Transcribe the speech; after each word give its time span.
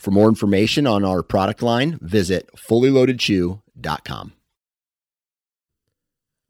For 0.00 0.10
more 0.12 0.30
information 0.30 0.86
on 0.86 1.04
our 1.04 1.22
product 1.22 1.60
line, 1.60 1.98
visit 2.00 2.48
fullyloadedchew.com. 2.56 4.32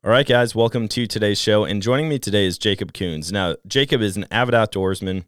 All 0.05 0.11
right, 0.11 0.27
guys, 0.27 0.55
welcome 0.55 0.87
to 0.87 1.07
today's 1.09 1.41
show. 1.41 1.65
And 1.65 1.83
joining 1.83 2.09
me 2.09 2.21
today 2.21 2.47
is 2.47 2.59
Jacob 2.59 2.95
Coons. 2.95 3.33
Now, 3.33 3.57
Jacob 3.67 4.03
is 4.03 4.17
an 4.17 4.27
avid 4.31 4.55
outdoorsman. 4.55 5.25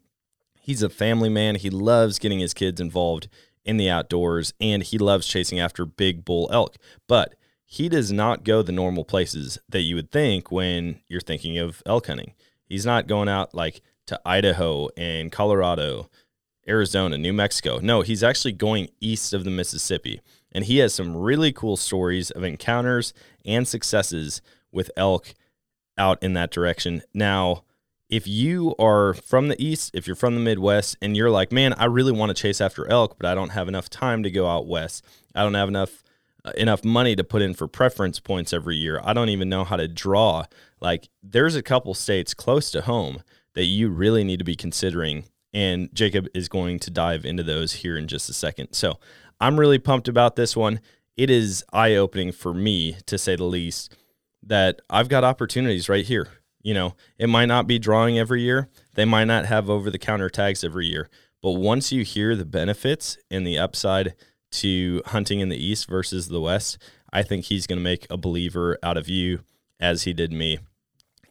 He's 0.61 0.85
a 0.85 0.89
family 0.89 1.31
man. 1.31 1.57
He 1.57 1.69
loves 1.69 2.21
getting 2.21 2.39
his 2.39 2.55
kids 2.55 2.81
involved 2.81 3.27
in 3.65 3.77
the 3.77 3.91
outdoors 3.91 4.55
and 4.61 4.85
he 4.85 4.99
loves 4.99 5.27
chasing 5.27 5.59
after 5.59 5.85
big 5.85 6.25
bull 6.25 6.49
elk. 6.53 6.77
But 7.09 7.35
he 7.67 7.89
does 7.89 8.13
not 8.13 8.45
go 8.45 8.63
the 8.63 8.71
normal 8.71 9.05
places 9.05 9.59
that 9.69 9.81
you 9.81 9.97
would 9.97 10.13
think 10.13 10.53
when 10.53 11.01
you're 11.09 11.21
thinking 11.21 11.59
of 11.59 11.83
elk 11.87 12.07
hunting. 12.07 12.35
He's 12.63 12.87
not 12.87 13.09
going 13.09 13.29
out 13.29 13.53
like 13.53 13.83
to 14.07 14.21
Idaho 14.25 14.91
and 14.97 15.33
Colorado 15.33 16.09
Arizona, 16.69 17.19
New 17.19 17.33
Mexico. 17.33 17.79
No, 17.83 18.03
he's 18.03 18.23
actually 18.23 18.53
going 18.53 18.89
east 19.01 19.33
of 19.33 19.45
the 19.45 19.51
Mississippi. 19.51 20.21
And 20.53 20.65
he 20.65 20.79
has 20.79 20.95
some 20.95 21.17
really 21.17 21.53
cool 21.53 21.77
stories 21.77 22.31
of 22.31 22.45
encounters 22.45 23.15
and 23.45 23.67
successes 23.67 24.43
with 24.71 24.91
elk 24.97 25.35
out 25.99 26.23
in 26.23 26.35
that 26.35 26.51
direction. 26.51 27.03
Now, 27.15 27.65
if 28.09 28.27
you 28.29 28.75
are 28.79 29.15
from 29.15 29.49
the 29.49 29.61
east, 29.63 29.91
if 29.95 30.07
you're 30.07 30.15
from 30.15 30.35
the 30.35 30.41
Midwest, 30.41 30.97
and 31.01 31.17
you're 31.17 31.31
like, 31.31 31.51
man, 31.51 31.73
I 31.75 31.87
really 31.87 32.13
want 32.13 32.29
to 32.29 32.41
chase 32.41 32.61
after 32.61 32.87
elk, 32.91 33.17
but 33.19 33.27
I 33.27 33.35
don't 33.35 33.51
have 33.51 33.69
enough 33.69 33.89
time 33.89 34.23
to 34.23 34.31
go 34.31 34.47
out 34.47 34.67
west. 34.67 35.05
I 35.35 35.43
don't 35.43 35.55
have 35.55 35.69
enough 35.69 36.03
uh, 36.45 36.51
enough 36.57 36.85
money 36.85 37.15
to 37.15 37.23
put 37.23 37.41
in 37.41 37.55
for 37.55 37.69
preference 37.69 38.19
points 38.19 38.53
every 38.53 38.77
year. 38.77 39.01
I 39.05 39.13
don't 39.13 39.29
even 39.29 39.49
know 39.49 39.65
how 39.65 39.77
to 39.77 39.87
draw. 39.87 40.45
Like, 40.81 41.09
there's 41.23 41.55
a 41.55 41.63
couple 41.63 41.95
states 41.95 42.35
close 42.35 42.71
to 42.73 42.83
home 42.83 43.23
that 43.55 43.65
you 43.65 43.89
really 43.89 44.25
need 44.25 44.41
to 44.41 44.45
be 44.45 44.57
considering 44.57 45.25
and 45.53 45.95
Jacob 45.95 46.29
is 46.35 46.49
going 46.49 46.79
to 46.81 46.91
dive 46.91 47.25
into 47.25 47.43
those 47.43 47.73
here 47.73 47.97
in 47.97 48.09
just 48.09 48.29
a 48.29 48.35
second. 48.35 48.73
So 48.73 48.99
I'm 49.41 49.59
really 49.59 49.79
pumped 49.79 50.09
about 50.09 50.37
this 50.37 50.57
one. 50.57 50.81
It 51.17 51.31
is 51.31 51.65
eye 51.73 51.95
opening 51.95 52.33
for 52.33 52.55
me, 52.55 52.97
to 53.07 53.19
say 53.19 53.37
the 53.37 53.45
least, 53.45 53.95
that 54.43 54.81
I've 54.89 55.09
got 55.09 55.25
opportunities 55.25 55.89
right 55.89 56.05
here. 56.05 56.29
You 56.63 56.75
know, 56.75 56.95
it 57.19 57.29
might 57.29 57.47
not 57.47 57.67
be 57.67 57.79
drawing 57.79 58.19
every 58.19 58.43
year, 58.43 58.69
they 58.95 59.05
might 59.05 59.25
not 59.25 59.47
have 59.47 59.69
over 59.69 59.91
the 59.91 59.99
counter 59.99 60.31
tags 60.31 60.63
every 60.65 60.87
year. 60.87 61.09
But 61.43 61.53
once 61.53 61.91
you 61.91 62.05
hear 62.05 62.37
the 62.37 62.45
benefits 62.45 63.19
and 63.31 63.45
the 63.45 63.59
upside 63.59 64.15
to 64.53 65.03
hunting 65.07 65.41
in 65.41 65.49
the 65.49 65.63
East 65.63 65.89
versus 65.89 66.29
the 66.29 66.41
West, 66.41 66.79
I 67.13 67.23
think 67.23 67.47
he's 67.47 67.67
going 67.67 67.79
to 67.79 67.85
make 67.85 68.07
a 68.09 68.17
believer 68.17 68.79
out 68.83 68.97
of 68.97 69.09
you 69.09 69.41
as 69.81 70.05
he 70.05 70.13
did 70.13 70.33
me. 70.33 70.61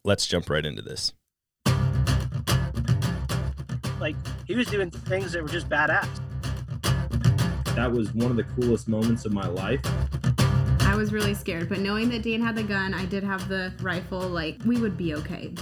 Let's 0.03 0.27
jump 0.27 0.49
right 0.49 0.65
into 0.65 0.81
this. 0.81 1.13
Like 4.01 4.15
he 4.47 4.55
was 4.55 4.65
doing 4.65 4.89
things 4.89 5.31
that 5.33 5.43
were 5.43 5.47
just 5.47 5.69
badass. 5.69 6.09
That 7.75 7.91
was 7.91 8.11
one 8.15 8.31
of 8.31 8.35
the 8.35 8.43
coolest 8.43 8.87
moments 8.87 9.25
of 9.25 9.31
my 9.31 9.47
life. 9.47 9.79
I 10.79 10.95
was 10.95 11.13
really 11.13 11.35
scared, 11.35 11.69
but 11.69 11.79
knowing 11.79 12.09
that 12.09 12.23
Dan 12.23 12.41
had 12.41 12.55
the 12.55 12.63
gun, 12.63 12.95
I 12.95 13.05
did 13.05 13.23
have 13.23 13.47
the 13.47 13.71
rifle, 13.79 14.21
like 14.21 14.57
we 14.65 14.81
would 14.81 14.97
be 14.97 15.13
okay. 15.13 15.53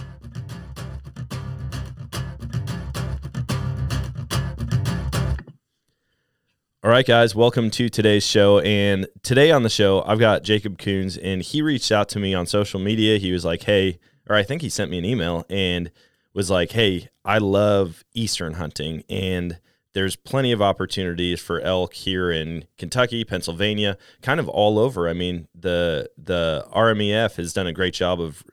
All 6.81 6.89
right, 6.89 7.05
guys, 7.05 7.35
welcome 7.35 7.69
to 7.71 7.89
today's 7.89 8.25
show. 8.25 8.59
And 8.59 9.05
today 9.21 9.51
on 9.51 9.63
the 9.63 9.69
show, 9.69 10.01
I've 10.03 10.17
got 10.17 10.43
Jacob 10.43 10.77
Coons, 10.77 11.17
and 11.17 11.41
he 11.41 11.61
reached 11.61 11.91
out 11.91 12.07
to 12.09 12.19
me 12.19 12.33
on 12.33 12.45
social 12.45 12.79
media. 12.79 13.17
He 13.17 13.33
was 13.33 13.43
like, 13.43 13.63
Hey, 13.63 13.99
or 14.29 14.37
I 14.37 14.43
think 14.43 14.61
he 14.61 14.69
sent 14.69 14.89
me 14.89 14.97
an 14.97 15.03
email 15.03 15.45
and 15.49 15.91
was 16.39 16.49
like, 16.49 16.71
Hey, 16.71 17.09
I 17.25 17.37
love 17.37 18.05
Eastern 18.13 18.53
hunting, 18.53 19.03
and 19.09 19.59
there's 19.93 20.15
plenty 20.15 20.53
of 20.53 20.61
opportunities 20.61 21.41
for 21.41 21.59
elk 21.59 21.93
here 21.93 22.31
in 22.31 22.63
Kentucky, 22.77 23.25
Pennsylvania, 23.25 23.97
kind 24.21 24.39
of 24.39 24.47
all 24.47 24.79
over. 24.79 25.09
I 25.09 25.11
mean, 25.11 25.49
the 25.53 26.09
the 26.17 26.65
RMEF 26.73 27.35
has 27.35 27.51
done 27.51 27.67
a 27.67 27.73
great 27.73 27.93
job 27.93 28.21
of 28.21 28.45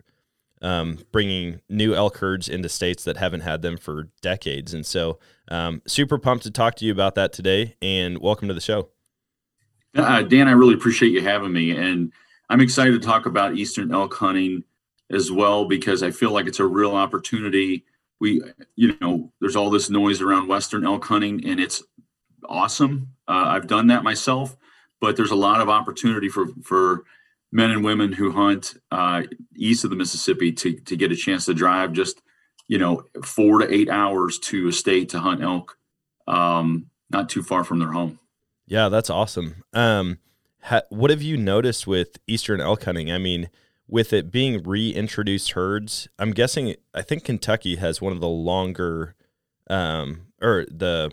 um, 0.60 0.98
bringing 1.12 1.60
new 1.68 1.94
elk 1.94 2.16
herds 2.16 2.48
into 2.48 2.68
states 2.68 3.04
that 3.04 3.18
haven't 3.18 3.42
had 3.42 3.62
them 3.62 3.76
for 3.76 4.08
decades, 4.20 4.74
and 4.74 4.84
so 4.84 5.20
um, 5.46 5.80
super 5.86 6.18
pumped 6.18 6.42
to 6.42 6.50
talk 6.50 6.74
to 6.74 6.84
you 6.84 6.90
about 6.90 7.14
that 7.14 7.32
today. 7.32 7.76
And 7.80 8.18
welcome 8.18 8.48
to 8.48 8.54
the 8.54 8.60
show, 8.60 8.88
uh, 9.94 10.22
Dan. 10.22 10.48
I 10.48 10.52
really 10.52 10.74
appreciate 10.74 11.12
you 11.12 11.22
having 11.22 11.52
me, 11.52 11.70
and 11.70 12.12
I'm 12.50 12.60
excited 12.60 13.00
to 13.00 13.06
talk 13.06 13.26
about 13.26 13.54
Eastern 13.54 13.94
elk 13.94 14.12
hunting 14.14 14.64
as 15.10 15.30
well 15.30 15.64
because 15.66 16.02
I 16.02 16.10
feel 16.10 16.30
like 16.30 16.46
it's 16.46 16.60
a 16.60 16.66
real 16.66 16.94
opportunity. 16.94 17.84
We, 18.20 18.42
you 18.74 18.96
know, 19.00 19.32
there's 19.40 19.56
all 19.56 19.70
this 19.70 19.90
noise 19.90 20.20
around 20.20 20.48
Western 20.48 20.84
elk 20.84 21.04
hunting, 21.04 21.46
and 21.46 21.60
it's 21.60 21.82
awesome. 22.48 23.10
Uh, 23.28 23.44
I've 23.46 23.66
done 23.66 23.88
that 23.88 24.02
myself, 24.02 24.56
but 25.00 25.16
there's 25.16 25.30
a 25.30 25.36
lot 25.36 25.60
of 25.60 25.68
opportunity 25.68 26.28
for 26.28 26.46
for 26.62 27.04
men 27.52 27.70
and 27.70 27.84
women 27.84 28.12
who 28.12 28.32
hunt 28.32 28.74
uh, 28.90 29.22
east 29.54 29.84
of 29.84 29.90
the 29.90 29.96
Mississippi 29.96 30.52
to 30.52 30.74
to 30.80 30.96
get 30.96 31.12
a 31.12 31.16
chance 31.16 31.46
to 31.46 31.54
drive 31.54 31.92
just 31.92 32.22
you 32.68 32.78
know 32.78 33.02
four 33.24 33.58
to 33.58 33.72
eight 33.72 33.90
hours 33.90 34.38
to 34.38 34.68
a 34.68 34.72
state 34.72 35.10
to 35.10 35.20
hunt 35.20 35.42
elk, 35.42 35.76
um, 36.26 36.86
not 37.10 37.28
too 37.28 37.42
far 37.42 37.64
from 37.64 37.78
their 37.78 37.92
home. 37.92 38.18
Yeah, 38.66 38.88
that's 38.88 39.10
awesome. 39.10 39.62
Um, 39.72 40.18
ha- 40.62 40.82
what 40.88 41.10
have 41.10 41.22
you 41.22 41.36
noticed 41.36 41.86
with 41.86 42.18
eastern 42.26 42.60
elk 42.60 42.84
hunting? 42.84 43.12
I 43.12 43.18
mean 43.18 43.50
with 43.88 44.12
it 44.12 44.30
being 44.30 44.62
reintroduced 44.62 45.52
herds, 45.52 46.08
I'm 46.18 46.32
guessing 46.32 46.74
I 46.94 47.02
think 47.02 47.24
Kentucky 47.24 47.76
has 47.76 48.00
one 48.00 48.12
of 48.12 48.20
the 48.20 48.28
longer 48.28 49.14
um, 49.68 50.26
or 50.40 50.66
the 50.70 51.12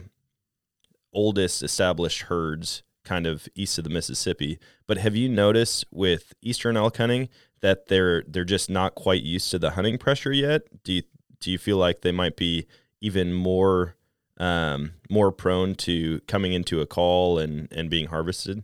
oldest 1.13 1.63
established 1.63 2.23
herds 2.23 2.83
kind 3.03 3.27
of 3.27 3.47
east 3.55 3.77
of 3.77 3.83
the 3.83 3.89
Mississippi. 3.89 4.59
But 4.87 4.97
have 4.97 5.15
you 5.15 5.29
noticed 5.29 5.85
with 5.91 6.33
eastern 6.41 6.77
elk 6.77 6.97
hunting 6.97 7.29
that 7.61 7.87
they're 7.87 8.23
they're 8.27 8.45
just 8.45 8.69
not 8.69 8.95
quite 8.95 9.23
used 9.23 9.51
to 9.51 9.59
the 9.59 9.71
hunting 9.71 9.97
pressure 9.97 10.33
yet? 10.33 10.63
Do 10.83 10.93
you 10.93 11.03
do 11.39 11.51
you 11.51 11.57
feel 11.57 11.77
like 11.77 12.01
they 12.01 12.11
might 12.11 12.35
be 12.35 12.65
even 13.01 13.33
more 13.33 13.95
um, 14.37 14.93
more 15.09 15.31
prone 15.31 15.75
to 15.75 16.21
coming 16.21 16.53
into 16.53 16.81
a 16.81 16.87
call 16.87 17.37
and 17.37 17.67
and 17.71 17.89
being 17.89 18.07
harvested? 18.07 18.63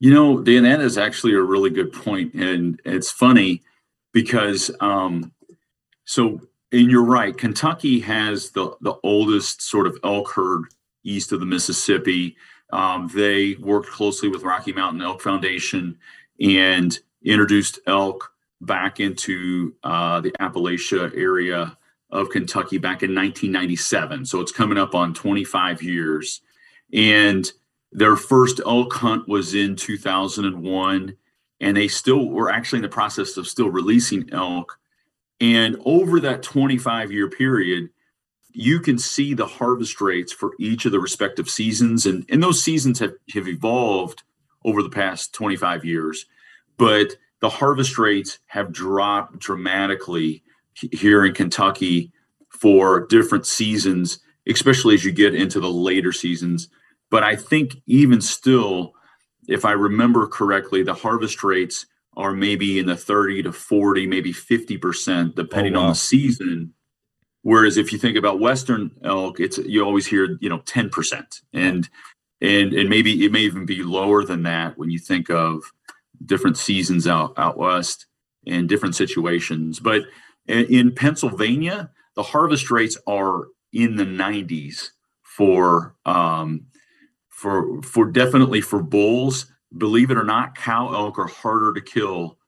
You 0.00 0.12
know, 0.12 0.40
Dan, 0.40 0.64
that 0.64 0.80
is 0.80 0.98
actually 0.98 1.34
a 1.34 1.42
really 1.42 1.70
good 1.70 1.92
point, 1.92 2.34
and 2.34 2.80
it's 2.84 3.10
funny 3.10 3.62
because 4.12 4.70
um, 4.80 5.32
so 6.04 6.40
and 6.72 6.90
you're 6.90 7.04
right. 7.04 7.36
Kentucky 7.36 8.00
has 8.00 8.50
the 8.50 8.74
the 8.80 8.94
oldest 9.02 9.62
sort 9.62 9.86
of 9.86 9.96
elk 10.02 10.30
herd 10.32 10.64
east 11.04 11.32
of 11.32 11.40
the 11.40 11.46
Mississippi. 11.46 12.36
Um, 12.72 13.10
they 13.14 13.54
worked 13.60 13.88
closely 13.88 14.28
with 14.28 14.42
Rocky 14.42 14.72
Mountain 14.72 15.02
Elk 15.02 15.22
Foundation 15.22 15.96
and 16.40 16.98
introduced 17.24 17.78
elk 17.86 18.32
back 18.60 18.98
into 18.98 19.74
uh, 19.84 20.20
the 20.20 20.32
Appalachia 20.40 21.16
area 21.16 21.76
of 22.10 22.30
Kentucky 22.30 22.78
back 22.78 23.02
in 23.02 23.14
1997. 23.14 24.24
So 24.26 24.40
it's 24.40 24.52
coming 24.52 24.78
up 24.78 24.94
on 24.94 25.14
25 25.14 25.82
years, 25.82 26.40
and 26.92 27.50
their 27.94 28.16
first 28.16 28.60
elk 28.66 28.92
hunt 28.92 29.28
was 29.28 29.54
in 29.54 29.76
2001, 29.76 31.16
and 31.60 31.76
they 31.76 31.88
still 31.88 32.28
were 32.28 32.50
actually 32.50 32.78
in 32.78 32.82
the 32.82 32.88
process 32.88 33.36
of 33.36 33.46
still 33.46 33.70
releasing 33.70 34.28
elk. 34.32 34.78
And 35.40 35.76
over 35.84 36.18
that 36.20 36.42
25 36.42 37.12
year 37.12 37.30
period, 37.30 37.90
you 38.50 38.80
can 38.80 38.98
see 38.98 39.32
the 39.32 39.46
harvest 39.46 40.00
rates 40.00 40.32
for 40.32 40.52
each 40.58 40.84
of 40.86 40.92
the 40.92 40.98
respective 41.00 41.48
seasons. 41.48 42.04
And, 42.04 42.26
and 42.28 42.42
those 42.42 42.62
seasons 42.62 42.98
have, 42.98 43.14
have 43.32 43.48
evolved 43.48 44.24
over 44.64 44.82
the 44.82 44.90
past 44.90 45.32
25 45.32 45.84
years. 45.84 46.26
But 46.76 47.16
the 47.40 47.48
harvest 47.48 47.96
rates 47.96 48.38
have 48.46 48.72
dropped 48.72 49.38
dramatically 49.38 50.42
here 50.74 51.24
in 51.24 51.32
Kentucky 51.32 52.12
for 52.48 53.06
different 53.06 53.46
seasons, 53.46 54.18
especially 54.48 54.94
as 54.94 55.04
you 55.04 55.12
get 55.12 55.34
into 55.34 55.60
the 55.60 55.70
later 55.70 56.12
seasons. 56.12 56.68
But 57.14 57.22
I 57.22 57.36
think 57.36 57.76
even 57.86 58.20
still, 58.20 58.94
if 59.46 59.64
I 59.64 59.70
remember 59.70 60.26
correctly, 60.26 60.82
the 60.82 60.94
harvest 60.94 61.44
rates 61.44 61.86
are 62.16 62.32
maybe 62.32 62.80
in 62.80 62.86
the 62.86 62.96
30 62.96 63.44
to 63.44 63.52
40, 63.52 64.08
maybe 64.08 64.32
50%, 64.32 65.36
depending 65.36 65.76
oh, 65.76 65.78
wow. 65.78 65.84
on 65.84 65.90
the 65.90 65.94
season. 65.94 66.74
Whereas 67.42 67.76
if 67.76 67.92
you 67.92 68.00
think 68.00 68.16
about 68.16 68.40
Western 68.40 68.90
elk, 69.04 69.38
it's 69.38 69.58
you 69.58 69.84
always 69.84 70.06
hear, 70.06 70.36
you 70.40 70.48
know, 70.48 70.58
10%. 70.58 71.42
And 71.52 71.88
and 72.40 72.72
and 72.74 72.90
maybe 72.90 73.24
it 73.24 73.30
may 73.30 73.42
even 73.42 73.64
be 73.64 73.84
lower 73.84 74.24
than 74.24 74.42
that 74.42 74.76
when 74.76 74.90
you 74.90 74.98
think 74.98 75.30
of 75.30 75.62
different 76.26 76.56
seasons 76.56 77.06
out 77.06 77.34
out 77.38 77.56
west 77.56 78.06
and 78.44 78.68
different 78.68 78.96
situations. 78.96 79.78
But 79.78 80.02
in 80.48 80.92
Pennsylvania, 80.92 81.92
the 82.16 82.24
harvest 82.24 82.72
rates 82.72 82.98
are 83.06 83.44
in 83.72 83.94
the 83.94 84.04
90s 84.04 84.88
for 85.22 85.94
um, 86.04 86.66
for 87.34 87.82
for 87.82 88.06
definitely 88.06 88.60
for 88.60 88.82
bulls. 88.82 89.46
Believe 89.76 90.10
it 90.10 90.16
or 90.16 90.24
not, 90.24 90.54
cow 90.54 90.94
elk 90.94 91.18
are 91.18 91.26
harder 91.26 91.74
to 91.74 91.80
kill 91.80 92.38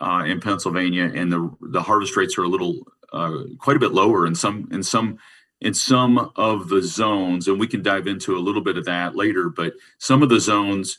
uh, 0.00 0.24
in 0.26 0.40
Pennsylvania, 0.40 1.10
and 1.14 1.32
the 1.32 1.50
the 1.60 1.80
harvest 1.80 2.16
rates 2.16 2.36
are 2.36 2.42
a 2.42 2.48
little 2.48 2.86
uh, 3.12 3.44
quite 3.58 3.76
a 3.76 3.80
bit 3.80 3.92
lower 3.92 4.26
in 4.26 4.34
some 4.34 4.68
in 4.72 4.82
some 4.82 5.18
in 5.60 5.72
some 5.72 6.32
of 6.34 6.68
the 6.68 6.82
zones, 6.82 7.46
and 7.46 7.60
we 7.60 7.68
can 7.68 7.82
dive 7.82 8.08
into 8.08 8.36
a 8.36 8.40
little 8.40 8.62
bit 8.62 8.76
of 8.76 8.84
that 8.84 9.14
later. 9.14 9.48
But 9.48 9.74
some 9.98 10.22
of 10.22 10.28
the 10.28 10.40
zones 10.40 10.98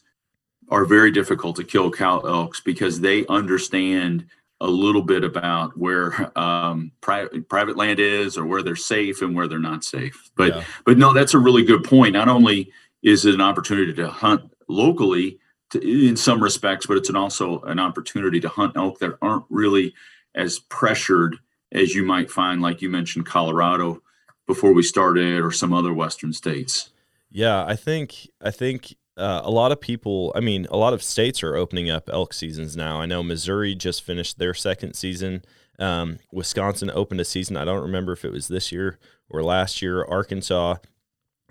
are 0.69 0.85
very 0.85 1.11
difficult 1.11 1.57
to 1.57 1.65
kill 1.65 1.91
cow 1.91 2.21
elks 2.21 2.61
because 2.61 3.01
they 3.01 3.25
understand 3.27 4.25
a 4.61 4.67
little 4.67 5.01
bit 5.01 5.25
about 5.25 5.77
where 5.77 6.31
um, 6.39 6.93
private 7.01 7.49
private 7.49 7.75
land 7.75 7.99
is 7.99 8.37
or 8.37 8.45
where 8.45 8.63
they're 8.63 8.77
safe 8.77 9.21
and 9.21 9.35
where 9.35 9.49
they're 9.49 9.59
not 9.59 9.83
safe. 9.83 10.31
But 10.37 10.55
yeah. 10.55 10.63
but 10.85 10.97
no, 10.97 11.11
that's 11.11 11.33
a 11.33 11.39
really 11.39 11.65
good 11.65 11.83
point. 11.83 12.13
Not 12.13 12.29
only 12.29 12.71
is 13.03 13.25
it 13.25 13.35
an 13.35 13.41
opportunity 13.41 13.93
to 13.93 14.07
hunt 14.07 14.51
locally 14.67 15.39
to, 15.71 16.07
in 16.07 16.15
some 16.15 16.41
respects, 16.41 16.85
but 16.85 16.97
it's 16.97 17.09
an 17.09 17.15
also 17.15 17.61
an 17.61 17.79
opportunity 17.79 18.39
to 18.39 18.49
hunt 18.49 18.75
elk 18.75 18.99
that 18.99 19.17
aren't 19.21 19.45
really 19.49 19.93
as 20.33 20.59
pressured 20.59 21.37
as 21.71 21.93
you 21.93 22.03
might 22.03 22.31
find, 22.31 22.61
like 22.61 22.81
you 22.81 22.89
mentioned, 22.89 23.25
Colorado 23.25 24.01
before 24.47 24.73
we 24.73 24.83
started, 24.83 25.41
or 25.41 25.51
some 25.51 25.73
other 25.73 25.93
western 25.93 26.33
states. 26.33 26.91
Yeah, 27.29 27.65
I 27.65 27.75
think 27.75 28.29
I 28.41 28.51
think 28.51 28.95
uh, 29.17 29.41
a 29.43 29.51
lot 29.51 29.71
of 29.71 29.81
people, 29.81 30.31
I 30.35 30.39
mean, 30.39 30.67
a 30.69 30.77
lot 30.77 30.93
of 30.93 31.01
states 31.01 31.43
are 31.43 31.55
opening 31.55 31.89
up 31.89 32.09
elk 32.11 32.33
seasons 32.33 32.75
now. 32.75 32.99
I 32.99 33.05
know 33.05 33.23
Missouri 33.23 33.75
just 33.75 34.03
finished 34.03 34.39
their 34.39 34.53
second 34.53 34.93
season. 34.95 35.43
Um, 35.79 36.19
Wisconsin 36.31 36.91
opened 36.93 37.21
a 37.21 37.25
season. 37.25 37.57
I 37.57 37.65
don't 37.65 37.81
remember 37.81 38.11
if 38.11 38.23
it 38.25 38.31
was 38.31 38.47
this 38.47 38.71
year 38.71 38.99
or 39.29 39.43
last 39.43 39.81
year. 39.81 40.03
Arkansas, 40.03 40.75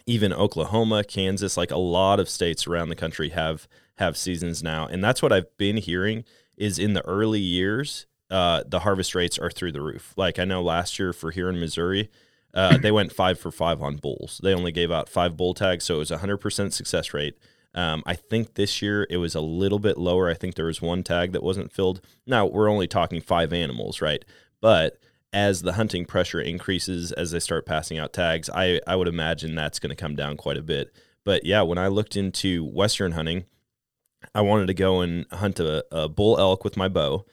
even 0.07 0.33
Oklahoma, 0.33 1.05
Kansas, 1.05 1.57
like 1.57 1.71
a 1.71 1.77
lot 1.79 2.21
of 2.21 2.29
states 2.29 2.67
around 2.67 2.89
the 2.89 2.97
country 2.97 3.31
have 3.31 3.69
have 3.99 4.17
seasons 4.17 4.63
now, 4.63 4.87
and 4.87 5.03
that's 5.03 5.23
what 5.23 5.33
I've 5.33 5.57
been 5.59 5.77
hearing. 5.77 6.25
Is 6.57 6.79
in 6.79 6.93
the 6.93 7.05
early 7.07 7.41
years, 7.41 8.07
uh, 8.31 8.63
the 8.67 8.81
harvest 8.81 9.15
rates 9.15 9.39
are 9.39 9.51
through 9.51 9.73
the 9.73 9.81
roof. 9.81 10.13
Like 10.17 10.39
I 10.39 10.45
know 10.45 10.63
last 10.63 10.99
year 10.99 11.13
for 11.13 11.31
here 11.31 11.49
in 11.49 11.59
Missouri, 11.61 12.11
uh, 12.55 12.79
they 12.79 12.91
went 12.91 13.13
five 13.13 13.39
for 13.39 13.51
five 13.51 13.83
on 13.83 13.97
bulls. 13.97 14.41
They 14.43 14.55
only 14.55 14.73
gave 14.73 14.91
out 14.91 15.09
five 15.09 15.37
bull 15.37 15.55
tags, 15.55 15.85
so 15.85 15.97
it 15.97 15.99
was 15.99 16.11
a 16.11 16.19
hundred 16.19 16.39
percent 16.39 16.73
success 16.73 17.15
rate. 17.15 17.39
Um, 17.75 18.03
I 18.05 18.15
think 18.15 18.55
this 18.55 18.83
year 18.83 19.07
it 19.09 19.17
was 19.17 19.35
a 19.35 19.41
little 19.41 19.79
bit 19.79 19.97
lower. 19.97 20.29
I 20.29 20.35
think 20.35 20.55
there 20.55 20.67
was 20.67 20.83
one 20.83 21.03
tag 21.03 21.33
that 21.33 21.43
wasn't 21.43 21.73
filled. 21.73 22.03
Now 22.27 22.45
we're 22.47 22.69
only 22.71 22.87
talking 22.87 23.21
five 23.21 23.53
animals, 23.53 24.03
right? 24.03 24.25
But 24.61 24.99
as 25.33 25.63
the 25.63 25.75
hunting 25.75 26.05
pressure 26.05 26.41
increases, 26.41 27.13
as 27.13 27.31
they 27.31 27.39
start 27.39 27.67
passing 27.67 27.99
out 27.99 28.13
tags, 28.13 28.51
I, 28.51 28.81
I 28.87 28.97
would 28.97 29.09
imagine 29.09 29.55
that's 29.55 29.79
going 29.79 29.91
to 29.91 29.97
come 29.97 30.15
down 30.15 30.37
quite 30.37 30.59
a 30.59 30.63
bit. 30.63 30.93
But 31.25 31.45
yeah, 31.45 31.63
when 31.63 31.79
I 31.79 31.89
looked 31.89 32.17
into 32.17 32.65
Western 32.65 33.13
hunting, 33.13 33.45
I 34.35 34.43
wanted 34.43 34.67
to 34.67 34.75
go 34.75 35.01
and 35.01 35.27
hunt 35.33 35.61
a, 35.61 35.85
a 35.91 36.09
bull 36.09 36.39
elk 36.39 36.65
with 36.65 36.77
my 36.77 36.89
bow. 36.89 37.25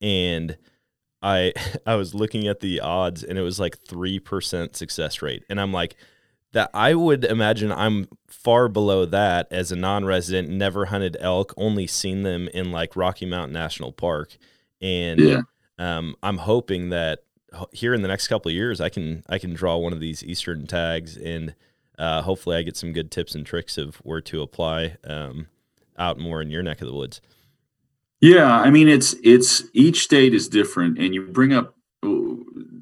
And 0.00 0.56
I 1.22 1.52
I 1.86 1.96
was 1.96 2.14
looking 2.14 2.46
at 2.46 2.60
the 2.60 2.80
odds 2.80 3.24
and 3.24 3.38
it 3.38 3.42
was 3.42 3.58
like 3.58 3.82
3% 3.84 4.76
success 4.76 5.22
rate. 5.22 5.44
And 5.48 5.60
I'm 5.60 5.72
like, 5.72 5.96
that 6.52 6.70
I 6.72 6.94
would 6.94 7.24
imagine 7.24 7.70
I'm 7.70 8.08
far 8.26 8.68
below 8.68 9.04
that 9.06 9.48
as 9.50 9.70
a 9.70 9.76
non-resident, 9.76 10.48
never 10.48 10.86
hunted 10.86 11.16
elk, 11.20 11.52
only 11.56 11.86
seen 11.86 12.22
them 12.22 12.48
in 12.54 12.72
like 12.72 12.96
Rocky 12.96 13.26
Mountain 13.26 13.52
National 13.52 13.92
Park, 13.92 14.36
and 14.80 15.20
yeah. 15.20 15.40
um, 15.78 16.14
I'm 16.22 16.38
hoping 16.38 16.88
that 16.90 17.20
here 17.72 17.94
in 17.94 18.02
the 18.02 18.08
next 18.08 18.28
couple 18.28 18.50
of 18.50 18.54
years 18.54 18.80
I 18.80 18.88
can 18.88 19.24
I 19.28 19.38
can 19.38 19.54
draw 19.54 19.76
one 19.76 19.92
of 19.92 20.00
these 20.00 20.22
eastern 20.22 20.66
tags 20.66 21.16
and 21.16 21.54
uh, 21.98 22.22
hopefully 22.22 22.56
I 22.56 22.62
get 22.62 22.76
some 22.76 22.92
good 22.92 23.10
tips 23.10 23.34
and 23.34 23.44
tricks 23.44 23.76
of 23.76 23.96
where 23.96 24.20
to 24.20 24.42
apply 24.42 24.96
um, 25.04 25.48
out 25.98 26.18
more 26.18 26.40
in 26.40 26.50
your 26.50 26.62
neck 26.62 26.80
of 26.80 26.86
the 26.86 26.94
woods. 26.94 27.20
Yeah, 28.20 28.52
I 28.52 28.70
mean 28.70 28.88
it's 28.88 29.14
it's 29.22 29.64
each 29.72 30.02
state 30.02 30.34
is 30.34 30.48
different, 30.48 30.98
and 30.98 31.14
you 31.14 31.26
bring 31.26 31.52
up 31.52 31.74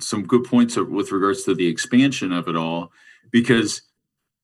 some 0.00 0.26
good 0.26 0.44
points 0.44 0.76
with 0.76 1.12
regards 1.12 1.44
to 1.44 1.54
the 1.54 1.66
expansion 1.66 2.32
of 2.32 2.48
it 2.48 2.56
all 2.56 2.92
because 3.30 3.82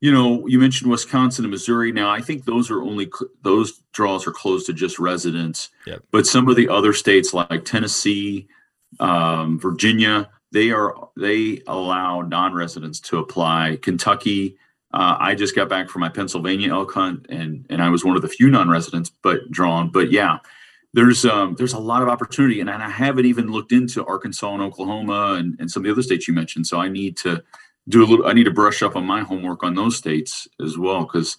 you 0.00 0.10
know 0.10 0.46
you 0.46 0.58
mentioned 0.58 0.90
wisconsin 0.90 1.44
and 1.44 1.52
missouri 1.52 1.92
now 1.92 2.10
i 2.10 2.20
think 2.20 2.44
those 2.44 2.70
are 2.70 2.82
only 2.82 3.10
those 3.42 3.82
draws 3.92 4.26
are 4.26 4.32
closed 4.32 4.66
to 4.66 4.72
just 4.72 4.98
residents 4.98 5.68
yep. 5.86 6.02
but 6.10 6.26
some 6.26 6.48
of 6.48 6.56
the 6.56 6.68
other 6.68 6.92
states 6.92 7.34
like 7.34 7.64
tennessee 7.64 8.48
um, 9.00 9.58
virginia 9.58 10.28
they 10.52 10.70
are 10.70 11.08
they 11.16 11.62
allow 11.66 12.20
non-residents 12.20 13.00
to 13.00 13.18
apply. 13.18 13.78
Kentucky 13.82 14.56
uh, 14.94 15.16
i 15.18 15.34
just 15.34 15.54
got 15.54 15.68
back 15.68 15.88
from 15.88 16.00
my 16.00 16.08
pennsylvania 16.08 16.70
elk 16.70 16.92
hunt 16.92 17.26
and 17.28 17.66
and 17.70 17.82
i 17.82 17.88
was 17.88 18.04
one 18.04 18.16
of 18.16 18.22
the 18.22 18.28
few 18.28 18.50
non-residents 18.50 19.10
but 19.22 19.50
drawn 19.50 19.90
but 19.90 20.10
yeah. 20.10 20.38
There's 20.94 21.24
um, 21.24 21.54
there's 21.56 21.72
a 21.72 21.78
lot 21.78 22.02
of 22.02 22.10
opportunity 22.10 22.60
and, 22.60 22.68
and 22.68 22.82
i 22.82 22.90
haven't 22.90 23.24
even 23.24 23.50
looked 23.50 23.72
into 23.72 24.04
arkansas 24.04 24.52
and 24.52 24.62
oklahoma 24.62 25.36
and, 25.38 25.56
and 25.58 25.70
some 25.70 25.80
of 25.80 25.84
the 25.86 25.90
other 25.90 26.02
states 26.02 26.28
you 26.28 26.34
mentioned 26.34 26.66
so 26.66 26.78
i 26.78 26.86
need 26.88 27.16
to 27.16 27.42
do 27.88 28.04
a 28.04 28.06
little 28.06 28.26
i 28.26 28.34
need 28.34 28.44
to 28.44 28.50
brush 28.50 28.82
up 28.82 28.94
on 28.94 29.06
my 29.06 29.22
homework 29.22 29.62
on 29.62 29.74
those 29.74 29.96
states 29.96 30.46
as 30.62 30.76
well 30.76 31.04
because 31.04 31.38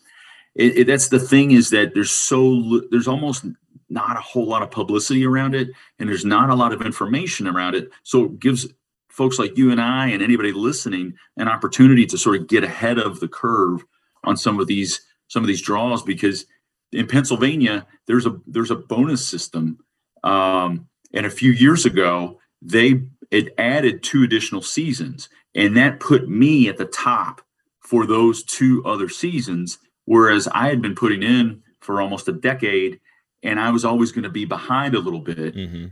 it, 0.55 0.77
it, 0.77 0.87
that's 0.87 1.09
the 1.09 1.19
thing 1.19 1.51
is 1.51 1.69
that 1.71 1.93
there's 1.93 2.11
so 2.11 2.81
there's 2.91 3.07
almost 3.07 3.45
not 3.93 4.17
a 4.17 4.21
whole 4.21 4.45
lot 4.45 4.61
of 4.61 4.71
publicity 4.71 5.25
around 5.25 5.55
it 5.55 5.69
and 5.99 6.09
there's 6.09 6.25
not 6.25 6.49
a 6.49 6.55
lot 6.55 6.73
of 6.73 6.81
information 6.81 7.47
around 7.47 7.75
it 7.75 7.89
so 8.03 8.25
it 8.25 8.39
gives 8.39 8.67
folks 9.09 9.39
like 9.39 9.57
you 9.57 9.71
and 9.71 9.81
i 9.81 10.07
and 10.07 10.21
anybody 10.21 10.51
listening 10.51 11.13
an 11.37 11.47
opportunity 11.47 12.05
to 12.05 12.17
sort 12.17 12.35
of 12.35 12.47
get 12.47 12.63
ahead 12.63 12.97
of 12.97 13.19
the 13.19 13.27
curve 13.27 13.83
on 14.23 14.35
some 14.35 14.59
of 14.59 14.67
these 14.67 15.01
some 15.27 15.43
of 15.43 15.47
these 15.47 15.61
draws 15.61 16.03
because 16.03 16.45
in 16.91 17.07
pennsylvania 17.07 17.85
there's 18.07 18.25
a 18.25 18.35
there's 18.47 18.71
a 18.71 18.75
bonus 18.75 19.25
system 19.25 19.77
um, 20.23 20.87
and 21.13 21.25
a 21.25 21.29
few 21.31 21.51
years 21.51 21.85
ago 21.85 22.39
they 22.61 23.01
it 23.31 23.53
added 23.57 24.03
two 24.03 24.23
additional 24.23 24.61
seasons 24.61 25.29
and 25.55 25.77
that 25.77 25.99
put 25.99 26.29
me 26.29 26.67
at 26.67 26.77
the 26.77 26.85
top 26.85 27.41
for 27.79 28.05
those 28.05 28.43
two 28.43 28.83
other 28.85 29.09
seasons. 29.09 29.77
Whereas 30.05 30.47
I 30.47 30.67
had 30.67 30.81
been 30.81 30.95
putting 30.95 31.23
in 31.23 31.61
for 31.79 32.01
almost 32.01 32.27
a 32.27 32.33
decade 32.33 32.99
and 33.43 33.59
I 33.59 33.69
was 33.71 33.85
always 33.85 34.11
going 34.11 34.23
to 34.23 34.29
be 34.29 34.45
behind 34.45 34.95
a 34.95 34.99
little 34.99 35.19
bit. 35.19 35.55
Mm-hmm. 35.55 35.87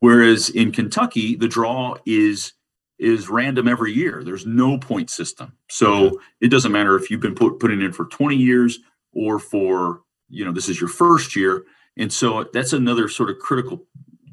Whereas 0.00 0.48
in 0.48 0.72
Kentucky, 0.72 1.36
the 1.36 1.48
draw 1.48 1.96
is 2.06 2.52
is 2.98 3.28
random 3.28 3.66
every 3.66 3.92
year. 3.92 4.22
There's 4.24 4.46
no 4.46 4.78
point 4.78 5.10
system. 5.10 5.52
So 5.68 6.20
it 6.40 6.48
doesn't 6.48 6.70
matter 6.70 6.94
if 6.94 7.10
you've 7.10 7.20
been 7.20 7.34
put, 7.34 7.58
putting 7.58 7.80
in 7.80 7.92
for 7.92 8.04
20 8.04 8.36
years 8.36 8.78
or 9.12 9.40
for, 9.40 10.02
you 10.28 10.44
know, 10.44 10.52
this 10.52 10.68
is 10.68 10.80
your 10.80 10.88
first 10.88 11.34
year. 11.34 11.64
And 11.96 12.12
so 12.12 12.48
that's 12.52 12.72
another 12.72 13.08
sort 13.08 13.30
of 13.30 13.40
critical 13.40 13.84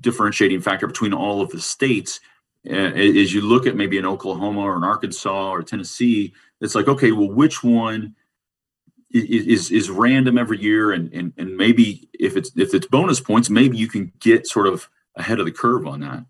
differentiating 0.01 0.61
factor 0.61 0.85
between 0.85 1.13
all 1.13 1.41
of 1.41 1.49
the 1.49 1.59
states 1.59 2.19
as 2.65 3.33
you 3.33 3.41
look 3.41 3.65
at 3.65 3.75
maybe 3.75 3.97
an 3.97 4.05
Oklahoma 4.05 4.61
or 4.61 4.75
an 4.75 4.83
Arkansas 4.83 5.51
or 5.51 5.63
Tennessee, 5.63 6.33
it's 6.61 6.75
like, 6.75 6.87
okay, 6.87 7.11
well, 7.11 7.29
which 7.29 7.63
one 7.63 8.15
is 9.11 9.45
is, 9.45 9.71
is 9.71 9.89
random 9.89 10.37
every 10.37 10.59
year, 10.59 10.91
and, 10.91 11.11
and 11.13 11.33
and 11.37 11.55
maybe 11.57 12.09
if 12.13 12.35
it's 12.37 12.51
if 12.55 12.73
it's 12.73 12.87
bonus 12.87 13.19
points, 13.19 13.49
maybe 13.49 13.77
you 13.77 13.87
can 13.87 14.11
get 14.19 14.47
sort 14.47 14.67
of 14.67 14.89
ahead 15.15 15.39
of 15.39 15.45
the 15.45 15.51
curve 15.51 15.85
on 15.87 16.01
that. 16.01 16.25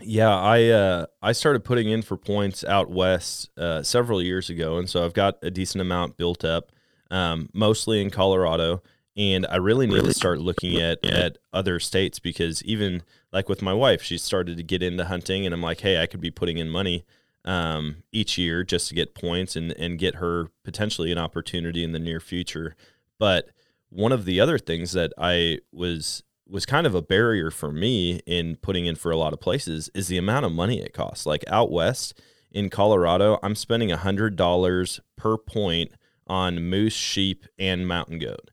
Yeah, 0.00 0.34
I 0.34 0.68
uh, 0.68 1.06
I 1.22 1.32
started 1.32 1.64
putting 1.64 1.88
in 1.88 2.02
for 2.02 2.16
points 2.16 2.64
out 2.64 2.90
west 2.90 3.50
uh, 3.56 3.82
several 3.82 4.22
years 4.22 4.50
ago, 4.50 4.78
and 4.78 4.88
so 4.88 5.04
I've 5.04 5.14
got 5.14 5.38
a 5.42 5.50
decent 5.50 5.82
amount 5.82 6.16
built 6.16 6.44
up, 6.44 6.72
um, 7.10 7.48
mostly 7.52 8.00
in 8.00 8.10
Colorado 8.10 8.82
and 9.16 9.46
I 9.50 9.56
really 9.56 9.86
need 9.86 9.94
really? 9.94 10.08
to 10.08 10.14
start 10.14 10.40
looking 10.40 10.80
at 10.80 10.98
yeah. 11.02 11.10
at 11.10 11.38
other 11.52 11.80
states 11.80 12.18
because 12.18 12.62
even 12.62 13.02
like 13.32 13.48
with 13.48 13.60
my 13.60 13.74
wife, 13.74 14.02
she 14.02 14.18
started 14.18 14.56
to 14.56 14.62
get 14.62 14.82
into 14.82 15.04
hunting, 15.04 15.44
and 15.44 15.54
I'm 15.54 15.62
like, 15.62 15.80
hey, 15.80 16.00
I 16.00 16.06
could 16.06 16.20
be 16.20 16.30
putting 16.30 16.58
in 16.58 16.70
money 16.70 17.04
um, 17.44 18.02
each 18.12 18.36
year 18.38 18.64
just 18.64 18.88
to 18.88 18.94
get 18.94 19.14
points 19.14 19.56
and 19.56 19.72
and 19.72 19.98
get 19.98 20.16
her 20.16 20.48
potentially 20.64 21.10
an 21.12 21.18
opportunity 21.18 21.84
in 21.84 21.92
the 21.92 21.98
near 21.98 22.20
future. 22.20 22.76
But 23.18 23.50
one 23.88 24.12
of 24.12 24.24
the 24.24 24.40
other 24.40 24.58
things 24.58 24.92
that 24.92 25.12
I 25.18 25.58
was 25.72 26.22
was 26.46 26.66
kind 26.66 26.86
of 26.86 26.94
a 26.94 27.02
barrier 27.02 27.50
for 27.50 27.70
me 27.70 28.20
in 28.26 28.56
putting 28.56 28.86
in 28.86 28.96
for 28.96 29.10
a 29.10 29.16
lot 29.16 29.32
of 29.32 29.40
places 29.40 29.88
is 29.94 30.08
the 30.08 30.18
amount 30.18 30.46
of 30.46 30.52
money 30.52 30.80
it 30.80 30.92
costs. 30.92 31.26
Like 31.26 31.44
out 31.46 31.70
west 31.70 32.20
in 32.50 32.70
Colorado, 32.70 33.38
I'm 33.42 33.54
spending 33.54 33.92
a 33.92 33.96
hundred 33.96 34.36
dollars 34.36 35.00
per 35.16 35.36
point 35.36 35.92
on 36.26 36.62
moose, 36.62 36.92
sheep, 36.92 37.46
and 37.58 37.86
mountain 37.86 38.18
goat 38.18 38.50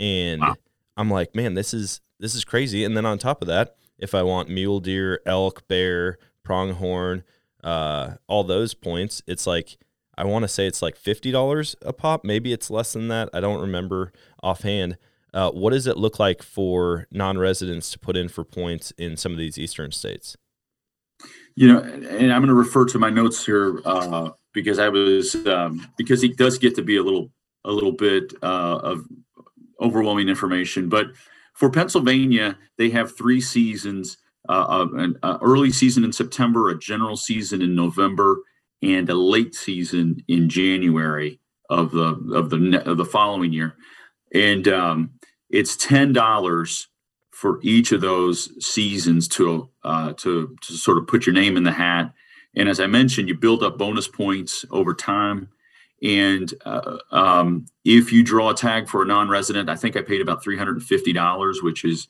and 0.00 0.40
wow. 0.40 0.56
I'm 0.96 1.10
like, 1.10 1.36
man, 1.36 1.54
this 1.54 1.72
is 1.72 2.00
this 2.18 2.34
is 2.34 2.44
crazy. 2.44 2.84
And 2.84 2.96
then 2.96 3.06
on 3.06 3.18
top 3.18 3.42
of 3.42 3.48
that, 3.48 3.76
if 3.98 4.14
I 4.14 4.22
want 4.22 4.48
mule 4.48 4.80
deer, 4.80 5.20
elk, 5.26 5.68
bear, 5.68 6.18
pronghorn, 6.42 7.22
uh, 7.62 8.14
all 8.26 8.44
those 8.44 8.74
points, 8.74 9.22
it's 9.26 9.46
like 9.46 9.78
I 10.16 10.24
want 10.24 10.42
to 10.42 10.48
say 10.48 10.66
it's 10.66 10.82
like 10.82 10.96
fifty 10.96 11.30
dollars 11.30 11.76
a 11.82 11.92
pop. 11.92 12.24
Maybe 12.24 12.52
it's 12.52 12.70
less 12.70 12.92
than 12.92 13.08
that. 13.08 13.30
I 13.32 13.40
don't 13.40 13.60
remember 13.60 14.12
offhand. 14.42 14.98
Uh, 15.32 15.50
what 15.50 15.70
does 15.70 15.86
it 15.86 15.96
look 15.96 16.18
like 16.18 16.42
for 16.42 17.06
non-residents 17.12 17.92
to 17.92 17.98
put 17.98 18.16
in 18.16 18.28
for 18.28 18.42
points 18.44 18.92
in 18.98 19.16
some 19.16 19.30
of 19.32 19.38
these 19.38 19.58
eastern 19.58 19.92
states? 19.92 20.36
You 21.54 21.68
know, 21.68 21.78
and 21.80 22.32
I'm 22.32 22.40
going 22.40 22.48
to 22.48 22.54
refer 22.54 22.84
to 22.86 22.98
my 22.98 23.10
notes 23.10 23.44
here 23.44 23.80
uh, 23.84 24.30
because 24.52 24.78
I 24.78 24.88
was 24.88 25.34
um, 25.46 25.86
because 25.96 26.24
it 26.24 26.36
does 26.36 26.58
get 26.58 26.74
to 26.76 26.82
be 26.82 26.96
a 26.96 27.02
little 27.02 27.30
a 27.64 27.70
little 27.70 27.92
bit 27.92 28.32
uh, 28.42 28.78
of 28.82 29.06
overwhelming 29.80 30.28
information. 30.28 30.88
But 30.88 31.08
for 31.54 31.70
Pennsylvania, 31.70 32.58
they 32.78 32.90
have 32.90 33.16
three 33.16 33.40
seasons: 33.40 34.16
uh, 34.48 34.86
an 34.94 35.16
early 35.22 35.70
season 35.70 36.04
in 36.04 36.12
September, 36.12 36.68
a 36.68 36.78
general 36.78 37.16
season 37.16 37.62
in 37.62 37.74
November, 37.74 38.38
and 38.82 39.10
a 39.10 39.14
late 39.14 39.54
season 39.54 40.22
in 40.26 40.48
January 40.48 41.40
of 41.68 41.92
the 41.92 42.16
of 42.32 42.50
the 42.50 42.82
of 42.84 42.96
the 42.96 43.04
following 43.04 43.52
year. 43.52 43.76
And 44.34 44.66
um, 44.68 45.10
it's 45.50 45.76
ten 45.76 46.12
dollars 46.12 46.88
for 47.30 47.58
each 47.62 47.92
of 47.92 48.00
those 48.00 48.50
seasons 48.64 49.28
to 49.28 49.70
uh, 49.84 50.12
to 50.14 50.56
to 50.62 50.72
sort 50.72 50.98
of 50.98 51.06
put 51.06 51.26
your 51.26 51.34
name 51.34 51.56
in 51.56 51.64
the 51.64 51.72
hat. 51.72 52.12
And 52.56 52.68
as 52.68 52.80
I 52.80 52.86
mentioned, 52.86 53.28
you 53.28 53.36
build 53.36 53.62
up 53.62 53.78
bonus 53.78 54.08
points 54.08 54.64
over 54.70 54.94
time. 54.94 55.48
And 56.02 56.52
uh, 56.64 56.96
um, 57.12 57.66
if 57.84 58.10
you 58.12 58.24
draw 58.24 58.50
a 58.50 58.54
tag 58.54 58.88
for 58.88 59.02
a 59.02 59.06
non-resident, 59.06 59.68
I 59.68 59.76
think 59.76 59.96
I 59.96 60.02
paid 60.02 60.22
about 60.22 60.42
three 60.42 60.56
hundred 60.56 60.76
and 60.76 60.82
fifty 60.82 61.12
dollars, 61.12 61.62
which 61.62 61.84
is, 61.84 62.08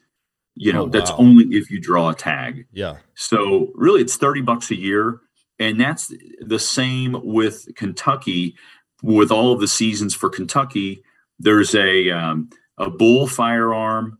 you 0.54 0.72
know, 0.72 0.82
oh, 0.82 0.84
wow. 0.84 0.90
that's 0.90 1.10
only 1.12 1.44
if 1.56 1.70
you 1.70 1.80
draw 1.80 2.10
a 2.10 2.14
tag. 2.14 2.66
Yeah. 2.72 2.96
So 3.14 3.70
really, 3.74 4.00
it's 4.00 4.16
thirty 4.16 4.40
bucks 4.40 4.70
a 4.70 4.76
year, 4.76 5.20
and 5.58 5.80
that's 5.80 6.12
the 6.40 6.58
same 6.58 7.16
with 7.22 7.68
Kentucky. 7.76 8.56
With 9.02 9.30
all 9.30 9.52
of 9.52 9.60
the 9.60 9.68
seasons 9.68 10.14
for 10.14 10.28
Kentucky, 10.28 11.02
there's 11.38 11.74
a 11.74 12.10
um, 12.10 12.50
a 12.76 12.90
bull 12.90 13.26
firearm, 13.26 14.18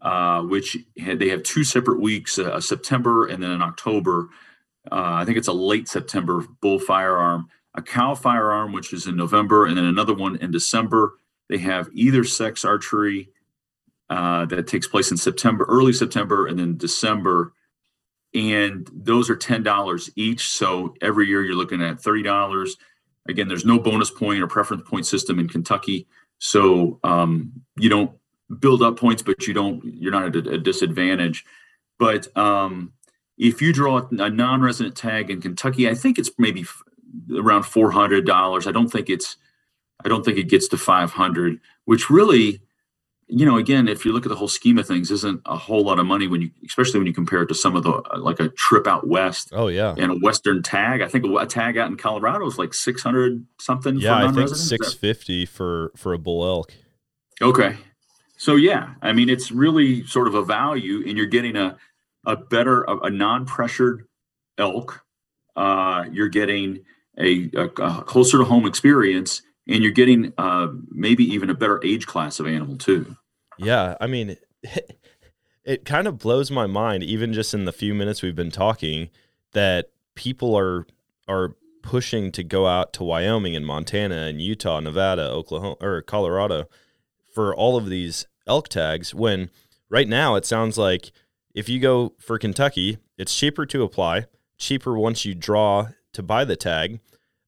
uh, 0.00 0.42
which 0.42 0.78
had, 0.98 1.18
they 1.18 1.28
have 1.28 1.42
two 1.42 1.64
separate 1.64 2.00
weeks, 2.00 2.38
uh, 2.38 2.60
September 2.60 3.26
and 3.26 3.42
then 3.42 3.50
in 3.50 3.60
October. 3.60 4.28
Uh, 4.90 5.20
I 5.20 5.24
think 5.24 5.36
it's 5.36 5.48
a 5.48 5.52
late 5.52 5.88
September 5.88 6.44
bull 6.60 6.78
firearm, 6.78 7.48
a 7.74 7.82
cow 7.82 8.14
firearm, 8.14 8.72
which 8.72 8.92
is 8.92 9.06
in 9.06 9.16
November, 9.16 9.66
and 9.66 9.76
then 9.76 9.84
another 9.84 10.14
one 10.14 10.36
in 10.36 10.50
December. 10.50 11.18
They 11.48 11.58
have 11.58 11.88
either 11.92 12.24
sex 12.24 12.64
archery 12.64 13.30
uh, 14.08 14.46
that 14.46 14.66
takes 14.66 14.86
place 14.86 15.10
in 15.10 15.16
September, 15.16 15.64
early 15.68 15.92
September, 15.92 16.46
and 16.46 16.58
then 16.58 16.76
December. 16.76 17.52
And 18.34 18.88
those 18.92 19.30
are 19.30 19.36
$10 19.36 20.10
each. 20.16 20.48
So 20.48 20.94
every 21.00 21.26
year 21.26 21.42
you're 21.42 21.56
looking 21.56 21.82
at 21.82 22.02
$30. 22.02 22.70
Again, 23.28 23.48
there's 23.48 23.64
no 23.64 23.78
bonus 23.78 24.10
point 24.10 24.42
or 24.42 24.46
preference 24.46 24.88
point 24.88 25.06
system 25.06 25.38
in 25.38 25.48
Kentucky. 25.48 26.06
So 26.38 27.00
um, 27.02 27.52
you 27.76 27.88
don't 27.88 28.12
build 28.60 28.82
up 28.82 28.98
points, 28.98 29.22
but 29.22 29.46
you 29.46 29.54
don't, 29.54 29.82
you're 29.84 30.12
not 30.12 30.36
at 30.36 30.46
a, 30.46 30.58
disadvantage. 30.58 31.44
But 31.98 32.34
um, 32.36 32.92
if 33.38 33.60
you 33.60 33.72
draw 33.72 34.06
a 34.10 34.30
non-resident 34.30 34.96
tag 34.96 35.30
in 35.30 35.40
Kentucky, 35.40 35.88
I 35.88 35.94
think 35.94 36.18
it's 36.18 36.30
maybe 36.38 36.64
around 37.34 37.64
four 37.64 37.90
hundred 37.90 38.26
dollars. 38.26 38.66
I 38.66 38.72
don't 38.72 38.88
think 38.88 39.08
it's, 39.08 39.36
I 40.04 40.08
don't 40.08 40.24
think 40.24 40.38
it 40.38 40.48
gets 40.48 40.68
to 40.68 40.76
five 40.76 41.12
hundred, 41.12 41.60
which 41.86 42.10
really, 42.10 42.60
you 43.28 43.44
know, 43.44 43.56
again, 43.56 43.88
if 43.88 44.04
you 44.04 44.12
look 44.12 44.24
at 44.24 44.28
the 44.28 44.36
whole 44.36 44.48
scheme 44.48 44.78
of 44.78 44.86
things, 44.86 45.10
isn't 45.10 45.40
a 45.46 45.56
whole 45.56 45.82
lot 45.82 45.98
of 45.98 46.06
money 46.06 46.28
when 46.28 46.42
you, 46.42 46.50
especially 46.64 47.00
when 47.00 47.06
you 47.06 47.12
compare 47.12 47.42
it 47.42 47.46
to 47.48 47.54
some 47.54 47.74
of 47.74 47.82
the 47.82 47.90
like 48.18 48.40
a 48.40 48.48
trip 48.50 48.86
out 48.86 49.06
west. 49.06 49.50
Oh 49.52 49.68
yeah, 49.68 49.94
and 49.98 50.12
a 50.12 50.14
Western 50.16 50.62
tag. 50.62 51.02
I 51.02 51.08
think 51.08 51.24
a, 51.24 51.46
tag 51.46 51.76
out 51.76 51.90
in 51.90 51.96
Colorado 51.96 52.46
is 52.46 52.58
like 52.58 52.72
six 52.72 53.02
hundred 53.02 53.44
something. 53.60 53.98
Yeah, 53.98 54.26
I 54.26 54.32
think 54.32 54.48
six 54.50 54.94
fifty 54.94 55.44
for 55.44 55.92
for 55.96 56.12
a 56.12 56.18
bull 56.18 56.44
elk. 56.44 56.72
Okay, 57.42 57.76
so 58.36 58.56
yeah, 58.56 58.94
I 59.02 59.12
mean, 59.12 59.28
it's 59.28 59.50
really 59.50 60.06
sort 60.06 60.28
of 60.28 60.34
a 60.34 60.44
value, 60.44 61.02
and 61.06 61.16
you're 61.16 61.26
getting 61.26 61.56
a 61.56 61.76
a 62.24 62.36
better 62.36 62.82
a, 62.84 62.98
a 62.98 63.10
non-pressured 63.10 64.06
elk 64.58 65.06
uh, 65.56 66.04
you're 66.12 66.28
getting 66.28 66.80
a, 67.18 67.50
a, 67.54 67.64
a, 67.82 68.02
closer 68.02 68.38
to 68.38 68.44
home 68.44 68.66
experience 68.66 69.42
and 69.68 69.82
you're 69.82 69.92
getting 69.92 70.32
uh, 70.38 70.68
maybe 70.90 71.24
even 71.24 71.50
a 71.50 71.54
better 71.54 71.80
age 71.84 72.06
class 72.06 72.38
of 72.40 72.46
animal 72.46 72.76
too. 72.76 73.16
Yeah 73.58 73.96
i 74.00 74.06
mean 74.06 74.36
it, 74.62 75.00
it 75.64 75.84
kind 75.84 76.06
of 76.06 76.18
blows 76.18 76.50
my 76.50 76.66
mind 76.66 77.02
even 77.02 77.32
just 77.32 77.54
in 77.54 77.64
the 77.64 77.72
few 77.72 77.94
minutes 77.94 78.22
we've 78.22 78.36
been 78.36 78.50
talking 78.50 79.10
that 79.52 79.86
people 80.14 80.56
are 80.56 80.86
are 81.26 81.54
pushing 81.82 82.32
to 82.32 82.42
go 82.42 82.66
out 82.66 82.92
to 82.92 83.04
wyoming 83.04 83.56
and 83.56 83.64
montana 83.64 84.26
and 84.26 84.42
utah 84.42 84.80
nevada 84.80 85.30
oklahoma 85.30 85.76
or 85.80 86.02
colorado 86.02 86.64
for 87.32 87.54
all 87.54 87.76
of 87.76 87.88
these 87.88 88.26
elk 88.46 88.68
tags 88.68 89.14
when 89.14 89.48
right 89.88 90.08
now 90.08 90.34
it 90.34 90.44
sounds 90.44 90.76
like 90.76 91.12
if 91.56 91.70
you 91.70 91.80
go 91.80 92.12
for 92.18 92.38
Kentucky, 92.38 92.98
it's 93.16 93.34
cheaper 93.34 93.64
to 93.66 93.82
apply, 93.82 94.26
cheaper 94.58 94.96
once 94.96 95.24
you 95.24 95.34
draw 95.34 95.88
to 96.12 96.22
buy 96.22 96.44
the 96.44 96.54
tag, 96.54 97.00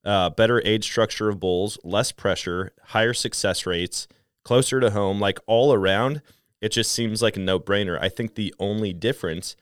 uh, 0.08 0.30
better 0.30 0.62
age 0.64 0.84
structure 0.84 1.28
of 1.28 1.38
bulls, 1.38 1.78
less 1.84 2.12
pressure, 2.12 2.72
higher 2.82 3.12
success 3.12 3.66
rates, 3.66 4.08
closer 4.42 4.80
to 4.80 4.90
home, 4.90 5.20
like 5.20 5.38
all 5.46 5.74
around. 5.74 6.22
It 6.62 6.70
just 6.70 6.92
seems 6.92 7.20
like 7.20 7.36
a 7.36 7.40
no 7.40 7.60
brainer. 7.60 7.98
I 8.00 8.08
think 8.08 8.34
the 8.34 8.54
only 8.58 8.94
difference 8.94 9.54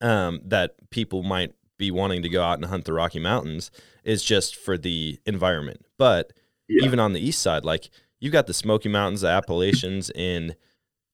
um, 0.00 0.40
that 0.44 0.76
people 0.90 1.24
might 1.24 1.52
be 1.78 1.90
wanting 1.90 2.22
to 2.22 2.28
go 2.28 2.44
out 2.44 2.58
and 2.58 2.66
hunt 2.66 2.84
the 2.84 2.92
Rocky 2.92 3.18
Mountains 3.18 3.72
is 4.04 4.22
just 4.22 4.54
for 4.54 4.78
the 4.78 5.18
environment. 5.26 5.84
But 5.98 6.32
yeah. 6.68 6.84
even 6.84 7.00
on 7.00 7.12
the 7.12 7.20
east 7.20 7.42
side, 7.42 7.64
like 7.64 7.90
you've 8.20 8.32
got 8.32 8.46
the 8.46 8.54
Smoky 8.54 8.88
Mountains, 8.88 9.22
the 9.22 9.28
Appalachians, 9.28 10.10
and 10.10 10.54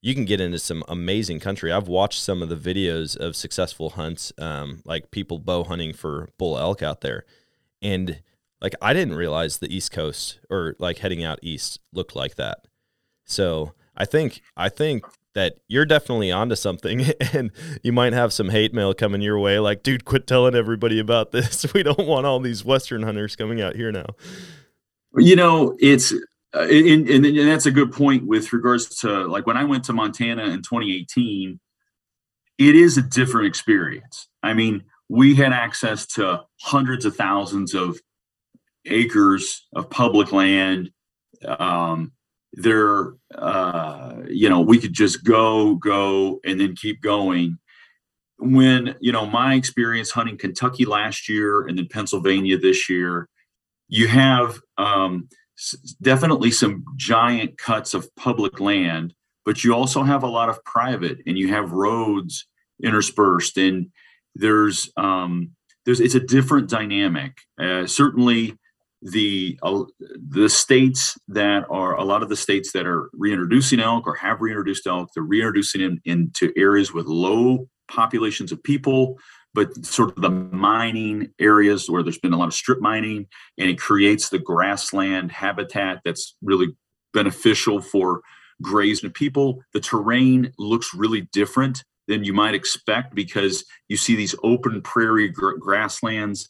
you 0.03 0.13
can 0.13 0.25
get 0.25 0.39
into 0.39 0.59
some 0.59 0.83
amazing 0.87 1.39
country. 1.39 1.71
I've 1.71 1.87
watched 1.87 2.21
some 2.21 2.43
of 2.43 2.49
the 2.49 2.55
videos 2.55 3.17
of 3.17 3.35
successful 3.35 3.91
hunts, 3.91 4.31
um, 4.37 4.83
like 4.85 5.09
people 5.09 5.39
bow 5.39 5.63
hunting 5.63 5.91
for 5.91 6.29
bull 6.37 6.59
elk 6.59 6.83
out 6.83 7.01
there, 7.01 7.25
and 7.81 8.21
like 8.63 8.73
I 8.81 8.93
didn't 8.93 9.15
realize 9.15 9.57
the 9.57 9.73
East 9.73 9.91
Coast 9.91 10.39
or 10.49 10.75
like 10.79 10.99
heading 10.99 11.23
out 11.23 11.37
east 11.43 11.81
looked 11.91 12.15
like 12.15 12.35
that. 12.35 12.59
So 13.25 13.73
I 13.95 14.05
think 14.05 14.41
I 14.55 14.69
think 14.69 15.05
that 15.33 15.57
you're 15.67 15.85
definitely 15.85 16.31
onto 16.31 16.55
something, 16.55 17.05
and 17.33 17.51
you 17.83 17.91
might 17.91 18.13
have 18.13 18.31
some 18.31 18.49
hate 18.49 18.73
mail 18.73 18.93
coming 18.93 19.21
your 19.21 19.37
way. 19.37 19.59
Like, 19.59 19.83
dude, 19.83 20.05
quit 20.05 20.25
telling 20.25 20.55
everybody 20.55 20.99
about 20.99 21.31
this. 21.31 21.65
We 21.73 21.83
don't 21.83 22.07
want 22.07 22.25
all 22.25 22.39
these 22.39 22.63
Western 22.63 23.03
hunters 23.03 23.35
coming 23.35 23.61
out 23.61 23.75
here 23.75 23.91
now. 23.91 24.05
You 25.15 25.35
know, 25.35 25.75
it's 25.79 26.13
uh, 26.55 26.67
and, 26.69 27.09
and, 27.09 27.25
and 27.25 27.49
that's 27.49 27.65
a 27.65 27.71
good 27.71 27.91
point 27.91 28.25
with 28.25 28.53
regards 28.53 28.99
to 28.99 29.25
like 29.27 29.45
when 29.45 29.57
I 29.57 29.65
went 29.65 29.83
to 29.85 29.93
Montana 29.93 30.45
in 30.45 30.61
2018, 30.61 31.59
it 32.59 32.75
is 32.75 32.97
a 32.97 33.01
different 33.01 33.47
experience. 33.47 34.27
I 34.41 34.53
mean, 34.53 34.83
we 35.09 35.35
had 35.35 35.51
access 35.51 36.05
to 36.07 36.43
hundreds 36.61 37.05
of 37.05 37.15
thousands 37.15 37.73
of 37.73 37.99
acres 38.85 39.67
of 39.75 39.89
public 39.89 40.31
land. 40.31 40.91
Um, 41.45 42.11
there, 42.53 43.13
uh, 43.35 44.15
you 44.27 44.49
know, 44.49 44.61
we 44.61 44.77
could 44.77 44.93
just 44.93 45.23
go, 45.23 45.75
go, 45.75 46.39
and 46.45 46.59
then 46.59 46.75
keep 46.75 47.01
going. 47.01 47.57
When, 48.37 48.95
you 48.99 49.11
know, 49.11 49.25
my 49.25 49.55
experience 49.55 50.11
hunting 50.11 50.37
Kentucky 50.37 50.85
last 50.85 51.29
year 51.29 51.65
and 51.65 51.77
then 51.77 51.87
Pennsylvania 51.89 52.57
this 52.57 52.89
year, 52.89 53.27
you 53.87 54.07
have, 54.07 54.59
um, 54.77 55.27
definitely 56.01 56.51
some 56.51 56.83
giant 56.95 57.57
cuts 57.57 57.93
of 57.93 58.13
public 58.15 58.59
land, 58.59 59.13
but 59.45 59.63
you 59.63 59.73
also 59.73 60.03
have 60.03 60.23
a 60.23 60.27
lot 60.27 60.49
of 60.49 60.63
private, 60.63 61.19
and 61.25 61.37
you 61.37 61.49
have 61.49 61.71
roads 61.71 62.47
interspersed, 62.83 63.57
and 63.57 63.87
there's 64.35 64.91
um, 64.97 65.51
there's 65.85 65.99
it's 65.99 66.15
a 66.15 66.19
different 66.19 66.69
dynamic. 66.69 67.37
Uh, 67.59 67.85
certainly, 67.85 68.57
the 69.03 69.59
uh, 69.61 69.83
the 70.15 70.49
states 70.49 71.17
that 71.27 71.65
are 71.69 71.95
a 71.95 72.03
lot 72.03 72.23
of 72.23 72.29
the 72.29 72.35
states 72.35 72.71
that 72.71 72.87
are 72.87 73.09
reintroducing 73.13 73.79
elk 73.79 74.07
or 74.07 74.15
have 74.15 74.41
reintroduced 74.41 74.87
elk, 74.87 75.09
they're 75.13 75.23
reintroducing 75.23 75.81
them 75.81 75.99
into 76.05 76.51
areas 76.55 76.93
with 76.93 77.05
low 77.05 77.67
populations 77.87 78.51
of 78.51 78.63
people 78.63 79.17
but 79.55 79.85
sort 79.85 80.09
of 80.09 80.21
the 80.23 80.31
mining 80.31 81.29
areas 81.39 81.87
where 81.87 82.01
there's 82.01 82.17
been 82.17 82.33
a 82.33 82.37
lot 82.37 82.47
of 82.47 82.55
strip 82.55 82.81
mining 82.81 83.27
and 83.59 83.69
it 83.69 83.77
creates 83.77 84.29
the 84.29 84.39
grassland 84.39 85.31
habitat 85.31 85.99
that's 86.03 86.35
really 86.41 86.69
beneficial 87.13 87.79
for 87.79 88.21
grazing 88.61 89.11
people. 89.11 89.63
The 89.73 89.79
terrain 89.79 90.51
looks 90.57 90.93
really 90.93 91.21
different 91.31 91.83
than 92.07 92.23
you 92.23 92.33
might 92.33 92.55
expect 92.55 93.15
because 93.15 93.63
you 93.87 93.97
see 93.97 94.15
these 94.15 94.35
open 94.43 94.81
prairie 94.81 95.29
gr- 95.29 95.57
grasslands 95.59 96.49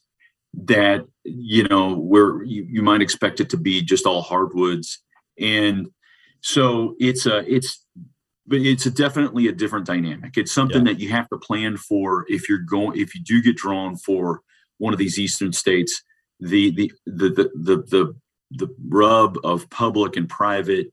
that 0.54 1.06
you 1.24 1.64
know 1.68 1.96
where 1.96 2.44
you, 2.44 2.66
you 2.70 2.82
might 2.82 3.02
expect 3.02 3.40
it 3.40 3.50
to 3.50 3.58
be 3.58 3.82
just 3.82 4.06
all 4.06 4.22
hardwoods 4.22 5.00
and 5.40 5.88
so 6.42 6.96
it's 7.00 7.26
a 7.26 7.40
it's 7.52 7.84
but 8.46 8.60
it's 8.60 8.86
a 8.86 8.92
definitely 8.92 9.48
a 9.48 9.54
different 9.54 9.86
dynamic. 9.86 10.38
It's 10.38 10.52
something 10.52 10.86
yeah. 10.86 10.94
that 10.94 11.00
you 11.00 11.10
have 11.10 11.30
to 11.30 11.38
plan 11.38 11.78
for 11.78 12.26
if 12.28 12.50
you're 12.50 12.60
going 12.60 13.00
if 13.00 13.16
you 13.16 13.22
do 13.24 13.42
get 13.42 13.56
drawn 13.56 13.96
for 13.96 14.42
one 14.78 14.94
of 14.94 15.00
these 15.00 15.18
eastern 15.18 15.54
states. 15.54 16.04
the 16.40 16.72
the 16.72 16.92
the 17.06 17.30
the 17.30 17.52
the, 17.56 17.78
the, 17.90 18.16
the 18.52 18.76
rub 18.88 19.38
of 19.44 19.70
public 19.70 20.18
and 20.18 20.28
private 20.28 20.88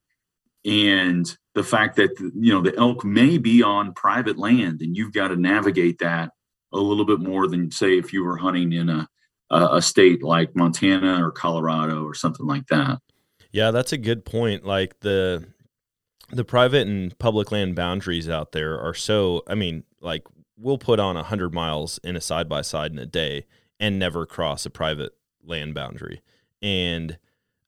and 0.64 1.36
the 1.54 1.64
fact 1.64 1.96
that 1.96 2.10
you 2.20 2.52
know 2.52 2.62
the 2.62 2.76
elk 2.76 3.04
may 3.04 3.36
be 3.36 3.62
on 3.62 3.92
private 3.94 4.38
land 4.38 4.80
and 4.80 4.96
you've 4.96 5.12
got 5.12 5.28
to 5.28 5.36
navigate 5.36 5.98
that 5.98 6.30
a 6.72 6.78
little 6.78 7.04
bit 7.04 7.18
more 7.18 7.48
than 7.48 7.70
say 7.70 7.98
if 7.98 8.12
you 8.12 8.22
were 8.22 8.36
hunting 8.36 8.72
in 8.72 8.88
a 8.88 9.08
a 9.50 9.82
state 9.82 10.22
like 10.22 10.54
Montana 10.54 11.24
or 11.24 11.30
Colorado 11.30 12.04
or 12.04 12.14
something 12.14 12.46
like 12.46 12.66
that. 12.68 13.00
Yeah, 13.52 13.70
that's 13.70 13.92
a 13.92 13.98
good 13.98 14.24
point. 14.24 14.64
Like 14.64 15.00
the 15.00 15.44
the 16.30 16.44
private 16.44 16.86
and 16.86 17.18
public 17.18 17.50
land 17.50 17.74
boundaries 17.74 18.28
out 18.28 18.52
there 18.52 18.78
are 18.78 18.94
so 18.94 19.42
I 19.46 19.54
mean, 19.54 19.84
like 20.00 20.24
we'll 20.56 20.78
put 20.78 21.00
on 21.00 21.16
a 21.16 21.20
100 21.20 21.52
miles 21.52 21.98
in 22.04 22.16
a 22.16 22.20
side 22.20 22.48
by 22.48 22.62
side 22.62 22.92
in 22.92 22.98
a 22.98 23.06
day 23.06 23.46
and 23.80 23.98
never 23.98 24.26
cross 24.26 24.66
a 24.66 24.70
private 24.70 25.12
land 25.42 25.74
boundary. 25.74 26.20
And 26.62 27.18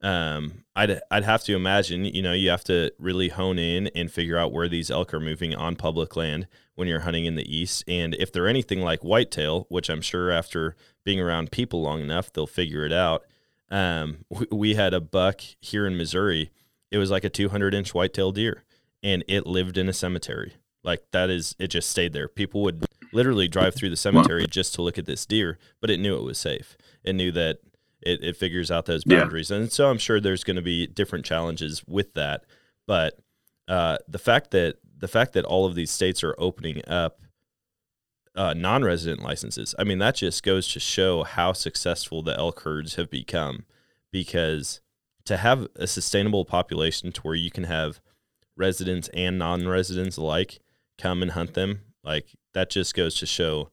um, 0.02 0.64
I'd 0.74 1.00
I'd 1.10 1.24
have 1.24 1.44
to 1.44 1.54
imagine, 1.54 2.04
you 2.04 2.22
know, 2.22 2.32
you 2.32 2.50
have 2.50 2.64
to 2.64 2.92
really 2.98 3.28
hone 3.28 3.58
in 3.58 3.88
and 3.88 4.10
figure 4.10 4.36
out 4.36 4.52
where 4.52 4.68
these 4.68 4.90
elk 4.90 5.14
are 5.14 5.20
moving 5.20 5.54
on 5.54 5.76
public 5.76 6.16
land 6.16 6.48
when 6.74 6.88
you're 6.88 7.00
hunting 7.00 7.26
in 7.26 7.34
the 7.34 7.54
east, 7.56 7.84
and 7.86 8.14
if 8.14 8.32
they're 8.32 8.48
anything 8.48 8.80
like 8.80 9.04
whitetail, 9.04 9.66
which 9.68 9.90
I'm 9.90 10.00
sure 10.00 10.30
after 10.30 10.74
being 11.04 11.21
around 11.21 11.50
people 11.50 11.82
long 11.82 12.00
enough, 12.00 12.32
they'll 12.32 12.47
figure 12.47 12.85
it 12.85 12.92
out. 12.92 13.25
Um, 13.71 14.25
we, 14.28 14.47
we 14.50 14.75
had 14.75 14.94
a 14.94 15.00
buck 15.00 15.40
here 15.61 15.87
in 15.87 15.97
Missouri. 15.97 16.50
It 16.90 16.99
was 16.99 17.11
like 17.11 17.25
a 17.25 17.30
200 17.30 17.75
inch 17.75 17.94
whitetail 17.94 18.32
deer, 18.32 18.64
and 19.02 19.25
it 19.28 19.47
lived 19.47 19.78
in 19.78 19.88
a 19.88 19.92
cemetery. 19.92 20.54
Like 20.85 21.04
that 21.12 21.30
is, 21.30 21.54
it 21.59 21.68
just 21.68 21.90
stayed 21.90 22.12
there. 22.12 22.28
People 22.28 22.62
would 22.62 22.85
literally 23.12 23.49
drive 23.49 23.75
through 23.75 23.90
the 23.90 23.97
cemetery 23.97 24.47
just 24.47 24.75
to 24.75 24.82
look 24.82 24.99
at 24.99 25.06
this 25.06 25.26
deer, 25.26 25.59
but 25.80 25.90
it 25.90 26.00
knew 26.00 26.16
it 26.16 26.25
was 26.25 26.38
safe. 26.38 26.76
It 27.04 27.14
knew 27.14 27.30
that 27.32 27.59
it, 28.00 28.23
it 28.23 28.37
figures 28.37 28.71
out 28.71 28.87
those 28.87 29.04
boundaries. 29.04 29.50
Yeah. 29.50 29.59
And 29.59 29.73
so 29.73 29.90
I'm 29.90 29.99
sure 29.99 30.21
there's 30.21 30.44
going 30.44 30.56
to 30.56 30.62
be 30.62 30.87
different 30.87 31.25
challenges 31.25 31.85
with 31.87 32.14
that. 32.14 32.44
But 32.87 33.18
uh, 33.68 33.99
the 34.09 34.18
fact 34.18 34.50
that 34.50 34.76
the 34.99 35.09
fact 35.09 35.32
that 35.32 35.44
all 35.44 35.66
of 35.66 35.75
these 35.75 35.90
states 35.90 36.23
are 36.23 36.35
opening 36.38 36.82
up 36.87 37.21
uh, 38.34 38.54
non-resident 38.54 39.22
licenses, 39.22 39.74
I 39.78 39.84
mean, 39.84 39.98
that 39.98 40.16
just 40.16 40.42
goes 40.42 40.68
to 40.72 40.80
show 40.80 41.22
how 41.22 41.52
successful 41.52 42.22
the 42.22 42.36
elk 42.38 42.60
herds 42.60 42.94
have 42.94 43.10
become. 43.10 43.64
Because 44.10 44.82
to 45.24 45.38
have 45.38 45.68
a 45.76 45.86
sustainable 45.86 46.44
population 46.44 47.12
to 47.12 47.20
where 47.22 47.34
you 47.34 47.50
can 47.50 47.64
have 47.64 48.00
residents 48.56 49.08
and 49.14 49.38
non-residents 49.38 50.18
alike 50.18 50.60
come 50.98 51.22
and 51.22 51.30
hunt 51.30 51.54
them, 51.54 51.80
like 52.04 52.34
that 52.52 52.68
just 52.68 52.94
goes 52.94 53.14
to 53.16 53.26
show 53.26 53.70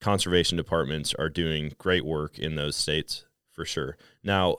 conservation 0.00 0.56
departments 0.56 1.12
are 1.18 1.28
doing 1.28 1.72
great 1.78 2.04
work 2.04 2.38
in 2.38 2.54
those 2.54 2.76
states 2.76 3.24
for 3.50 3.64
sure. 3.64 3.96
Now, 4.22 4.58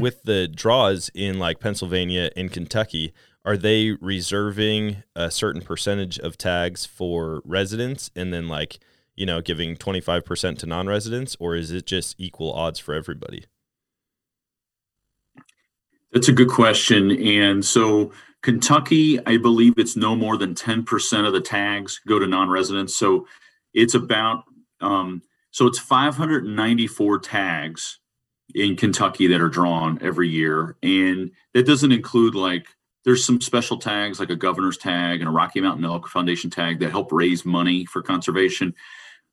with 0.00 0.22
the 0.22 0.46
draws 0.46 1.10
in 1.14 1.38
like 1.38 1.60
Pennsylvania 1.60 2.30
and 2.36 2.52
Kentucky, 2.52 3.12
are 3.44 3.56
they 3.56 3.92
reserving 4.00 5.02
a 5.16 5.30
certain 5.30 5.62
percentage 5.62 6.18
of 6.18 6.38
tags 6.38 6.86
for 6.86 7.42
residents 7.44 8.10
and 8.14 8.32
then 8.32 8.48
like, 8.48 8.78
you 9.18 9.26
know, 9.26 9.40
giving 9.40 9.76
25% 9.76 10.58
to 10.58 10.66
non-residents 10.66 11.36
or 11.40 11.56
is 11.56 11.72
it 11.72 11.86
just 11.86 12.14
equal 12.18 12.52
odds 12.52 12.78
for 12.78 12.94
everybody? 12.94 13.44
That's 16.12 16.28
a 16.28 16.32
good 16.32 16.48
question. 16.48 17.10
And 17.10 17.64
so 17.64 18.12
Kentucky, 18.42 19.18
I 19.26 19.36
believe 19.36 19.74
it's 19.76 19.96
no 19.96 20.14
more 20.14 20.36
than 20.36 20.54
10% 20.54 21.26
of 21.26 21.32
the 21.32 21.40
tags 21.40 22.00
go 22.06 22.18
to 22.18 22.26
non-residents. 22.26 22.96
So 22.96 23.26
it's 23.74 23.94
about 23.94 24.44
um, 24.80 25.22
so 25.50 25.66
it's 25.66 25.78
594 25.78 27.18
tags 27.18 27.98
in 28.54 28.76
Kentucky 28.76 29.26
that 29.26 29.40
are 29.40 29.48
drawn 29.48 29.98
every 30.00 30.28
year. 30.28 30.76
And 30.82 31.32
that 31.54 31.66
doesn't 31.66 31.90
include 31.90 32.34
like 32.36 32.68
there's 33.04 33.24
some 33.24 33.40
special 33.40 33.78
tags 33.78 34.20
like 34.20 34.30
a 34.30 34.36
governor's 34.36 34.76
tag 34.76 35.20
and 35.20 35.28
a 35.28 35.32
Rocky 35.32 35.60
Mountain 35.60 35.84
Elk 35.84 36.08
Foundation 36.08 36.50
tag 36.50 36.78
that 36.78 36.90
help 36.90 37.10
raise 37.10 37.44
money 37.44 37.84
for 37.86 38.02
conservation. 38.02 38.74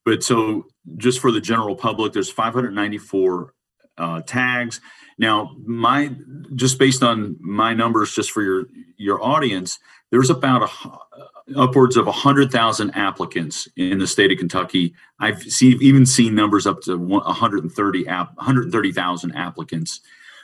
But 0.06 0.24
so 0.24 0.68
just 0.98 1.20
for 1.20 1.32
the 1.32 1.42
general 1.42 1.76
public, 1.76 2.14
there's 2.14 2.32
594 2.32 3.54
uh, 3.98 4.22
tags. 4.22 4.80
Now, 5.18 5.56
my 5.66 6.12
just 6.56 6.78
based 6.78 7.02
on 7.02 7.38
my 7.40 7.74
numbers, 7.74 8.14
just 8.14 8.32
for 8.32 8.44
your 8.44 8.66
your 8.98 9.24
audience, 9.24 9.80
there's 10.12 10.30
about 10.30 10.64
a, 10.64 11.00
upwards 11.58 11.96
of 11.96 12.06
100,000 12.06 12.92
applicants 12.92 13.68
in 13.78 14.00
the 14.00 14.08
state 14.08 14.32
of 14.32 14.38
Kentucky. 14.38 14.94
I've 15.20 15.42
seen, 15.44 15.78
even 15.82 16.06
seen 16.06 16.36
numbers 16.36 16.66
up 16.66 16.82
to 16.82 16.98
130 16.98 18.08
app, 18.08 18.36
130,000 18.36 19.36
applicants. 19.36 20.02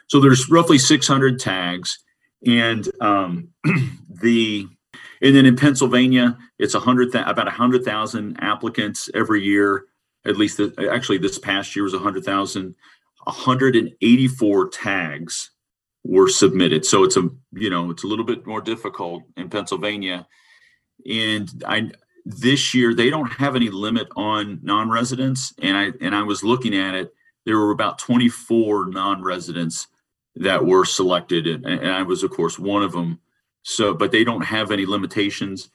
So 0.08 0.20
there's 0.20 0.50
roughly 0.50 0.78
600 0.78 1.40
tags, 1.40 2.00
and 2.46 2.88
um, 3.02 3.50
the 4.10 4.68
and 5.22 5.36
then 5.36 5.46
in 5.46 5.56
Pennsylvania, 5.56 6.38
it's 6.58 6.74
a 6.74 6.80
hundred 6.80 7.14
about 7.14 7.48
a 7.48 7.52
hundred 7.52 7.84
thousand 7.84 8.38
applicants 8.42 9.10
every 9.14 9.44
year. 9.44 9.86
At 10.26 10.38
least, 10.38 10.58
the, 10.58 10.90
actually, 10.92 11.18
this 11.18 11.40
past 11.40 11.76
year 11.76 11.84
was 11.84 11.94
a 11.94 12.00
hundred 12.00 12.24
thousand. 12.24 12.76
184 13.26 14.70
tags 14.70 15.52
were 16.04 16.28
submitted. 16.28 16.86
So 16.86 17.04
it's 17.04 17.18
a 17.18 17.30
you 17.54 17.70
know 17.70 17.92
it's 17.92 18.04
a 18.04 18.08
little 18.08 18.26
bit 18.26 18.46
more 18.46 18.62
difficult 18.62 19.24
in 19.38 19.50
Pennsylvania. 19.50 20.28
And 21.10 21.64
I 21.68 21.92
this 22.26 22.74
year 22.74 22.94
they 22.94 23.10
don't 23.10 23.32
have 23.34 23.56
any 23.56 23.70
limit 23.70 24.08
on 24.16 24.60
non-residents. 24.64 25.54
And 25.62 25.78
I 25.78 25.92
and 26.02 26.16
I 26.16 26.24
was 26.24 26.44
looking 26.44 26.76
at 26.76 26.96
it. 26.96 27.14
There 27.46 27.58
were 27.58 27.72
about 27.72 27.98
24 28.00 28.88
non-residents 28.88 29.88
that 30.36 30.64
were 30.64 30.86
selected, 30.86 31.48
and, 31.48 31.66
and 31.66 31.92
I 31.92 32.04
was 32.04 32.24
of 32.24 32.32
course 32.32 32.58
one 32.58 32.84
of 32.84 32.92
them. 32.92 33.20
So, 33.64 33.94
but 33.94 34.12
they 34.12 34.24
don't 34.24 34.46
have 34.46 34.72
any 34.72 34.86
limitations. 34.86 35.70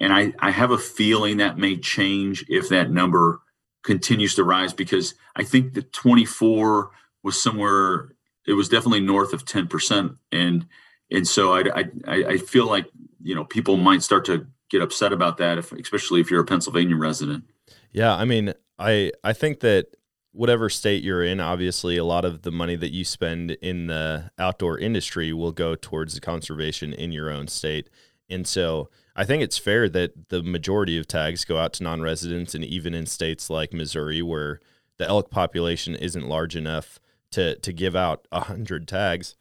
And 0.00 0.12
I, 0.12 0.32
I 0.38 0.50
have 0.50 0.70
a 0.70 0.78
feeling 0.78 1.38
that 1.38 1.58
may 1.58 1.76
change 1.76 2.44
if 2.48 2.68
that 2.68 2.90
number 2.90 3.40
continues 3.82 4.34
to 4.34 4.44
rise 4.44 4.72
because 4.72 5.14
I 5.36 5.44
think 5.44 5.74
the 5.74 5.82
24 5.82 6.90
was 7.22 7.42
somewhere 7.42 8.12
it 8.46 8.54
was 8.54 8.68
definitely 8.68 9.00
north 9.00 9.32
of 9.32 9.44
10% 9.44 10.16
and 10.32 10.66
and 11.10 11.26
so 11.26 11.54
I, 11.54 11.64
I 11.74 11.84
i 12.06 12.36
feel 12.36 12.66
like 12.66 12.86
you 13.22 13.34
know 13.34 13.44
people 13.44 13.76
might 13.76 14.02
start 14.02 14.24
to 14.26 14.46
get 14.70 14.82
upset 14.82 15.12
about 15.12 15.38
that 15.38 15.58
if 15.58 15.72
especially 15.72 16.20
if 16.20 16.30
you're 16.30 16.40
a 16.40 16.44
pennsylvania 16.44 16.96
resident 16.96 17.44
yeah 17.92 18.14
i 18.14 18.24
mean 18.24 18.54
i 18.78 19.10
i 19.24 19.32
think 19.32 19.60
that 19.60 19.86
whatever 20.32 20.68
state 20.68 21.02
you're 21.02 21.24
in 21.24 21.40
obviously 21.40 21.96
a 21.96 22.04
lot 22.04 22.24
of 22.24 22.42
the 22.42 22.52
money 22.52 22.76
that 22.76 22.92
you 22.92 23.04
spend 23.04 23.50
in 23.62 23.88
the 23.88 24.30
outdoor 24.38 24.78
industry 24.78 25.32
will 25.32 25.52
go 25.52 25.74
towards 25.74 26.14
the 26.14 26.20
conservation 26.20 26.92
in 26.92 27.12
your 27.12 27.30
own 27.30 27.48
state 27.48 27.90
and 28.28 28.46
so 28.46 28.88
i 29.16 29.24
think 29.24 29.42
it's 29.42 29.58
fair 29.58 29.88
that 29.88 30.28
the 30.28 30.42
majority 30.42 30.96
of 30.96 31.08
tags 31.08 31.44
go 31.44 31.58
out 31.58 31.72
to 31.72 31.82
non-residents 31.82 32.54
and 32.54 32.64
even 32.64 32.94
in 32.94 33.06
states 33.06 33.50
like 33.50 33.72
missouri 33.72 34.22
where 34.22 34.60
the 34.98 35.08
elk 35.08 35.30
population 35.30 35.96
isn't 35.96 36.28
large 36.28 36.54
enough 36.54 37.00
to 37.30 37.56
to 37.56 37.72
give 37.72 37.96
out 37.96 38.26
a 38.32 38.40
hundred 38.40 38.86
tags, 38.88 39.34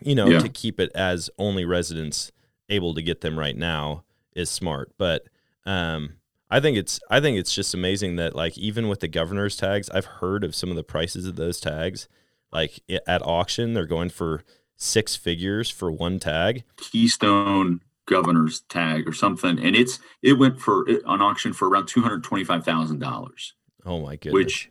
you 0.00 0.14
know, 0.14 0.28
yeah. 0.28 0.38
to 0.38 0.48
keep 0.48 0.78
it 0.78 0.90
as 0.94 1.30
only 1.38 1.64
residents 1.64 2.32
able 2.68 2.94
to 2.94 3.02
get 3.02 3.20
them 3.20 3.38
right 3.38 3.56
now 3.56 4.04
is 4.34 4.50
smart. 4.50 4.92
But 4.98 5.28
um, 5.66 6.14
I 6.54 6.60
think 6.60 6.76
it's 6.76 7.00
I 7.10 7.18
think 7.18 7.36
it's 7.36 7.52
just 7.52 7.74
amazing 7.74 8.14
that 8.14 8.36
like 8.36 8.56
even 8.56 8.86
with 8.86 9.00
the 9.00 9.08
governor's 9.08 9.56
tags, 9.56 9.90
I've 9.90 10.04
heard 10.04 10.44
of 10.44 10.54
some 10.54 10.70
of 10.70 10.76
the 10.76 10.84
prices 10.84 11.26
of 11.26 11.34
those 11.34 11.58
tags. 11.58 12.06
Like 12.52 12.78
at 12.88 13.26
auction, 13.26 13.74
they're 13.74 13.86
going 13.86 14.10
for 14.10 14.44
six 14.76 15.16
figures 15.16 15.68
for 15.68 15.90
one 15.90 16.20
tag. 16.20 16.62
Keystone 16.76 17.80
governor's 18.06 18.60
tag 18.68 19.08
or 19.08 19.12
something, 19.12 19.58
and 19.58 19.74
it's 19.74 19.98
it 20.22 20.34
went 20.34 20.60
for 20.60 20.86
on 21.04 21.20
auction 21.20 21.52
for 21.52 21.68
around 21.68 21.88
two 21.88 22.02
hundred 22.02 22.22
twenty 22.22 22.44
five 22.44 22.64
thousand 22.64 23.00
dollars. 23.00 23.54
Oh 23.84 23.98
my 23.98 24.14
goodness! 24.14 24.32
Which 24.32 24.70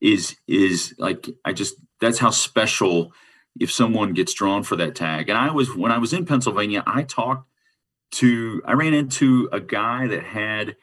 is 0.00 0.36
is 0.46 0.94
like 0.96 1.28
I 1.44 1.52
just 1.52 1.74
that's 2.00 2.20
how 2.20 2.30
special 2.30 3.12
if 3.58 3.72
someone 3.72 4.12
gets 4.12 4.32
drawn 4.32 4.62
for 4.62 4.76
that 4.76 4.94
tag. 4.94 5.28
And 5.28 5.36
I 5.36 5.50
was 5.50 5.74
when 5.74 5.90
I 5.90 5.98
was 5.98 6.12
in 6.12 6.24
Pennsylvania, 6.24 6.84
I 6.86 7.02
talked 7.02 7.50
to 8.12 8.62
I 8.64 8.74
ran 8.74 8.94
into 8.94 9.48
a 9.50 9.58
guy 9.58 10.06
that 10.06 10.22
had 10.22 10.76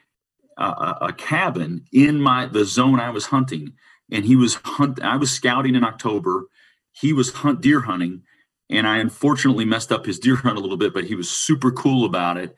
a, 0.56 1.12
cabin 1.16 1.84
in 1.92 2.20
my 2.20 2.46
the 2.46 2.64
zone 2.64 3.00
I 3.00 3.10
was 3.10 3.26
hunting, 3.26 3.72
and 4.10 4.24
he 4.24 4.36
was 4.36 4.56
hunt. 4.64 5.02
I 5.02 5.16
was 5.16 5.30
scouting 5.30 5.74
in 5.74 5.84
October. 5.84 6.46
He 6.92 7.12
was 7.12 7.32
hunt 7.32 7.60
deer 7.60 7.80
hunting, 7.80 8.22
and 8.70 8.86
I 8.86 8.98
unfortunately 8.98 9.64
messed 9.64 9.92
up 9.92 10.06
his 10.06 10.18
deer 10.18 10.36
hunt 10.36 10.56
a 10.56 10.60
little 10.60 10.76
bit, 10.76 10.94
but 10.94 11.04
he 11.04 11.14
was 11.14 11.30
super 11.30 11.70
cool 11.70 12.04
about 12.04 12.36
it. 12.36 12.54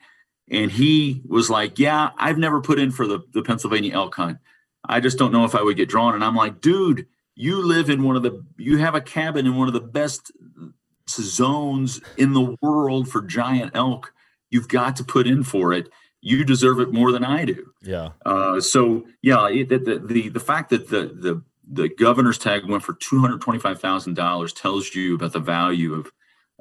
And 0.49 0.71
he 0.71 1.21
was 1.27 1.49
like, 1.49 1.79
"Yeah, 1.79 2.11
I've 2.17 2.37
never 2.37 2.61
put 2.61 2.79
in 2.79 2.91
for 2.91 3.07
the 3.07 3.19
the 3.33 3.43
Pennsylvania 3.43 3.93
elk 3.93 4.15
hunt." 4.15 4.37
I 4.87 4.99
just 4.99 5.17
don't 5.17 5.31
know 5.31 5.45
if 5.45 5.55
I 5.55 5.61
would 5.61 5.77
get 5.77 5.89
drawn. 5.89 6.15
And 6.15 6.23
I'm 6.23 6.35
like, 6.35 6.61
dude, 6.61 7.07
you 7.35 7.61
live 7.61 7.89
in 7.89 8.03
one 8.03 8.15
of 8.15 8.23
the, 8.23 8.43
you 8.57 8.77
have 8.77 8.95
a 8.95 9.01
cabin 9.01 9.45
in 9.45 9.55
one 9.55 9.67
of 9.67 9.73
the 9.73 9.81
best 9.81 10.31
zones 11.09 12.01
in 12.17 12.33
the 12.33 12.55
world 12.61 13.09
for 13.09 13.21
giant 13.21 13.71
elk. 13.75 14.13
You've 14.49 14.67
got 14.67 14.95
to 14.97 15.03
put 15.03 15.27
in 15.27 15.43
for 15.43 15.73
it. 15.73 15.89
You 16.21 16.43
deserve 16.43 16.79
it 16.79 16.91
more 16.91 17.11
than 17.11 17.23
I 17.23 17.45
do. 17.45 17.71
Yeah. 17.81 18.09
Uh, 18.25 18.59
so 18.59 19.05
yeah, 19.21 19.47
it, 19.47 19.69
the, 19.69 20.01
the 20.03 20.29
the 20.29 20.39
fact 20.39 20.69
that 20.71 20.89
the 20.89 21.03
the 21.13 21.43
the 21.69 21.89
governor's 21.89 22.37
tag 22.37 22.65
went 22.65 22.83
for 22.83 22.93
two 22.93 23.19
hundred 23.19 23.41
twenty-five 23.41 23.79
thousand 23.79 24.15
dollars. 24.15 24.53
Tells 24.53 24.95
you 24.95 25.15
about 25.15 25.33
the 25.33 25.39
value 25.39 25.93
of 25.93 26.11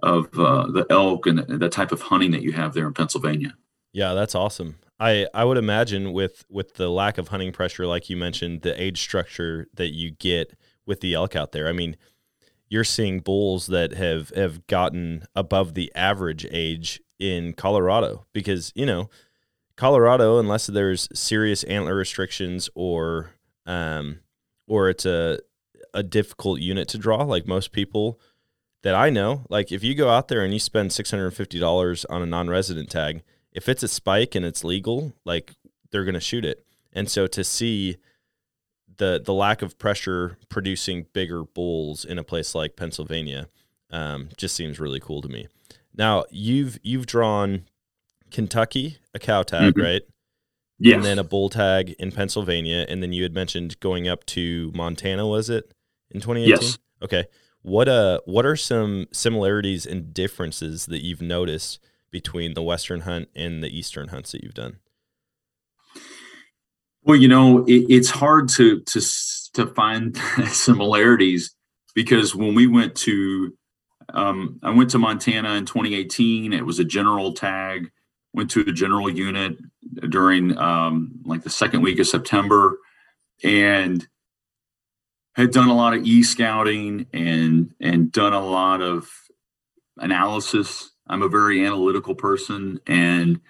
of 0.02 0.38
uh, 0.38 0.66
the 0.66 0.86
elk 0.90 1.26
and 1.26 1.38
the 1.38 1.68
type 1.68 1.92
of 1.92 2.02
hunting 2.02 2.32
that 2.32 2.42
you 2.42 2.52
have 2.52 2.74
there 2.74 2.86
in 2.86 2.92
Pennsylvania. 2.92 3.54
Yeah, 3.92 4.12
that's 4.12 4.34
awesome. 4.34 4.76
I 5.00 5.26
I 5.34 5.44
would 5.44 5.58
imagine 5.58 6.12
with 6.12 6.44
with 6.50 6.74
the 6.74 6.90
lack 6.90 7.18
of 7.18 7.28
hunting 7.28 7.52
pressure, 7.52 7.86
like 7.86 8.10
you 8.10 8.16
mentioned, 8.16 8.62
the 8.62 8.80
age 8.80 9.00
structure 9.00 9.68
that 9.74 9.94
you 9.94 10.10
get 10.10 10.56
with 10.86 11.00
the 11.00 11.14
elk 11.14 11.34
out 11.34 11.52
there. 11.52 11.68
I 11.68 11.72
mean, 11.72 11.96
you're 12.68 12.84
seeing 12.84 13.20
bulls 13.20 13.66
that 13.68 13.94
have 13.94 14.30
have 14.30 14.66
gotten 14.66 15.24
above 15.34 15.74
the 15.74 15.92
average 15.94 16.46
age 16.50 17.00
in 17.18 17.52
Colorado 17.52 18.26
because 18.32 18.72
you 18.74 18.86
know 18.86 19.08
Colorado, 19.76 20.38
unless 20.38 20.66
there's 20.66 21.08
serious 21.12 21.62
antler 21.64 21.94
restrictions 21.94 22.68
or 22.74 23.30
um 23.66 24.20
or 24.66 24.88
it's 24.88 25.06
a 25.06 25.38
a 25.94 26.02
difficult 26.02 26.60
unit 26.60 26.88
to 26.88 26.98
draw, 26.98 27.22
like 27.24 27.46
most 27.46 27.72
people 27.72 28.20
that 28.82 28.94
I 28.94 29.10
know, 29.10 29.44
like 29.48 29.72
if 29.72 29.82
you 29.82 29.94
go 29.94 30.10
out 30.10 30.28
there 30.28 30.42
and 30.42 30.52
you 30.52 30.60
spend 30.60 30.92
six 30.92 31.10
hundred 31.10 31.26
and 31.26 31.34
fifty 31.34 31.58
dollars 31.58 32.04
on 32.06 32.22
a 32.22 32.26
non-resident 32.26 32.90
tag, 32.90 33.22
if 33.52 33.68
it's 33.68 33.82
a 33.82 33.88
spike 33.88 34.34
and 34.34 34.44
it's 34.44 34.64
legal, 34.64 35.12
like 35.24 35.54
they're 35.90 36.04
gonna 36.04 36.20
shoot 36.20 36.44
it. 36.44 36.64
And 36.92 37.10
so 37.10 37.26
to 37.26 37.44
see 37.44 37.96
the 38.96 39.20
the 39.24 39.34
lack 39.34 39.62
of 39.62 39.78
pressure 39.78 40.38
producing 40.48 41.06
bigger 41.12 41.44
bulls 41.44 42.04
in 42.04 42.18
a 42.18 42.24
place 42.24 42.54
like 42.54 42.76
Pennsylvania 42.76 43.48
um, 43.90 44.30
just 44.36 44.54
seems 44.56 44.80
really 44.80 45.00
cool 45.00 45.20
to 45.22 45.28
me. 45.28 45.48
Now 45.94 46.24
you've 46.30 46.78
you've 46.82 47.06
drawn 47.06 47.64
Kentucky 48.36 48.98
a 49.14 49.18
cow 49.18 49.42
tag, 49.42 49.72
mm-hmm. 49.72 49.82
right? 49.82 50.02
Yes. 50.78 50.96
And 50.96 51.04
then 51.06 51.18
a 51.18 51.24
bull 51.24 51.48
tag 51.48 51.94
in 51.98 52.12
Pennsylvania, 52.12 52.84
and 52.86 53.02
then 53.02 53.14
you 53.14 53.22
had 53.22 53.32
mentioned 53.32 53.80
going 53.80 54.06
up 54.06 54.26
to 54.26 54.70
Montana. 54.74 55.26
Was 55.26 55.48
it 55.48 55.72
in 56.10 56.20
2018? 56.20 56.50
Yes. 56.50 56.78
Okay. 57.00 57.24
What 57.62 57.88
uh 57.88 58.20
what 58.26 58.44
are 58.44 58.54
some 58.54 59.06
similarities 59.10 59.86
and 59.86 60.12
differences 60.12 60.84
that 60.84 61.02
you've 61.02 61.22
noticed 61.22 61.78
between 62.10 62.52
the 62.52 62.62
western 62.62 63.00
hunt 63.00 63.30
and 63.34 63.64
the 63.64 63.70
eastern 63.70 64.08
hunts 64.08 64.32
that 64.32 64.44
you've 64.44 64.52
done? 64.52 64.80
Well, 67.04 67.16
you 67.16 67.28
know, 67.28 67.64
it, 67.64 67.86
it's 67.88 68.10
hard 68.10 68.50
to 68.50 68.80
to 68.80 69.00
to 69.54 69.66
find 69.68 70.14
similarities 70.48 71.54
because 71.94 72.34
when 72.34 72.54
we 72.54 72.66
went 72.66 72.96
to, 72.96 73.56
um, 74.12 74.60
I 74.62 74.72
went 74.72 74.90
to 74.90 74.98
Montana 74.98 75.54
in 75.54 75.64
2018. 75.64 76.52
It 76.52 76.66
was 76.66 76.78
a 76.78 76.84
general 76.84 77.32
tag. 77.32 77.90
Went 78.36 78.50
to 78.52 78.60
a 78.60 78.72
general 78.72 79.10
unit 79.10 79.56
during 80.08 80.56
um, 80.58 81.20
like 81.24 81.42
the 81.42 81.50
second 81.50 81.82
week 81.82 81.98
of 81.98 82.06
September, 82.06 82.78
and 83.42 84.06
had 85.34 85.50
done 85.50 85.68
a 85.68 85.74
lot 85.74 85.94
of 85.94 86.04
e 86.04 86.22
scouting 86.22 87.06
and 87.12 87.74
and 87.80 88.12
done 88.12 88.32
a 88.32 88.44
lot 88.44 88.80
of 88.80 89.10
analysis. 89.96 90.92
I'm 91.08 91.22
a 91.22 91.28
very 91.28 91.64
analytical 91.66 92.14
person, 92.14 92.78
and 92.86 93.40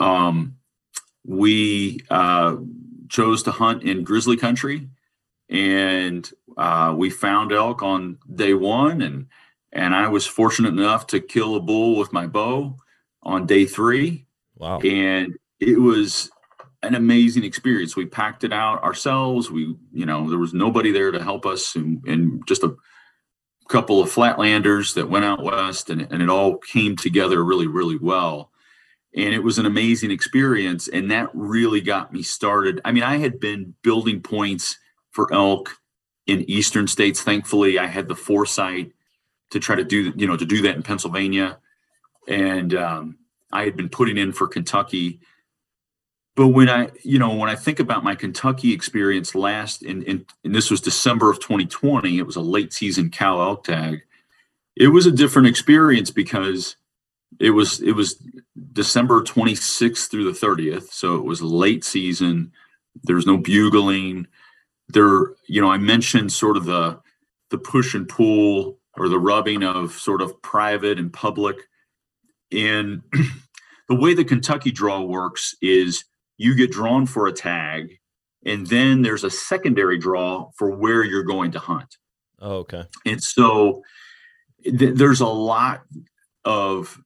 um, 0.00 0.56
we 1.24 2.00
uh, 2.10 2.56
chose 3.08 3.42
to 3.44 3.50
hunt 3.50 3.82
in 3.82 4.04
grizzly 4.04 4.36
country 4.36 4.88
and 5.50 6.30
uh, 6.56 6.94
we 6.96 7.10
found 7.10 7.52
elk 7.52 7.82
on 7.82 8.18
day 8.34 8.54
one 8.54 9.00
and 9.00 9.26
and 9.72 9.94
i 9.94 10.08
was 10.08 10.26
fortunate 10.26 10.72
enough 10.72 11.06
to 11.06 11.20
kill 11.20 11.54
a 11.56 11.60
bull 11.60 11.96
with 11.96 12.12
my 12.12 12.26
bow 12.26 12.76
on 13.28 13.46
day 13.46 13.66
three. 13.66 14.26
Wow. 14.56 14.80
And 14.80 15.38
it 15.60 15.80
was 15.80 16.30
an 16.82 16.94
amazing 16.94 17.44
experience. 17.44 17.94
We 17.94 18.06
packed 18.06 18.42
it 18.42 18.52
out 18.52 18.82
ourselves. 18.82 19.50
We 19.50 19.76
you 19.92 20.06
know 20.06 20.28
there 20.28 20.38
was 20.38 20.54
nobody 20.54 20.90
there 20.90 21.10
to 21.10 21.22
help 21.22 21.46
us 21.46 21.76
and, 21.76 22.02
and 22.06 22.42
just 22.46 22.64
a 22.64 22.74
couple 23.68 24.00
of 24.00 24.10
flatlanders 24.10 24.94
that 24.94 25.10
went 25.10 25.26
out 25.26 25.42
west 25.42 25.90
and, 25.90 26.00
and 26.10 26.22
it 26.22 26.30
all 26.30 26.56
came 26.56 26.96
together 26.96 27.44
really 27.44 27.66
really 27.66 27.98
well. 27.98 28.50
And 29.14 29.34
it 29.34 29.42
was 29.42 29.58
an 29.58 29.66
amazing 29.66 30.10
experience. 30.10 30.86
And 30.86 31.10
that 31.10 31.30
really 31.34 31.80
got 31.80 32.12
me 32.12 32.22
started. 32.22 32.80
I 32.84 32.92
mean 32.92 33.02
i 33.02 33.18
had 33.18 33.38
been 33.38 33.74
building 33.82 34.22
points 34.22 34.78
for 35.10 35.32
elk 35.32 35.76
in 36.26 36.48
eastern 36.48 36.86
states. 36.86 37.20
Thankfully 37.20 37.78
i 37.78 37.86
had 37.86 38.08
the 38.08 38.16
foresight 38.16 38.92
to 39.50 39.58
try 39.58 39.76
to 39.76 39.84
do 39.84 40.12
you 40.16 40.26
know 40.26 40.36
to 40.36 40.46
do 40.46 40.62
that 40.62 40.76
in 40.76 40.82
pennsylvania 40.82 41.58
and 42.28 42.74
um, 42.74 43.18
i 43.52 43.64
had 43.64 43.76
been 43.76 43.88
putting 43.88 44.16
in 44.16 44.32
for 44.32 44.46
kentucky 44.46 45.20
but 46.36 46.48
when 46.48 46.68
i 46.68 46.88
you 47.02 47.18
know 47.18 47.34
when 47.34 47.50
i 47.50 47.56
think 47.56 47.80
about 47.80 48.04
my 48.04 48.14
kentucky 48.14 48.72
experience 48.72 49.34
last 49.34 49.82
in 49.82 50.04
and 50.06 50.54
this 50.54 50.70
was 50.70 50.80
december 50.80 51.30
of 51.30 51.40
2020 51.40 52.18
it 52.18 52.26
was 52.26 52.36
a 52.36 52.40
late 52.40 52.72
season 52.72 53.10
cow 53.10 53.40
elk 53.40 53.64
tag 53.64 54.02
it 54.76 54.88
was 54.88 55.06
a 55.06 55.12
different 55.12 55.48
experience 55.48 56.10
because 56.10 56.76
it 57.40 57.50
was 57.50 57.80
it 57.80 57.92
was 57.92 58.22
December 58.72 59.22
26th 59.22 60.08
through 60.10 60.24
the 60.24 60.38
30th, 60.38 60.90
so 60.90 61.16
it 61.16 61.24
was 61.24 61.42
late 61.42 61.84
season. 61.84 62.52
There's 63.02 63.26
no 63.26 63.36
bugling. 63.36 64.26
There, 64.88 65.34
you 65.46 65.60
know, 65.60 65.70
I 65.70 65.78
mentioned 65.78 66.32
sort 66.32 66.56
of 66.56 66.64
the 66.64 67.00
the 67.50 67.58
push 67.58 67.94
and 67.94 68.08
pull 68.08 68.78
or 68.96 69.08
the 69.08 69.18
rubbing 69.18 69.62
of 69.62 69.92
sort 69.92 70.22
of 70.22 70.40
private 70.42 70.98
and 70.98 71.12
public. 71.12 71.56
And 72.52 73.02
the 73.88 73.94
way 73.94 74.14
the 74.14 74.24
Kentucky 74.24 74.70
draw 74.70 75.00
works 75.00 75.54
is 75.60 76.04
you 76.36 76.54
get 76.54 76.70
drawn 76.70 77.06
for 77.06 77.26
a 77.26 77.32
tag, 77.32 77.98
and 78.44 78.66
then 78.66 79.02
there's 79.02 79.24
a 79.24 79.30
secondary 79.30 79.98
draw 79.98 80.50
for 80.56 80.70
where 80.70 81.02
you're 81.02 81.24
going 81.24 81.50
to 81.52 81.58
hunt. 81.58 81.96
Oh, 82.40 82.58
okay. 82.58 82.84
And 83.04 83.22
so 83.22 83.82
th- 84.64 84.94
there's 84.94 85.20
a 85.20 85.26
lot 85.26 85.82
of 86.44 87.00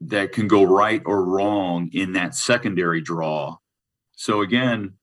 that 0.00 0.32
can 0.32 0.46
go 0.46 0.62
right 0.62 1.02
or 1.06 1.24
wrong 1.24 1.88
in 1.92 2.12
that 2.12 2.34
secondary 2.34 3.00
draw. 3.00 3.56
So 4.12 4.42
again, 4.42 4.94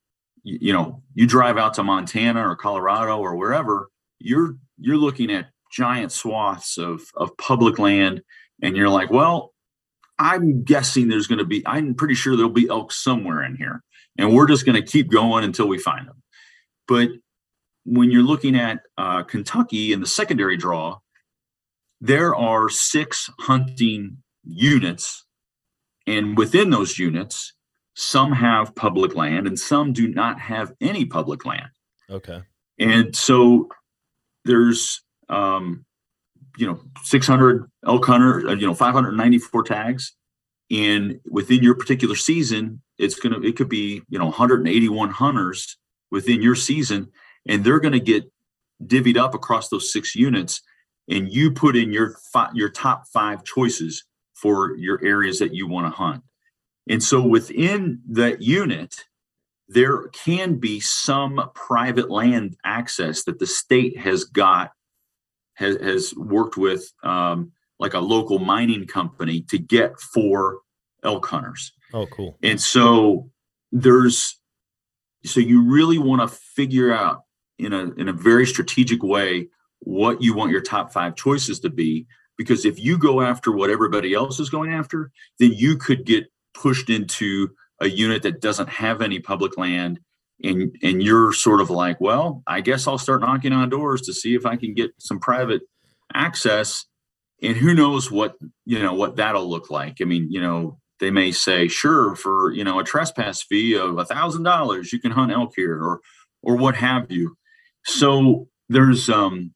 you, 0.43 0.59
you 0.61 0.73
know, 0.73 1.01
you 1.15 1.25
drive 1.25 1.57
out 1.57 1.73
to 1.75 1.83
Montana 1.83 2.47
or 2.47 2.55
Colorado 2.55 3.17
or 3.17 3.35
wherever, 3.35 3.89
you're 4.19 4.55
you're 4.77 4.97
looking 4.97 5.31
at 5.31 5.47
giant 5.71 6.11
swaths 6.11 6.77
of 6.77 7.01
of 7.15 7.35
public 7.37 7.79
land 7.79 8.21
and 8.61 8.75
you're 8.77 8.89
like, 8.89 9.11
well, 9.11 9.53
I'm 10.19 10.63
guessing 10.63 11.07
there's 11.07 11.27
going 11.27 11.39
to 11.39 11.45
be 11.45 11.65
I'm 11.65 11.95
pretty 11.95 12.13
sure 12.13 12.35
there'll 12.35 12.51
be 12.51 12.69
elk 12.69 12.91
somewhere 12.91 13.43
in 13.43 13.55
here 13.55 13.83
and 14.17 14.33
we're 14.33 14.47
just 14.47 14.65
going 14.65 14.81
to 14.81 14.91
keep 14.91 15.09
going 15.09 15.43
until 15.43 15.67
we 15.67 15.77
find 15.77 16.07
them. 16.07 16.21
But 16.87 17.09
when 17.85 18.11
you're 18.11 18.23
looking 18.23 18.55
at 18.55 18.81
uh, 18.97 19.23
Kentucky 19.23 19.91
in 19.91 19.99
the 19.99 20.05
secondary 20.05 20.57
draw, 20.57 20.99
there 21.99 22.35
are 22.35 22.69
six 22.69 23.29
hunting 23.39 24.17
units. 24.43 25.25
And 26.05 26.37
within 26.37 26.69
those 26.69 26.99
units, 26.99 27.53
some 27.95 28.31
have 28.33 28.75
public 28.75 29.15
land 29.15 29.47
and 29.47 29.59
some 29.59 29.93
do 29.93 30.07
not 30.07 30.39
have 30.39 30.73
any 30.81 31.05
public 31.05 31.45
land. 31.45 31.69
Okay. 32.09 32.41
And 32.79 33.15
so 33.15 33.69
there's, 34.45 35.01
um, 35.29 35.85
you 36.57 36.67
know, 36.67 36.79
600 37.03 37.69
elk 37.85 38.05
hunter, 38.05 38.47
uh, 38.47 38.53
you 38.53 38.67
know, 38.67 38.73
594 38.73 39.63
tags. 39.63 40.15
And 40.71 41.19
within 41.29 41.61
your 41.61 41.75
particular 41.75 42.15
season, 42.15 42.81
it's 42.97 43.15
going 43.15 43.39
to, 43.39 43.47
it 43.47 43.55
could 43.55 43.69
be, 43.69 44.01
you 44.09 44.19
know, 44.19 44.25
181 44.25 45.09
hunters 45.11 45.77
within 46.11 46.41
your 46.41 46.55
season, 46.55 47.09
and 47.47 47.63
they're 47.63 47.79
going 47.79 47.93
to 47.93 47.99
get 47.99 48.31
divvied 48.83 49.17
up 49.17 49.33
across 49.33 49.69
those 49.69 49.91
six 49.91 50.15
units. 50.15 50.61
And 51.09 51.31
you 51.31 51.51
put 51.51 51.75
in 51.75 51.91
your 51.91 52.17
fi- 52.31 52.51
your 52.53 52.69
top 52.69 53.07
five 53.07 53.43
choices 53.43 54.05
for 54.33 54.75
your 54.77 55.03
areas 55.03 55.39
that 55.39 55.53
you 55.53 55.67
want 55.67 55.87
to 55.87 55.97
hunt. 55.97 56.23
And 56.89 57.01
so 57.03 57.25
within 57.25 58.01
that 58.09 58.41
unit, 58.41 59.05
there 59.67 60.07
can 60.09 60.55
be 60.55 60.79
some 60.79 61.49
private 61.55 62.09
land 62.09 62.57
access 62.63 63.23
that 63.23 63.39
the 63.39 63.47
state 63.47 63.97
has 63.97 64.23
got, 64.23 64.71
has, 65.55 65.77
has 65.81 66.13
worked 66.15 66.57
with 66.57 66.91
um, 67.03 67.51
like 67.79 67.93
a 67.93 67.99
local 67.99 68.39
mining 68.39 68.87
company 68.87 69.41
to 69.49 69.57
get 69.57 69.99
for 69.99 70.59
elk 71.03 71.25
hunters. 71.25 71.73
Oh, 71.93 72.05
cool. 72.07 72.37
And 72.41 72.59
so 72.59 73.29
there's, 73.71 74.39
so 75.25 75.39
you 75.39 75.63
really 75.63 75.97
want 75.97 76.21
to 76.21 76.27
figure 76.27 76.93
out 76.93 77.23
in 77.59 77.73
a, 77.73 77.91
in 77.93 78.09
a 78.09 78.13
very 78.13 78.45
strategic 78.45 79.03
way 79.03 79.47
what 79.79 80.21
you 80.21 80.33
want 80.33 80.51
your 80.51 80.61
top 80.61 80.93
five 80.93 81.15
choices 81.15 81.59
to 81.59 81.69
be 81.69 82.07
because 82.37 82.65
if 82.65 82.79
you 82.79 82.97
go 82.97 83.21
after 83.21 83.51
what 83.51 83.69
everybody 83.69 84.13
else 84.13 84.39
is 84.39 84.49
going 84.49 84.73
after, 84.73 85.11
then 85.39 85.53
you 85.53 85.77
could 85.77 86.05
get 86.05 86.31
pushed 86.53 86.89
into 86.89 87.49
a 87.79 87.89
unit 87.89 88.23
that 88.23 88.41
doesn't 88.41 88.69
have 88.69 89.01
any 89.01 89.19
public 89.19 89.57
land 89.57 89.99
and 90.43 90.75
and 90.83 91.01
you're 91.01 91.33
sort 91.33 91.61
of 91.61 91.69
like, 91.69 91.99
well, 92.01 92.43
I 92.47 92.61
guess 92.61 92.87
I'll 92.87 92.97
start 92.97 93.21
knocking 93.21 93.53
on 93.53 93.69
doors 93.69 94.01
to 94.03 94.13
see 94.13 94.35
if 94.35 94.45
I 94.45 94.55
can 94.55 94.73
get 94.73 94.91
some 94.99 95.19
private 95.19 95.61
access 96.13 96.85
and 97.41 97.57
who 97.57 97.73
knows 97.73 98.11
what, 98.11 98.35
you 98.65 98.79
know, 98.79 98.93
what 98.93 99.17
that'll 99.17 99.49
look 99.49 99.69
like. 99.69 99.97
I 100.01 100.05
mean, 100.05 100.31
you 100.31 100.41
know, 100.41 100.79
they 100.99 101.11
may 101.11 101.31
say, 101.31 101.67
sure, 101.67 102.15
for, 102.15 102.51
you 102.53 102.63
know, 102.63 102.79
a 102.79 102.83
trespass 102.83 103.43
fee 103.43 103.75
of 103.75 103.97
a 103.97 104.05
thousand 104.05 104.43
dollars, 104.43 104.93
you 104.93 104.99
can 104.99 105.11
hunt 105.11 105.31
elk 105.31 105.53
here 105.55 105.81
or 105.81 105.99
or 106.41 106.55
what 106.57 106.75
have 106.75 107.11
you. 107.11 107.37
so 107.85 108.47
there's 108.69 109.09
um 109.09 109.53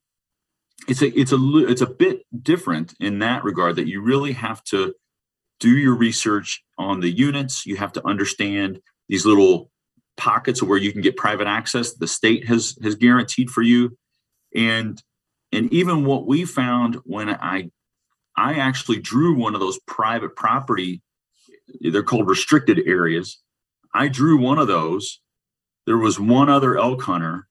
it's 0.88 1.02
a 1.02 1.20
it's 1.20 1.32
a 1.32 1.38
it's 1.68 1.82
a 1.82 1.88
bit 1.88 2.22
different 2.44 2.94
in 3.00 3.20
that 3.20 3.44
regard 3.44 3.76
that 3.76 3.88
you 3.88 4.02
really 4.02 4.34
have 4.34 4.64
to 4.64 4.94
do 5.60 5.70
your 5.70 5.96
research 5.96 6.64
on 6.78 7.00
the 7.00 7.10
units 7.10 7.66
you 7.66 7.76
have 7.78 7.92
to 7.94 8.06
understand 8.06 8.80
these 9.10 9.26
little 9.26 9.72
pockets 10.18 10.62
where 10.62 10.78
you 10.78 10.92
can 10.92 11.02
get 11.02 11.16
private 11.16 11.48
access 11.48 11.94
the 11.94 12.08
state 12.08 12.48
has 12.48 12.78
has 12.84 12.96
guaranteed 12.96 13.50
for 13.50 13.62
you 13.62 13.96
and 14.56 15.02
and 15.52 15.72
even 15.72 16.06
what 16.06 16.28
we 16.28 16.44
found 16.44 16.96
when 17.04 17.30
i 17.30 17.70
i 18.36 18.56
actually 18.56 19.00
drew 19.00 19.36
one 19.36 19.54
of 19.54 19.62
those 19.62 19.80
private 19.86 20.36
property 20.36 21.02
they're 21.82 22.04
called 22.04 22.28
restricted 22.28 22.82
areas 22.88 23.42
i 23.94 24.08
drew 24.08 24.38
one 24.38 24.58
of 24.58 24.68
those 24.68 25.20
there 25.86 25.98
was 25.98 26.20
one 26.20 26.50
other 26.50 26.78
elk 26.78 27.02
hunter 27.04 27.48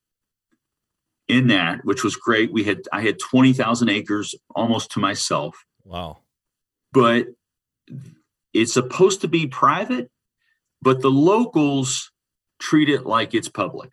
in 1.29 1.49
that, 1.49 1.85
which 1.85 2.05
was 2.05 2.17
great. 2.17 2.53
We 2.53 2.65
had 2.65 2.83
I 2.93 3.03
had 3.03 3.19
20,000 3.19 3.89
acres 3.89 4.35
almost 4.55 4.93
to 4.93 5.01
myself. 5.01 5.65
Wow. 5.85 6.19
But 6.93 7.27
it's 8.53 8.73
supposed 8.73 9.21
to 9.23 9.29
be 9.29 9.47
private, 9.47 10.11
but 10.81 11.01
the 11.01 11.11
locals 11.11 12.11
treat 12.59 12.89
it 12.89 13.07
like 13.07 13.35
it's 13.35 13.49
public. 13.49 13.91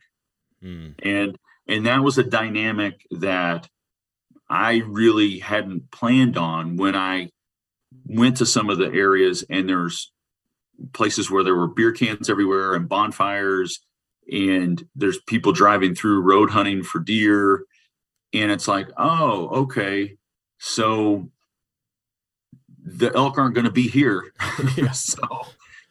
Mm. 0.63 0.95
And 1.03 1.37
and 1.67 1.85
that 1.85 2.03
was 2.03 2.17
a 2.17 2.23
dynamic 2.23 3.05
that 3.11 3.69
I 4.49 4.83
really 4.85 5.39
hadn't 5.39 5.91
planned 5.91 6.37
on 6.37 6.77
when 6.77 6.95
I 6.95 7.29
went 8.05 8.37
to 8.37 8.45
some 8.45 8.69
of 8.69 8.77
the 8.77 8.91
areas 8.91 9.43
and 9.49 9.69
there's 9.69 10.11
places 10.93 11.29
where 11.29 11.43
there 11.43 11.55
were 11.55 11.67
beer 11.67 11.91
cans 11.91 12.29
everywhere 12.29 12.73
and 12.73 12.89
bonfires 12.89 13.79
and 14.31 14.83
there's 14.95 15.19
people 15.21 15.51
driving 15.51 15.95
through 15.95 16.21
road 16.21 16.49
hunting 16.49 16.83
for 16.83 16.99
deer 16.99 17.65
and 18.33 18.51
it's 18.51 18.67
like 18.67 18.89
oh 18.97 19.49
okay 19.49 20.17
so 20.59 21.29
the 22.83 23.11
elk 23.15 23.37
aren't 23.37 23.53
going 23.53 23.65
to 23.65 23.71
be 23.71 23.87
here 23.87 24.33
so 24.93 25.21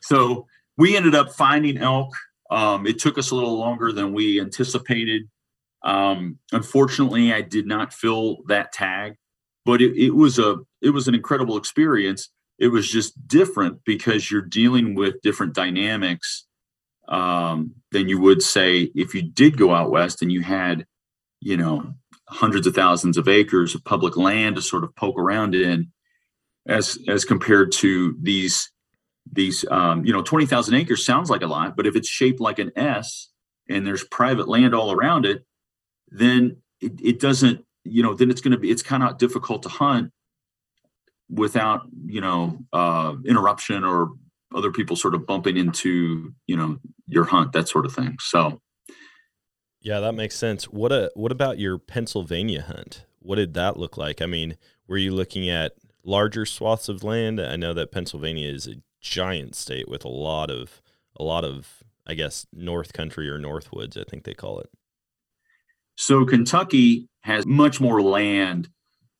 so 0.00 0.46
we 0.76 0.96
ended 0.96 1.14
up 1.14 1.32
finding 1.32 1.78
elk 1.78 2.14
um, 2.52 2.86
it 2.86 2.98
took 2.98 3.18
us 3.18 3.30
a 3.30 3.34
little 3.34 3.56
longer 3.56 3.92
than 3.92 4.12
we 4.12 4.40
anticipated. 4.40 5.22
Um, 5.84 6.38
unfortunately 6.52 7.32
i 7.32 7.40
did 7.40 7.66
not 7.66 7.92
fill 7.92 8.44
that 8.46 8.70
tag 8.70 9.16
but 9.64 9.80
it, 9.80 9.96
it 9.96 10.14
was 10.14 10.38
a 10.38 10.56
it 10.80 10.90
was 10.90 11.08
an 11.08 11.14
incredible 11.14 11.56
experience. 11.56 12.30
It 12.58 12.68
was 12.68 12.90
just 12.90 13.26
different 13.26 13.84
because 13.84 14.30
you're 14.30 14.42
dealing 14.42 14.94
with 14.94 15.20
different 15.22 15.54
dynamics 15.54 16.46
um, 17.08 17.72
than 17.90 18.08
you 18.08 18.20
would 18.20 18.42
say 18.42 18.90
if 18.94 19.14
you 19.14 19.22
did 19.22 19.56
go 19.56 19.74
out 19.74 19.90
west 19.90 20.22
and 20.22 20.30
you 20.30 20.42
had, 20.42 20.86
you 21.40 21.56
know, 21.56 21.94
hundreds 22.28 22.66
of 22.66 22.74
thousands 22.74 23.16
of 23.16 23.28
acres 23.28 23.74
of 23.74 23.84
public 23.84 24.16
land 24.16 24.56
to 24.56 24.62
sort 24.62 24.84
of 24.84 24.94
poke 24.94 25.18
around 25.18 25.54
in, 25.54 25.92
as 26.66 26.98
as 27.08 27.24
compared 27.24 27.72
to 27.72 28.16
these 28.20 28.70
these 29.30 29.64
um, 29.70 30.04
you 30.04 30.12
know 30.12 30.22
20,000 30.22 30.74
acres 30.74 31.04
sounds 31.04 31.30
like 31.30 31.42
a 31.42 31.46
lot, 31.46 31.76
but 31.76 31.86
if 31.86 31.96
it's 31.96 32.08
shaped 32.08 32.40
like 32.40 32.58
an 32.58 32.72
S 32.76 33.28
and 33.68 33.86
there's 33.86 34.04
private 34.04 34.48
land 34.48 34.74
all 34.74 34.92
around 34.92 35.26
it, 35.26 35.44
then 36.08 36.56
it, 36.80 36.92
it 37.02 37.20
doesn't 37.20 37.64
you 37.84 38.02
know 38.02 38.14
then 38.14 38.30
it's 38.30 38.40
going 38.40 38.52
to 38.52 38.58
be 38.58 38.70
it's 38.70 38.82
kind 38.82 39.02
of 39.02 39.18
difficult 39.18 39.62
to 39.62 39.68
hunt 39.68 40.12
without 41.30 41.82
you 42.06 42.20
know 42.20 42.58
uh, 42.72 43.14
interruption 43.24 43.84
or 43.84 44.12
other 44.54 44.70
people 44.70 44.96
sort 44.96 45.14
of 45.14 45.26
bumping 45.26 45.56
into 45.56 46.32
you 46.46 46.56
know 46.56 46.78
your 47.06 47.24
hunt 47.24 47.52
that 47.52 47.68
sort 47.68 47.86
of 47.86 47.94
thing. 47.94 48.16
So 48.20 48.60
yeah 49.80 50.00
that 50.00 50.12
makes 50.12 50.36
sense. 50.36 50.64
What 50.64 50.92
a 50.92 51.10
what 51.14 51.32
about 51.32 51.58
your 51.58 51.78
pennsylvania 51.78 52.62
hunt? 52.62 53.04
What 53.20 53.36
did 53.36 53.54
that 53.54 53.76
look 53.76 53.96
like? 53.96 54.20
I 54.20 54.26
mean 54.26 54.56
were 54.86 54.98
you 54.98 55.12
looking 55.12 55.48
at 55.48 55.72
larger 56.04 56.44
swaths 56.44 56.88
of 56.88 57.02
land? 57.02 57.40
I 57.40 57.56
know 57.56 57.72
that 57.72 57.92
pennsylvania 57.92 58.48
is 58.48 58.66
a 58.66 58.74
giant 59.02 59.54
state 59.54 59.88
with 59.88 60.04
a 60.04 60.08
lot 60.08 60.50
of 60.50 60.80
a 61.18 61.22
lot 61.22 61.44
of 61.44 61.82
i 62.06 62.14
guess 62.14 62.46
north 62.52 62.92
country 62.92 63.28
or 63.28 63.38
northwoods 63.38 63.96
i 63.96 64.04
think 64.08 64.24
they 64.24 64.34
call 64.34 64.60
it 64.60 64.70
so 65.96 66.24
kentucky 66.24 67.08
has 67.20 67.44
much 67.44 67.80
more 67.80 68.00
land 68.00 68.68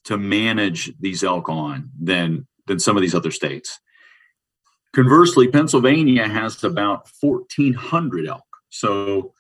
to 0.05 0.16
manage 0.16 0.92
these 0.99 1.23
elk 1.23 1.49
on 1.49 1.90
than 2.01 2.47
than 2.66 2.79
some 2.79 2.97
of 2.97 3.03
these 3.03 3.14
other 3.14 3.31
states 3.31 3.81
Conversely, 4.92 5.49
Pennsylvania 5.49 6.29
has 6.29 6.62
about 6.62 7.09
1,400 7.21 8.27
elk. 8.27 8.45
So, 8.68 9.33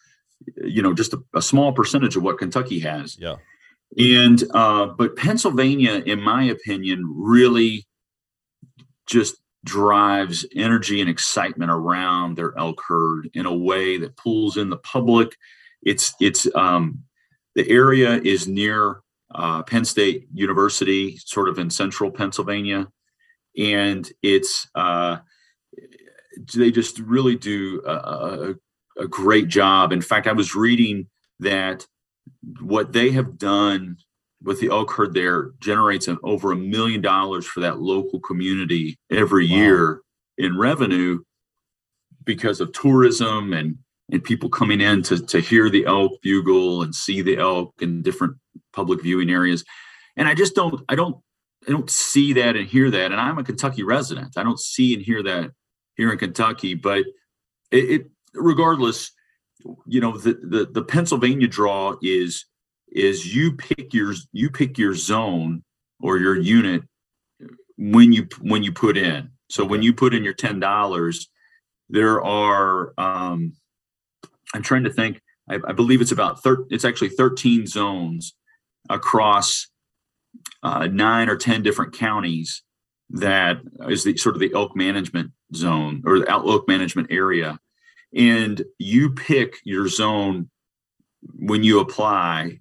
you 0.64 0.80
know, 0.80 0.94
just 0.94 1.12
a, 1.12 1.22
a 1.34 1.42
small 1.42 1.72
percentage 1.72 2.16
of 2.16 2.22
what 2.22 2.38
Kentucky 2.38 2.78
has. 2.80 3.18
Yeah. 3.18 3.36
And, 3.98 4.42
uh, 4.54 4.86
but 4.86 5.16
Pennsylvania, 5.16 6.02
in 6.06 6.22
my 6.22 6.44
opinion, 6.44 7.04
really 7.06 7.86
just 9.06 9.41
drives 9.64 10.44
energy 10.54 11.00
and 11.00 11.08
excitement 11.08 11.70
around 11.70 12.36
their 12.36 12.56
elk 12.58 12.82
herd 12.86 13.30
in 13.34 13.46
a 13.46 13.54
way 13.54 13.96
that 13.98 14.16
pulls 14.16 14.56
in 14.56 14.70
the 14.70 14.76
public. 14.78 15.36
It's, 15.82 16.14
it's, 16.20 16.46
um, 16.54 17.04
the 17.54 17.68
area 17.68 18.20
is 18.22 18.48
near 18.48 19.02
uh, 19.34 19.62
Penn 19.62 19.84
State 19.84 20.26
University, 20.32 21.16
sort 21.18 21.48
of 21.48 21.58
in 21.58 21.70
central 21.70 22.10
Pennsylvania. 22.10 22.88
And 23.56 24.10
it's, 24.22 24.68
uh, 24.74 25.18
they 26.54 26.70
just 26.70 26.98
really 26.98 27.36
do 27.36 27.82
a, 27.86 27.92
a, 27.92 28.54
a 29.02 29.08
great 29.08 29.48
job. 29.48 29.92
In 29.92 30.00
fact, 30.00 30.26
I 30.26 30.32
was 30.32 30.54
reading 30.54 31.08
that 31.40 31.86
what 32.60 32.92
they 32.92 33.10
have 33.10 33.38
done 33.38 33.96
with 34.42 34.60
the 34.60 34.68
elk 34.68 34.90
herd 34.92 35.14
there 35.14 35.52
generates 35.60 36.08
an, 36.08 36.18
over 36.22 36.52
a 36.52 36.56
million 36.56 37.00
dollars 37.00 37.46
for 37.46 37.60
that 37.60 37.80
local 37.80 38.20
community 38.20 38.96
every 39.10 39.48
wow. 39.48 39.56
year 39.56 40.02
in 40.38 40.58
revenue 40.58 41.20
because 42.24 42.60
of 42.60 42.72
tourism 42.72 43.52
and 43.52 43.76
and 44.10 44.24
people 44.24 44.48
coming 44.48 44.80
in 44.80 45.02
to 45.02 45.24
to 45.26 45.40
hear 45.40 45.70
the 45.70 45.86
elk 45.86 46.12
bugle 46.22 46.82
and 46.82 46.94
see 46.94 47.22
the 47.22 47.38
elk 47.38 47.74
in 47.80 48.02
different 48.02 48.36
public 48.72 49.02
viewing 49.02 49.30
areas 49.30 49.64
and 50.16 50.28
i 50.28 50.34
just 50.34 50.54
don't 50.54 50.82
i 50.88 50.94
don't 50.94 51.16
i 51.68 51.70
don't 51.70 51.90
see 51.90 52.32
that 52.32 52.56
and 52.56 52.68
hear 52.68 52.90
that 52.90 53.12
and 53.12 53.20
i'm 53.20 53.38
a 53.38 53.44
kentucky 53.44 53.82
resident 53.82 54.36
i 54.36 54.42
don't 54.42 54.60
see 54.60 54.94
and 54.94 55.02
hear 55.02 55.22
that 55.22 55.50
here 55.96 56.12
in 56.12 56.18
Kentucky. 56.18 56.74
But 56.74 57.04
it, 57.70 57.90
it 57.90 58.10
regardless, 58.34 59.12
you 59.86 60.00
know, 60.00 60.16
the, 60.16 60.34
the 60.42 60.68
the 60.70 60.82
Pennsylvania 60.82 61.48
draw 61.48 61.96
is 62.02 62.46
is 62.94 63.34
you 63.34 63.52
pick 63.52 63.92
your 63.94 64.14
you 64.32 64.50
pick 64.50 64.78
your 64.78 64.94
zone 64.94 65.62
or 66.00 66.18
your 66.18 66.38
unit 66.38 66.82
when 67.78 68.12
you 68.12 68.28
when 68.40 68.62
you 68.62 68.72
put 68.72 68.96
in. 68.96 69.30
So 69.48 69.64
when 69.64 69.82
you 69.82 69.92
put 69.92 70.14
in 70.14 70.24
your 70.24 70.34
ten 70.34 70.60
dollars, 70.60 71.28
there 71.88 72.22
are 72.22 72.92
um, 72.98 73.54
I'm 74.54 74.62
trying 74.62 74.84
to 74.84 74.90
think. 74.90 75.20
I, 75.48 75.58
I 75.66 75.72
believe 75.72 76.00
it's 76.00 76.12
about 76.12 76.42
thir- 76.42 76.66
it's 76.70 76.84
actually 76.84 77.08
13 77.08 77.66
zones 77.66 78.34
across 78.88 79.68
uh, 80.62 80.86
nine 80.86 81.28
or 81.28 81.36
ten 81.36 81.62
different 81.62 81.94
counties 81.94 82.62
that 83.10 83.58
is 83.88 84.04
the 84.04 84.16
sort 84.16 84.36
of 84.36 84.40
the 84.40 84.52
elk 84.54 84.76
management 84.76 85.32
zone 85.54 86.02
or 86.06 86.20
the 86.20 86.30
elk 86.30 86.66
management 86.66 87.08
area 87.10 87.58
and 88.14 88.64
you 88.78 89.10
pick 89.10 89.58
your 89.64 89.88
zone 89.88 90.48
when 91.34 91.62
you 91.62 91.80
apply 91.80 92.58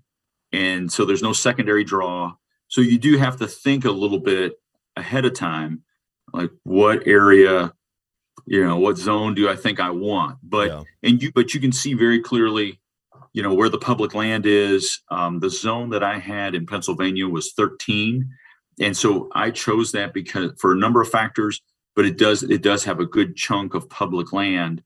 and 0.54 0.92
so 0.92 1.06
there's 1.06 1.24
no 1.24 1.34
secondary 1.34 1.84
draw 1.84 2.34
so 2.68 2.82
you 2.82 2.98
do 2.98 3.18
have 3.18 3.38
to 3.38 3.48
think 3.48 3.86
a 3.86 3.92
little 3.92 4.20
bit 4.20 4.54
ahead 4.96 5.26
of 5.26 5.34
time 5.34 5.82
like 6.34 6.52
what 6.64 7.06
area 7.08 7.74
you 8.46 8.66
know 8.66 8.78
what 8.78 8.98
zone 8.98 9.34
do 9.34 9.50
i 9.50 9.56
think 9.56 9.80
i 9.80 9.90
want 9.90 10.38
but 10.44 10.70
yeah. 10.70 10.84
and 11.04 11.22
you 11.22 11.32
but 11.34 11.54
you 11.54 11.60
can 11.60 11.72
see 11.72 11.94
very 11.94 12.20
clearly 12.22 12.80
you 13.34 13.42
know 13.42 13.54
where 13.54 13.70
the 13.70 13.78
public 13.78 14.14
land 14.14 14.46
is 14.46 15.02
um, 15.10 15.40
the 15.40 15.50
zone 15.50 15.90
that 15.90 16.04
i 16.04 16.18
had 16.18 16.56
in 16.56 16.66
pennsylvania 16.66 17.28
was 17.28 17.54
13 17.54 18.30
and 18.80 18.98
so 18.98 19.30
I 19.34 19.52
chose 19.52 19.92
that 19.92 20.14
because 20.14 20.52
for 20.58 20.72
a 20.72 20.78
number 20.78 21.02
of 21.02 21.10
factors, 21.10 21.62
but 21.96 22.06
it 22.06 22.18
does 22.18 22.44
it 22.44 22.62
does 22.62 22.84
have 22.86 23.00
a 23.00 23.06
good 23.06 23.36
chunk 23.36 23.74
of 23.74 23.90
public 23.90 24.34
land. 24.34 24.84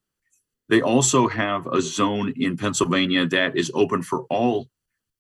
They 0.68 0.82
also 0.82 1.28
have 1.28 1.68
a 1.68 1.82
zone 1.82 2.34
in 2.36 2.58
Pennsylvania 2.58 3.28
that 3.28 3.56
is 3.56 3.72
open 3.74 4.02
for 4.02 4.24
all 4.30 4.68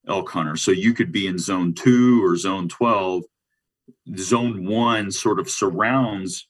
elk 0.08 0.30
hunters. 0.30 0.62
So 0.62 0.72
you 0.72 0.94
could 0.94 1.12
be 1.12 1.28
in 1.28 1.38
zone 1.38 1.74
two 1.74 2.24
or 2.24 2.38
zone 2.38 2.68
12. 2.68 3.24
Zone 4.18 4.66
one 4.66 5.12
sort 5.12 5.40
of 5.40 5.50
surrounds 5.50 6.48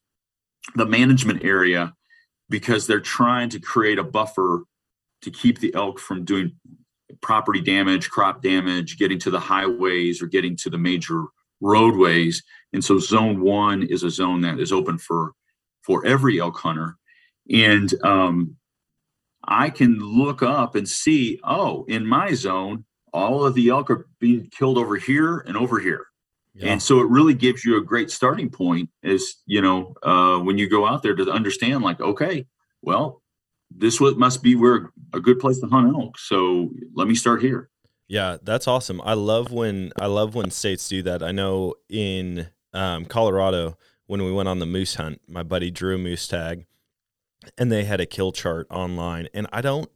the 0.76 0.86
management 0.86 1.44
area 1.44 1.94
because 2.50 2.88
they're 2.88 3.00
trying 3.00 3.50
to 3.50 3.60
create 3.60 4.00
a 4.00 4.04
buffer 4.04 4.64
to 5.22 5.32
keep 5.32 5.60
the 5.60 5.74
elk 5.74 6.00
from 6.00 6.24
doing 6.24 6.54
property 7.22 7.62
damage, 7.62 8.10
crop 8.10 8.42
damage, 8.42 8.98
getting 8.98 9.20
to 9.20 9.32
the 9.32 9.40
highways 9.40 10.22
or 10.22 10.28
getting 10.28 10.56
to 10.58 10.70
the 10.70 10.78
major 10.78 11.26
roadways. 11.62 12.44
And 12.74 12.84
so 12.84 13.00
zone 13.00 13.42
one 13.42 13.84
is 13.84 14.04
a 14.04 14.10
zone 14.10 14.42
that 14.42 14.60
is 14.60 14.72
open 14.72 14.98
for 14.98 15.34
for 15.82 16.06
every 16.06 16.40
elk 16.40 16.58
hunter. 16.58 16.98
And 17.52 17.94
um, 18.04 18.56
I 19.44 19.70
can 19.70 20.00
look 20.00 20.42
up 20.42 20.76
and 20.76 20.90
see, 20.90 21.40
oh, 21.44 21.86
in 21.88 22.06
my 22.06 22.34
zone, 22.34 22.86
all 23.16 23.46
of 23.46 23.54
the 23.54 23.70
elk 23.70 23.90
are 23.90 24.08
being 24.20 24.48
killed 24.52 24.78
over 24.78 24.98
here 24.98 25.40
and 25.40 25.56
over 25.56 25.80
here. 25.80 26.08
Yeah. 26.54 26.72
And 26.72 26.84
so 26.84 27.00
it 27.00 27.10
really 27.10 27.34
gives 27.34 27.66
you 27.66 27.78
a 27.78 27.82
great 27.82 28.12
starting 28.12 28.50
point 28.50 28.90
is, 29.02 29.38
you 29.46 29.62
know, 29.62 29.96
uh, 30.04 30.38
when 30.40 30.58
you 30.58 30.70
go 30.70 30.86
out 30.86 31.02
there 31.02 31.16
to 31.16 31.32
understand 31.32 31.84
like, 31.84 32.00
okay, 32.02 32.46
well, 32.82 33.22
this 33.72 34.00
what 34.00 34.18
must 34.18 34.44
be 34.44 34.56
where 34.56 34.92
a 35.14 35.20
good 35.20 35.40
place 35.40 35.60
to 35.60 35.68
hunt 35.68 35.96
elk. 35.96 36.18
So 36.18 36.70
let 36.94 37.08
me 37.08 37.16
start 37.16 37.42
here. 37.42 37.70
Yeah, 38.08 38.38
that's 38.44 38.68
awesome. 38.68 39.02
I 39.04 39.14
love 39.14 39.52
when 39.52 39.92
I 40.00 40.06
love 40.06 40.36
when 40.36 40.52
states 40.52 40.88
do 40.88 41.02
that. 41.04 41.24
I 41.24 41.32
know 41.32 41.74
in 41.90 42.50
um, 42.74 43.06
Colorado 43.06 43.78
when 44.06 44.24
we 44.24 44.32
went 44.32 44.48
on 44.48 44.60
the 44.60 44.66
moose 44.66 44.96
hunt, 44.96 45.22
my 45.28 45.42
buddy 45.42 45.72
drew 45.72 45.96
a 45.96 45.98
moose 45.98 46.28
tag, 46.28 46.66
and 47.58 47.72
they 47.72 47.86
had 47.86 48.00
a 48.00 48.06
kill 48.06 48.32
chart 48.32 48.68
online. 48.70 49.28
And 49.34 49.48
I 49.52 49.62
don't, 49.62 49.90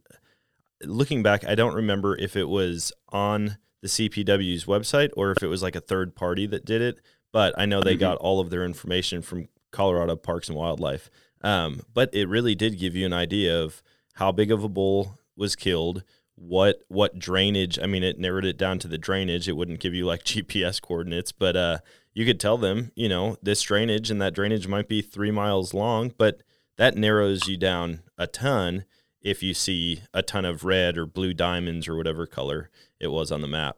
looking 0.84 1.22
back, 1.22 1.44
I 1.46 1.54
don't 1.54 1.74
remember 1.74 2.16
if 2.16 2.36
it 2.36 2.48
was 2.48 2.92
on 3.10 3.58
the 3.82 3.88
CPW's 3.88 4.64
website 4.66 5.10
or 5.16 5.30
if 5.32 5.42
it 5.42 5.46
was 5.48 5.62
like 5.62 5.76
a 5.76 5.80
third 5.80 6.14
party 6.14 6.46
that 6.46 6.64
did 6.64 6.82
it. 6.82 7.00
But 7.32 7.54
I 7.58 7.64
know 7.66 7.80
they 7.80 7.96
Mhm. 7.96 8.00
got 8.00 8.18
all 8.18 8.40
of 8.40 8.50
their 8.50 8.64
information 8.64 9.22
from 9.22 9.48
Colorado 9.70 10.16
Parks 10.16 10.48
and 10.48 10.58
Wildlife. 10.58 11.10
Um, 11.42 11.82
but 11.94 12.10
it 12.12 12.28
really 12.28 12.54
did 12.54 12.78
give 12.78 12.94
you 12.96 13.06
an 13.06 13.12
idea 13.12 13.58
of 13.62 13.82
how 14.14 14.32
big 14.32 14.50
of 14.50 14.62
a 14.64 14.68
bull 14.68 15.18
was 15.36 15.56
killed, 15.56 16.02
what 16.34 16.80
what 16.88 17.18
drainage. 17.18 17.78
I 17.78 17.86
mean, 17.86 18.02
it 18.02 18.18
narrowed 18.18 18.44
it 18.44 18.58
down 18.58 18.78
to 18.80 18.88
the 18.88 18.98
drainage. 18.98 19.48
It 19.48 19.56
wouldn't 19.56 19.80
give 19.80 19.94
you 19.94 20.04
like 20.06 20.24
GPS 20.24 20.80
coordinates, 20.80 21.32
but 21.32 21.56
uh, 21.56 21.78
you 22.12 22.26
could 22.26 22.40
tell 22.40 22.58
them, 22.58 22.90
you 22.96 23.08
know, 23.08 23.36
this 23.42 23.62
drainage 23.62 24.10
and 24.10 24.20
that 24.20 24.34
drainage 24.34 24.66
might 24.66 24.88
be 24.88 25.00
three 25.00 25.30
miles 25.30 25.72
long, 25.72 26.12
but 26.18 26.42
that 26.76 26.96
narrows 26.96 27.46
you 27.46 27.56
down 27.56 28.00
a 28.18 28.26
ton 28.26 28.84
if 29.22 29.42
you 29.42 29.54
see 29.54 30.02
a 30.14 30.22
ton 30.22 30.44
of 30.44 30.64
red 30.64 30.96
or 30.96 31.06
blue 31.06 31.34
diamonds 31.34 31.88
or 31.88 31.96
whatever 31.96 32.26
color 32.26 32.70
it 32.98 33.08
was 33.08 33.30
on 33.30 33.40
the 33.40 33.48
map. 33.48 33.76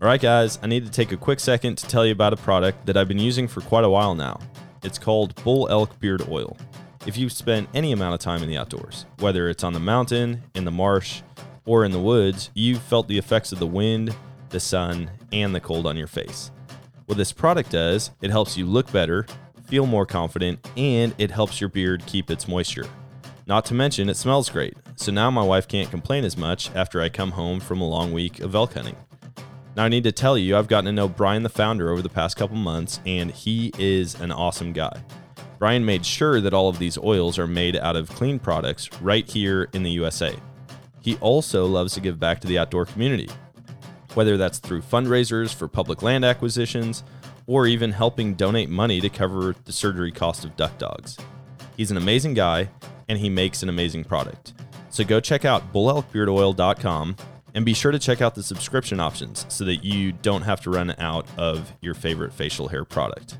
All 0.00 0.06
right, 0.06 0.20
guys, 0.20 0.58
I 0.62 0.68
need 0.68 0.84
to 0.84 0.90
take 0.90 1.10
a 1.10 1.16
quick 1.16 1.40
second 1.40 1.76
to 1.78 1.86
tell 1.88 2.06
you 2.06 2.12
about 2.12 2.32
a 2.32 2.36
product 2.36 2.86
that 2.86 2.96
I've 2.96 3.08
been 3.08 3.18
using 3.18 3.48
for 3.48 3.60
quite 3.62 3.84
a 3.84 3.90
while 3.90 4.14
now. 4.14 4.38
It's 4.84 4.98
called 4.98 5.34
Bull 5.42 5.68
Elk 5.68 5.98
Beard 5.98 6.28
Oil. 6.28 6.56
If 7.04 7.16
you've 7.16 7.32
spent 7.32 7.68
any 7.74 7.90
amount 7.92 8.14
of 8.14 8.20
time 8.20 8.42
in 8.42 8.48
the 8.48 8.56
outdoors, 8.56 9.06
whether 9.18 9.48
it's 9.48 9.64
on 9.64 9.72
the 9.72 9.80
mountain, 9.80 10.42
in 10.54 10.64
the 10.64 10.70
marsh, 10.70 11.22
or 11.66 11.84
in 11.84 11.90
the 11.90 11.98
woods, 11.98 12.50
you've 12.54 12.82
felt 12.82 13.08
the 13.08 13.18
effects 13.18 13.50
of 13.50 13.58
the 13.58 13.66
wind, 13.66 14.14
the 14.50 14.60
sun, 14.60 15.10
and 15.32 15.54
the 15.54 15.60
cold 15.60 15.86
on 15.86 15.96
your 15.96 16.06
face. 16.06 16.50
What 17.06 17.18
this 17.18 17.32
product 17.32 17.70
does, 17.70 18.10
it 18.22 18.30
helps 18.30 18.56
you 18.56 18.66
look 18.66 18.92
better, 18.92 19.26
feel 19.66 19.84
more 19.84 20.06
confident, 20.06 20.66
and 20.76 21.14
it 21.18 21.30
helps 21.30 21.60
your 21.60 21.70
beard 21.70 22.04
keep 22.06 22.30
its 22.30 22.46
moisture. 22.46 22.86
Not 23.48 23.64
to 23.64 23.74
mention, 23.74 24.10
it 24.10 24.18
smells 24.18 24.50
great, 24.50 24.74
so 24.96 25.10
now 25.10 25.30
my 25.30 25.42
wife 25.42 25.66
can't 25.66 25.90
complain 25.90 26.22
as 26.26 26.36
much 26.36 26.70
after 26.74 27.00
I 27.00 27.08
come 27.08 27.30
home 27.30 27.60
from 27.60 27.80
a 27.80 27.88
long 27.88 28.12
week 28.12 28.40
of 28.40 28.54
elk 28.54 28.74
hunting. 28.74 28.94
Now, 29.74 29.84
I 29.84 29.88
need 29.88 30.04
to 30.04 30.12
tell 30.12 30.36
you, 30.36 30.54
I've 30.54 30.68
gotten 30.68 30.84
to 30.84 30.92
know 30.92 31.08
Brian, 31.08 31.44
the 31.44 31.48
founder, 31.48 31.90
over 31.90 32.02
the 32.02 32.10
past 32.10 32.36
couple 32.36 32.56
months, 32.56 33.00
and 33.06 33.30
he 33.30 33.72
is 33.78 34.20
an 34.20 34.32
awesome 34.32 34.74
guy. 34.74 35.02
Brian 35.58 35.82
made 35.82 36.04
sure 36.04 36.42
that 36.42 36.52
all 36.52 36.68
of 36.68 36.78
these 36.78 36.98
oils 36.98 37.38
are 37.38 37.46
made 37.46 37.74
out 37.76 37.96
of 37.96 38.10
clean 38.10 38.38
products 38.38 38.92
right 39.00 39.26
here 39.26 39.70
in 39.72 39.82
the 39.82 39.92
USA. 39.92 40.36
He 41.00 41.16
also 41.16 41.64
loves 41.64 41.94
to 41.94 42.00
give 42.02 42.20
back 42.20 42.40
to 42.40 42.46
the 42.46 42.58
outdoor 42.58 42.84
community, 42.84 43.30
whether 44.12 44.36
that's 44.36 44.58
through 44.58 44.82
fundraisers 44.82 45.54
for 45.54 45.68
public 45.68 46.02
land 46.02 46.22
acquisitions 46.22 47.02
or 47.46 47.66
even 47.66 47.92
helping 47.92 48.34
donate 48.34 48.68
money 48.68 49.00
to 49.00 49.08
cover 49.08 49.54
the 49.64 49.72
surgery 49.72 50.12
cost 50.12 50.44
of 50.44 50.54
duck 50.56 50.76
dogs. 50.76 51.16
He's 51.78 51.90
an 51.90 51.96
amazing 51.96 52.34
guy 52.34 52.68
and 53.08 53.18
he 53.18 53.28
makes 53.28 53.62
an 53.62 53.68
amazing 53.68 54.04
product. 54.04 54.54
So 54.90 55.04
go 55.04 55.20
check 55.20 55.44
out 55.44 55.72
bullelkbeardoil.com 55.72 57.16
and 57.54 57.64
be 57.64 57.74
sure 57.74 57.92
to 57.92 57.98
check 57.98 58.20
out 58.20 58.34
the 58.34 58.42
subscription 58.42 59.00
options 59.00 59.46
so 59.48 59.64
that 59.64 59.84
you 59.84 60.12
don't 60.12 60.42
have 60.42 60.60
to 60.62 60.70
run 60.70 60.94
out 60.98 61.26
of 61.36 61.72
your 61.80 61.94
favorite 61.94 62.32
facial 62.32 62.68
hair 62.68 62.84
product. 62.84 63.38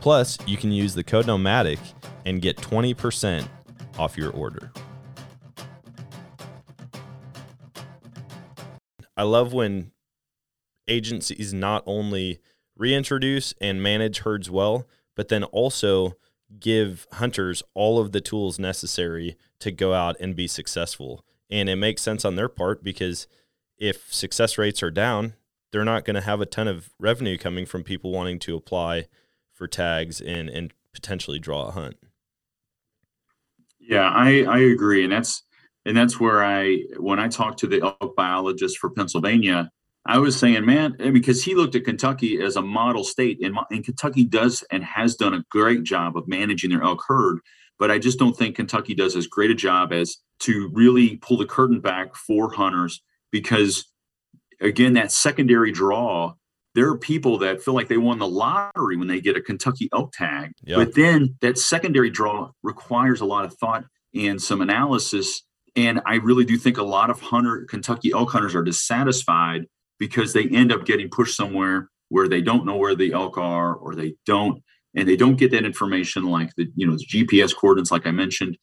Plus, 0.00 0.38
you 0.46 0.56
can 0.56 0.72
use 0.72 0.94
the 0.94 1.04
code 1.04 1.26
Nomadic 1.26 1.78
and 2.24 2.40
get 2.40 2.56
20% 2.56 3.46
off 3.98 4.16
your 4.16 4.30
order. 4.32 4.72
I 9.16 9.24
love 9.24 9.52
when 9.52 9.92
agencies 10.88 11.52
not 11.52 11.82
only 11.86 12.40
reintroduce 12.76 13.52
and 13.60 13.82
manage 13.82 14.20
herds 14.20 14.50
well, 14.50 14.86
but 15.14 15.28
then 15.28 15.44
also 15.44 16.16
give 16.58 17.06
hunters 17.12 17.62
all 17.74 17.98
of 17.98 18.12
the 18.12 18.20
tools 18.20 18.58
necessary 18.58 19.36
to 19.60 19.70
go 19.70 19.94
out 19.94 20.16
and 20.20 20.34
be 20.34 20.46
successful. 20.46 21.24
And 21.50 21.68
it 21.68 21.76
makes 21.76 22.02
sense 22.02 22.24
on 22.24 22.36
their 22.36 22.48
part 22.48 22.82
because 22.82 23.26
if 23.78 24.12
success 24.12 24.58
rates 24.58 24.82
are 24.82 24.90
down, 24.90 25.34
they're 25.72 25.84
not 25.84 26.04
going 26.04 26.14
to 26.14 26.20
have 26.20 26.40
a 26.40 26.46
ton 26.46 26.68
of 26.68 26.90
revenue 26.98 27.38
coming 27.38 27.66
from 27.66 27.84
people 27.84 28.10
wanting 28.10 28.38
to 28.40 28.56
apply 28.56 29.06
for 29.52 29.66
tags 29.66 30.20
and 30.20 30.48
and 30.48 30.72
potentially 30.92 31.38
draw 31.38 31.68
a 31.68 31.70
hunt. 31.70 31.96
Yeah, 33.78 34.08
I, 34.08 34.42
I 34.42 34.58
agree. 34.58 35.04
And 35.04 35.12
that's 35.12 35.42
and 35.86 35.96
that's 35.96 36.20
where 36.20 36.44
I 36.44 36.84
when 36.98 37.18
I 37.18 37.28
talk 37.28 37.56
to 37.58 37.66
the 37.66 37.80
elk 37.82 38.16
biologist 38.16 38.78
for 38.78 38.90
Pennsylvania, 38.90 39.70
I 40.06 40.18
was 40.18 40.38
saying, 40.38 40.64
man, 40.64 40.96
because 41.12 41.44
he 41.44 41.54
looked 41.54 41.74
at 41.74 41.84
Kentucky 41.84 42.40
as 42.40 42.56
a 42.56 42.62
model 42.62 43.04
state, 43.04 43.38
and, 43.42 43.56
and 43.70 43.84
Kentucky 43.84 44.24
does 44.24 44.64
and 44.70 44.82
has 44.82 45.14
done 45.14 45.34
a 45.34 45.44
great 45.50 45.82
job 45.82 46.16
of 46.16 46.26
managing 46.26 46.70
their 46.70 46.82
elk 46.82 47.02
herd. 47.06 47.40
But 47.78 47.90
I 47.90 47.98
just 47.98 48.18
don't 48.18 48.36
think 48.36 48.56
Kentucky 48.56 48.94
does 48.94 49.14
as 49.16 49.26
great 49.26 49.50
a 49.50 49.54
job 49.54 49.92
as 49.92 50.16
to 50.40 50.70
really 50.72 51.16
pull 51.16 51.36
the 51.36 51.46
curtain 51.46 51.80
back 51.80 52.14
for 52.14 52.52
hunters 52.52 53.02
because, 53.30 53.84
again, 54.60 54.94
that 54.94 55.12
secondary 55.12 55.70
draw, 55.70 56.34
there 56.74 56.88
are 56.88 56.98
people 56.98 57.38
that 57.38 57.62
feel 57.62 57.74
like 57.74 57.88
they 57.88 57.98
won 57.98 58.18
the 58.18 58.28
lottery 58.28 58.96
when 58.96 59.08
they 59.08 59.20
get 59.20 59.36
a 59.36 59.40
Kentucky 59.40 59.88
elk 59.92 60.12
tag. 60.12 60.52
Yeah. 60.62 60.76
But 60.76 60.94
then 60.94 61.36
that 61.40 61.58
secondary 61.58 62.10
draw 62.10 62.50
requires 62.62 63.20
a 63.20 63.26
lot 63.26 63.44
of 63.44 63.54
thought 63.54 63.84
and 64.14 64.40
some 64.40 64.60
analysis. 64.60 65.42
And 65.76 66.00
I 66.06 66.16
really 66.16 66.44
do 66.44 66.56
think 66.56 66.78
a 66.78 66.82
lot 66.82 67.10
of 67.10 67.20
hunter 67.20 67.66
Kentucky 67.68 68.12
elk 68.12 68.30
hunters 68.30 68.54
are 68.54 68.62
dissatisfied 68.62 69.66
because 70.00 70.32
they 70.32 70.48
end 70.48 70.72
up 70.72 70.84
getting 70.84 71.08
pushed 71.08 71.36
somewhere 71.36 71.88
where 72.08 72.26
they 72.26 72.40
don't 72.40 72.66
know 72.66 72.76
where 72.76 72.96
the 72.96 73.12
elk 73.12 73.38
are 73.38 73.74
or 73.76 73.94
they 73.94 74.14
don't 74.26 74.60
and 74.96 75.08
they 75.08 75.14
don't 75.14 75.36
get 75.36 75.52
that 75.52 75.64
information 75.64 76.24
like 76.24 76.50
the 76.56 76.66
you 76.74 76.84
know 76.84 76.96
the 76.96 77.06
gps 77.06 77.54
coordinates 77.54 77.92
like 77.92 78.08
i 78.08 78.10
mentioned. 78.10 78.58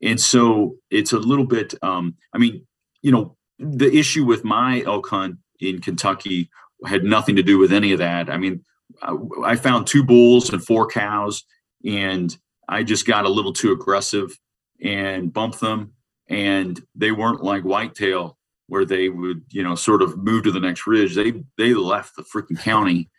And 0.00 0.20
so 0.20 0.76
it's 0.90 1.12
a 1.12 1.18
little 1.18 1.44
bit 1.44 1.74
um 1.82 2.14
i 2.32 2.38
mean 2.38 2.66
you 3.02 3.12
know 3.12 3.36
the 3.58 3.94
issue 3.94 4.24
with 4.24 4.44
my 4.44 4.82
elk 4.86 5.08
hunt 5.08 5.36
in 5.60 5.80
kentucky 5.80 6.48
had 6.86 7.02
nothing 7.02 7.34
to 7.36 7.42
do 7.42 7.58
with 7.58 7.72
any 7.72 7.92
of 7.92 7.98
that. 7.98 8.30
I 8.30 8.38
mean 8.38 8.64
i, 9.02 9.14
I 9.44 9.56
found 9.56 9.86
two 9.86 10.04
bulls 10.04 10.50
and 10.50 10.64
four 10.64 10.86
cows 10.86 11.44
and 11.84 12.34
i 12.68 12.82
just 12.84 13.06
got 13.06 13.26
a 13.26 13.28
little 13.28 13.52
too 13.52 13.72
aggressive 13.72 14.38
and 14.80 15.32
bumped 15.32 15.60
them 15.60 15.92
and 16.28 16.80
they 16.94 17.10
weren't 17.10 17.42
like 17.42 17.64
whitetail 17.64 18.37
where 18.68 18.84
they 18.84 19.08
would, 19.08 19.42
you 19.50 19.62
know, 19.62 19.74
sort 19.74 20.02
of 20.02 20.16
move 20.16 20.44
to 20.44 20.52
the 20.52 20.60
next 20.60 20.86
ridge. 20.86 21.14
They 21.14 21.42
they 21.56 21.74
left 21.74 22.16
the 22.16 22.22
freaking 22.22 22.60
county, 22.60 23.10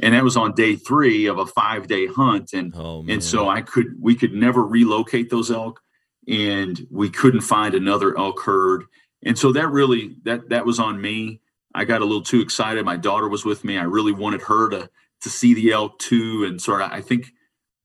and 0.00 0.14
that 0.14 0.22
was 0.22 0.36
on 0.36 0.54
day 0.54 0.76
three 0.76 1.26
of 1.26 1.38
a 1.38 1.46
five 1.46 1.88
day 1.88 2.06
hunt, 2.06 2.52
and 2.52 2.72
Oh 2.76 3.04
and 3.08 3.24
so 3.24 3.48
I 3.48 3.62
could 3.62 3.94
we 4.00 4.14
could 4.14 4.32
never 4.32 4.64
relocate 4.64 5.30
those 5.30 5.50
elk, 5.50 5.80
and 6.28 6.86
we 6.90 7.10
couldn't 7.10 7.40
find 7.40 7.74
another 7.74 8.16
elk 8.16 8.40
herd, 8.40 8.84
and 9.24 9.38
so 9.38 9.52
that 9.52 9.68
really 9.68 10.16
that 10.24 10.50
that 10.50 10.66
was 10.66 10.78
on 10.78 11.00
me. 11.00 11.40
I 11.74 11.84
got 11.84 12.00
a 12.00 12.04
little 12.04 12.22
too 12.22 12.40
excited. 12.40 12.84
My 12.84 12.96
daughter 12.96 13.28
was 13.28 13.44
with 13.44 13.64
me. 13.64 13.78
I 13.78 13.84
really 13.84 14.12
wanted 14.12 14.42
her 14.42 14.68
to 14.70 14.90
to 15.22 15.30
see 15.30 15.54
the 15.54 15.72
elk 15.72 15.98
too, 15.98 16.44
and 16.44 16.60
sort 16.60 16.82
of 16.82 16.92
I 16.92 17.00
think 17.00 17.32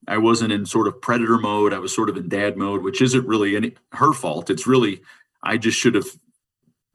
I 0.08 0.18
wasn't 0.18 0.52
in 0.52 0.66
sort 0.66 0.88
of 0.88 1.02
predator 1.02 1.38
mode. 1.38 1.74
I 1.74 1.80
was 1.80 1.96
sort 1.96 2.10
of 2.10 2.18
in 2.18 2.28
dad 2.28 2.58
mode, 2.58 2.84
which 2.84 3.02
isn't 3.02 3.26
really 3.26 3.56
any 3.56 3.76
her 3.94 4.12
fault. 4.12 4.50
It's 4.50 4.68
really 4.68 5.02
I 5.42 5.58
just 5.58 5.78
should 5.78 5.96
have 5.96 6.08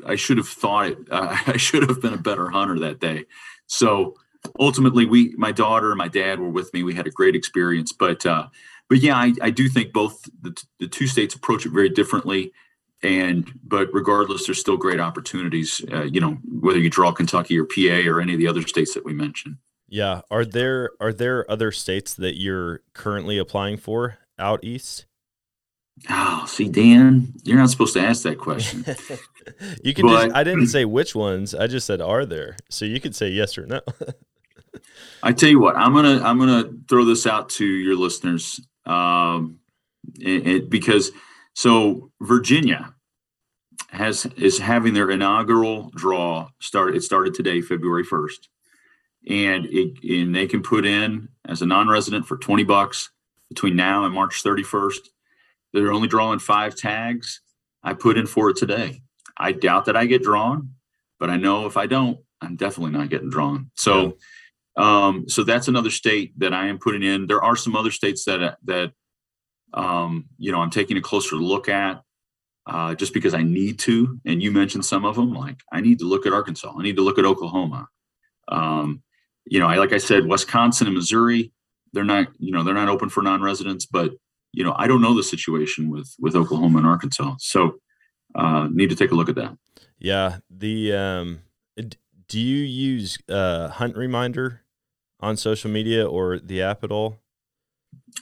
I 0.07 0.17
should 0.17 0.37
have 0.37 0.49
thought 0.49 0.87
it. 0.87 0.99
Uh, 1.11 1.37
I 1.47 1.57
should 1.57 1.89
have 1.89 2.01
been 2.01 2.15
a 2.15 2.19
better 2.19 2.51
hunter 2.51 2.79
that 2.81 3.01
day. 3.01 3.25
So 3.67 4.15
ultimately, 4.59 5.05
we, 5.05 5.35
my 5.37 5.53
daughter 5.53 5.91
and 5.91 5.99
my 5.99 6.09
dad 6.09 6.41
were 6.41 6.49
with 6.49 6.73
me. 6.73 6.83
We 6.83 6.95
had 6.95 7.07
a 7.07 7.11
great 7.11 7.35
experience. 7.35 7.93
But 7.93 8.25
uh, 8.25 8.49
but 8.89 8.99
yeah, 8.99 9.17
I, 9.17 9.35
I 9.43 9.51
do 9.51 9.69
think 9.69 9.93
both 9.93 10.29
the, 10.41 10.57
the 10.79 10.89
two 10.89 11.07
states 11.07 11.35
approach 11.35 11.67
it 11.67 11.73
very 11.73 11.89
differently. 11.89 12.53
And 13.03 13.53
but 13.63 13.89
regardless, 13.93 14.47
there's 14.47 14.59
still 14.59 14.77
great 14.77 14.99
opportunities. 14.99 15.85
Uh, 15.93 16.05
you 16.05 16.21
know, 16.21 16.39
whether 16.61 16.79
you 16.79 16.91
draw 16.91 17.13
Kentucky 17.13 17.59
or 17.59 17.65
PA 17.65 18.09
or 18.09 18.21
any 18.21 18.33
of 18.33 18.39
the 18.39 18.49
other 18.49 18.63
states 18.63 18.95
that 18.95 19.05
we 19.05 19.13
mentioned. 19.13 19.57
yeah. 19.89 20.23
Are 20.31 20.45
there 20.45 20.91
are 21.01 21.13
there 21.13 21.49
other 21.51 21.71
states 21.71 22.15
that 22.15 22.37
you're 22.37 22.81
currently 22.95 23.39
applying 23.39 23.77
for 23.77 24.19
out 24.39 24.65
east? 24.65 25.07
Oh, 26.09 26.45
see, 26.47 26.69
Dan, 26.69 27.33
you're 27.45 27.57
not 27.59 27.71
supposed 27.71 27.95
to 27.95 28.01
ask 28.01 28.23
that 28.23 28.39
question. 28.39 28.85
you 29.83 29.95
can 29.95 30.07
But- 30.07 30.27
just 30.27 30.37
I 30.37 30.45
didn't 30.45 30.69
say 30.69 30.85
which 30.85 31.15
ones. 31.15 31.55
I 31.55 31.67
just 31.67 31.87
said 31.87 32.01
are 32.01 32.25
there. 32.27 32.57
So 32.71 32.85
you 32.85 33.01
could 33.01 33.15
say 33.17 33.29
yes 33.31 33.57
or 33.59 33.67
no. 33.67 33.81
I 35.23 35.33
tell 35.33 35.49
you 35.49 35.59
what, 35.59 35.77
I'm 35.77 35.93
gonna 35.95 36.23
I'm 36.23 36.39
gonna 36.39 36.71
throw 36.89 37.05
this 37.05 37.27
out 37.27 37.49
to 37.51 37.65
your 37.65 37.97
listeners, 37.97 38.61
um, 38.87 39.59
it, 40.21 40.47
it- 40.47 40.71
because 40.71 41.11
so 41.55 42.11
Virginia, 42.21 42.95
has 43.91 44.27
is 44.37 44.59
having 44.59 44.95
their 44.95 45.11
inaugural 45.11 45.91
draw 45.97 46.49
start. 46.61 46.95
It 46.95 47.03
started 47.03 47.35
today, 47.35 47.61
February 47.63 48.05
first, 48.05 48.49
and 49.29 49.67
it 49.67 49.95
and 50.05 50.35
they 50.35 50.47
can 50.47 50.63
put 50.63 50.85
in 50.87 51.29
as 51.47 51.63
a 51.63 51.67
non-resident 51.67 52.27
for 52.27 52.37
twenty 52.37 52.65
bucks 52.65 53.11
between 53.49 53.75
now 53.77 54.05
and 54.05 54.15
March 54.15 54.43
thirty 54.43 54.63
first. 54.63 55.11
They're 55.73 55.93
only 55.93 56.09
drawing 56.09 56.39
five 56.39 56.75
tags. 56.75 57.41
I 57.83 57.95
put 57.95 58.19
in 58.19 58.27
for 58.27 58.51
it 58.51 58.57
today. 58.57 59.03
I 59.37 59.53
doubt 59.53 59.85
that 59.87 59.97
I 59.97 60.07
get 60.07 60.23
drawn, 60.23 60.75
but 61.21 61.31
I 61.31 61.37
know 61.37 61.67
if 61.67 61.77
I 61.77 61.87
don't, 61.87 62.19
I'm 62.41 62.57
definitely 62.57 62.93
not 62.93 63.09
getting 63.09 63.31
drawn. 63.31 63.71
So, 63.75 64.17
um, 64.77 65.29
so 65.29 65.45
that's 65.45 65.69
another 65.69 65.91
state 65.91 66.39
that 66.39 66.53
I 66.53 66.67
am 66.67 66.79
putting 66.79 67.03
in. 67.03 67.27
There 67.27 67.43
are 67.43 67.57
some 67.57 67.77
other 67.77 67.91
states 67.91 68.25
that 68.25 68.59
that 68.65 68.93
um, 69.75 70.27
you 70.39 70.53
know 70.53 70.61
I'm 70.61 70.71
taking 70.71 70.97
a 70.97 71.03
closer 71.03 71.37
look 71.37 71.69
at 71.69 72.03
uh, 72.67 72.95
just 72.95 73.15
because 73.15 73.35
I 73.35 73.43
need 73.43 73.79
to. 73.81 74.21
And 74.25 74.43
you 74.43 74.53
mentioned 74.53 74.85
some 74.85 75.05
of 75.05 75.17
them. 75.17 75.33
Like 75.33 75.61
I 75.73 75.81
need 75.81 75.99
to 76.01 76.05
look 76.05 76.27
at 76.27 76.33
Arkansas. 76.33 76.75
I 76.79 76.83
need 76.83 76.97
to 76.97 77.03
look 77.03 77.19
at 77.19 77.25
Oklahoma. 77.25 77.89
Um, 78.49 79.03
you 79.47 79.59
know, 79.59 79.67
I 79.67 79.77
like 79.77 79.93
I 79.93 79.99
said, 79.99 80.27
Wisconsin 80.27 80.87
and 80.87 80.97
Missouri. 80.97 81.53
They're 81.93 82.05
not, 82.05 82.29
you 82.39 82.53
know, 82.53 82.63
they're 82.63 82.75
not 82.75 82.91
open 82.91 83.09
for 83.09 83.23
non-residents, 83.23 83.87
but 83.87 84.13
you 84.53 84.65
know, 84.65 84.75
I 84.77 84.87
don't 84.87 85.03
know 85.03 85.15
the 85.15 85.23
situation 85.23 85.91
with 85.91 86.15
with 86.19 86.35
Oklahoma 86.35 86.79
and 86.79 86.87
Arkansas. 86.87 87.37
So 87.39 87.79
uh, 88.35 88.69
need 88.71 88.91
to 88.91 88.97
take 88.97 89.11
a 89.11 89.15
look 89.15 89.29
at 89.29 89.35
that. 89.37 89.57
Yeah. 89.99 90.39
The 90.51 90.95
um, 90.95 91.41
do 92.29 92.39
you 92.39 92.63
use 92.63 93.19
uh, 93.29 93.69
Hunt 93.69 93.97
Reminder 93.97 94.63
on 95.21 95.37
social 95.37 95.71
media 95.71 96.07
or 96.07 96.39
the 96.39 96.63
app 96.63 96.85
at 96.85 96.93
all? 96.93 97.19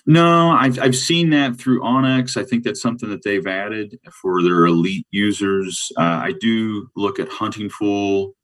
No, 0.06 0.50
I've 0.50 0.78
I've 0.78 0.96
seen 0.96 1.30
that 1.30 1.56
through 1.56 1.80
onX. 1.80 2.36
I 2.36 2.44
think 2.44 2.64
that's 2.64 2.80
something 2.80 3.10
that 3.10 3.24
they've 3.24 3.46
added 3.46 3.98
for 4.22 4.42
their 4.42 4.66
elite 4.66 5.06
users. 5.10 5.90
Uh, 5.96 6.20
I 6.22 6.34
do 6.40 6.88
look 6.96 7.18
at 7.18 7.28
Hunting 7.28 7.68
Fool. 7.68 8.34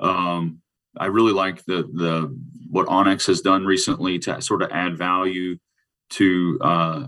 Um, 0.00 0.60
I 0.96 1.06
really 1.06 1.32
like 1.32 1.64
the 1.64 1.88
the 1.92 2.36
what 2.70 2.88
onX 2.88 3.26
has 3.28 3.40
done 3.40 3.64
recently 3.64 4.18
to 4.20 4.40
sort 4.42 4.62
of 4.62 4.70
add 4.72 4.98
value 4.98 5.56
to 6.10 6.58
uh, 6.60 7.06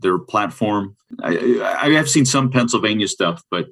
their 0.00 0.18
platform. 0.18 0.96
I, 1.22 1.76
I 1.80 1.90
have 1.90 2.08
seen 2.08 2.24
some 2.24 2.50
Pennsylvania 2.50 3.08
stuff, 3.08 3.42
but 3.50 3.66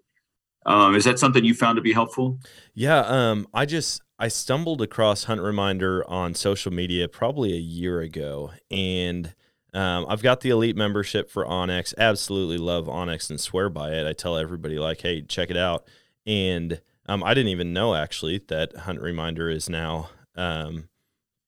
um, 0.64 0.95
is 0.95 1.05
that 1.05 1.18
something 1.18 1.45
you 1.45 1.55
found 1.55 1.77
to 1.77 1.83
be 1.83 1.93
helpful? 1.93 2.39
Yeah, 2.74 3.01
um, 3.01 3.47
I 3.55 3.66
just 3.66 4.03
I 4.18 4.29
stumbled 4.29 4.83
across 4.83 5.24
Hunt 5.24 5.41
Reminder 5.41 6.09
on 6.09 6.35
social 6.35 6.72
media 6.72 7.09
probably 7.09 7.53
a 7.53 7.61
year 7.61 8.01
ago, 8.01 8.53
and 8.70 9.35
um, 9.77 10.07
I've 10.09 10.22
got 10.22 10.41
the 10.41 10.51
elite 10.51 10.77
membership 10.77 11.31
for 11.31 11.45
onX. 11.45 11.93
Absolutely 11.99 12.57
love 12.57 12.87
onX 12.87 13.29
and 13.29 13.39
swear 13.39 13.68
by 13.68 13.93
it. 13.93 14.07
I 14.07 14.14
tell 14.14 14.39
everybody 14.39 14.79
like, 14.79 15.03
hey, 15.03 15.20
check 15.20 15.51
it 15.51 15.57
out. 15.57 15.87
And 16.27 16.81
um, 17.07 17.22
I 17.22 17.35
didn't 17.35 17.51
even 17.51 17.74
know 17.74 17.95
actually 17.95 18.43
that 18.49 18.74
Hunt 18.74 19.01
Reminder 19.03 19.51
is 19.51 19.68
now 19.68 20.09
um, 20.35 20.89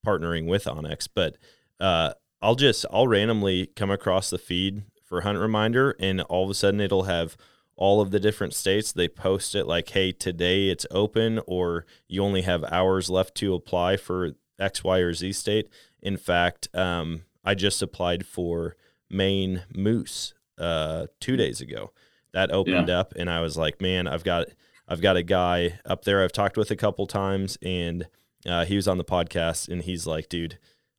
partnering 0.05 0.45
with 0.45 0.65
onX, 0.65 1.07
but 1.13 1.37
uh, 1.79 2.13
I'll 2.41 2.55
just 2.55 2.85
I'll 2.91 3.07
randomly 3.07 3.67
come 3.75 3.91
across 3.91 4.29
the 4.29 4.37
feed 4.37 4.83
for 5.03 5.21
Hunt 5.21 5.37
Reminder, 5.37 5.95
and 5.99 6.21
all 6.21 6.43
of 6.43 6.49
a 6.49 6.53
sudden 6.53 6.79
it'll 6.79 7.03
have 7.03 7.35
all 7.75 8.01
of 8.01 8.11
the 8.11 8.19
different 8.19 8.53
states. 8.53 8.91
They 8.91 9.07
post 9.07 9.55
it 9.55 9.65
like, 9.65 9.89
"Hey, 9.89 10.11
today 10.11 10.69
it's 10.69 10.85
open," 10.91 11.39
or 11.47 11.85
you 12.07 12.23
only 12.23 12.41
have 12.43 12.63
hours 12.65 13.09
left 13.09 13.35
to 13.35 13.53
apply 13.53 13.97
for 13.97 14.33
X, 14.59 14.83
Y, 14.83 14.99
or 14.99 15.13
Z 15.13 15.33
state. 15.33 15.69
In 16.01 16.17
fact, 16.17 16.69
um, 16.73 17.23
I 17.43 17.55
just 17.55 17.81
applied 17.81 18.25
for 18.25 18.75
Maine 19.09 19.63
moose 19.75 20.33
uh, 20.57 21.07
two 21.19 21.35
days 21.35 21.61
ago. 21.61 21.91
That 22.31 22.51
opened 22.51 22.89
yeah. 22.89 22.99
up, 22.99 23.13
and 23.15 23.29
I 23.29 23.41
was 23.41 23.57
like, 23.57 23.81
"Man, 23.81 24.07
I've 24.07 24.23
got." 24.23 24.47
I've 24.91 25.01
got 25.01 25.17
a 25.17 25.21
guy 25.21 25.79
up 25.85 26.03
there 26.03 26.23
I've 26.23 26.31
talked 26.31 26.57
with 26.57 26.71
a 26.71 26.75
couple 26.75 27.05
times, 27.05 27.59
and 27.61 28.07
uh, 28.47 28.65
he 28.65 28.75
was 28.75 28.87
on 28.87 28.97
the 28.97 29.05
podcast, 29.05 29.69
and 29.69 29.83
he's 29.83 30.07
like, 30.07 30.29
"Dude, 30.29 30.57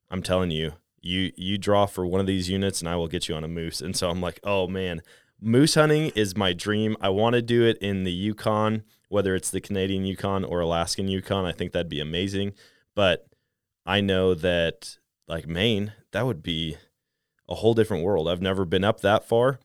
I'm 0.09 0.23
telling 0.23 0.53
you, 0.53 0.75
you 1.03 1.33
you 1.37 1.59
draw 1.59 1.87
for 1.87 2.07
one 2.07 2.21
of 2.21 2.27
these 2.27 2.49
units 2.49 2.81
and 2.81 2.89
I 2.89 2.97
will 2.97 3.09
get 3.09 3.29
you 3.29 3.35
on 3.35 3.45
a 3.45 3.49
moose. 3.49 3.81
And 3.81 3.97
so 3.97 4.11
I'm 4.11 4.21
like, 4.21 4.41
oh 4.45 4.67
man, 4.67 5.03
moose 5.41 5.75
hunting 5.75 6.13
is 6.15 6.37
my 6.37 6.53
dream. 6.53 6.97
I 7.01 7.09
want 7.09 7.35
to 7.35 7.43
do 7.43 7.65
it 7.65 7.79
in 7.79 8.05
the 8.05 8.13
Yukon, 8.13 8.83
whether 9.09 9.35
it's 9.35 9.51
the 9.51 9.61
Canadian 9.61 10.05
Yukon 10.05 10.45
or 10.45 10.61
Alaskan 10.61 11.09
Yukon. 11.09 11.45
I 11.45 11.53
think 11.53 11.73
that'd 11.73 11.89
be 11.89 12.01
amazing. 12.01 12.53
But 12.95 13.27
I 13.87 14.01
know 14.01 14.35
that 14.35 14.99
like 15.27 15.47
Maine, 15.47 15.93
that 16.13 16.27
would 16.27 16.43
be 16.43 16.77
a 17.49 17.57
whole 17.57 17.75
different 17.75 18.05
world. 18.05 18.29
I've 18.29 18.43
never 18.43 18.65
been 18.65 18.85
up 18.85 19.01
that 19.01 19.27
far. 19.27 19.59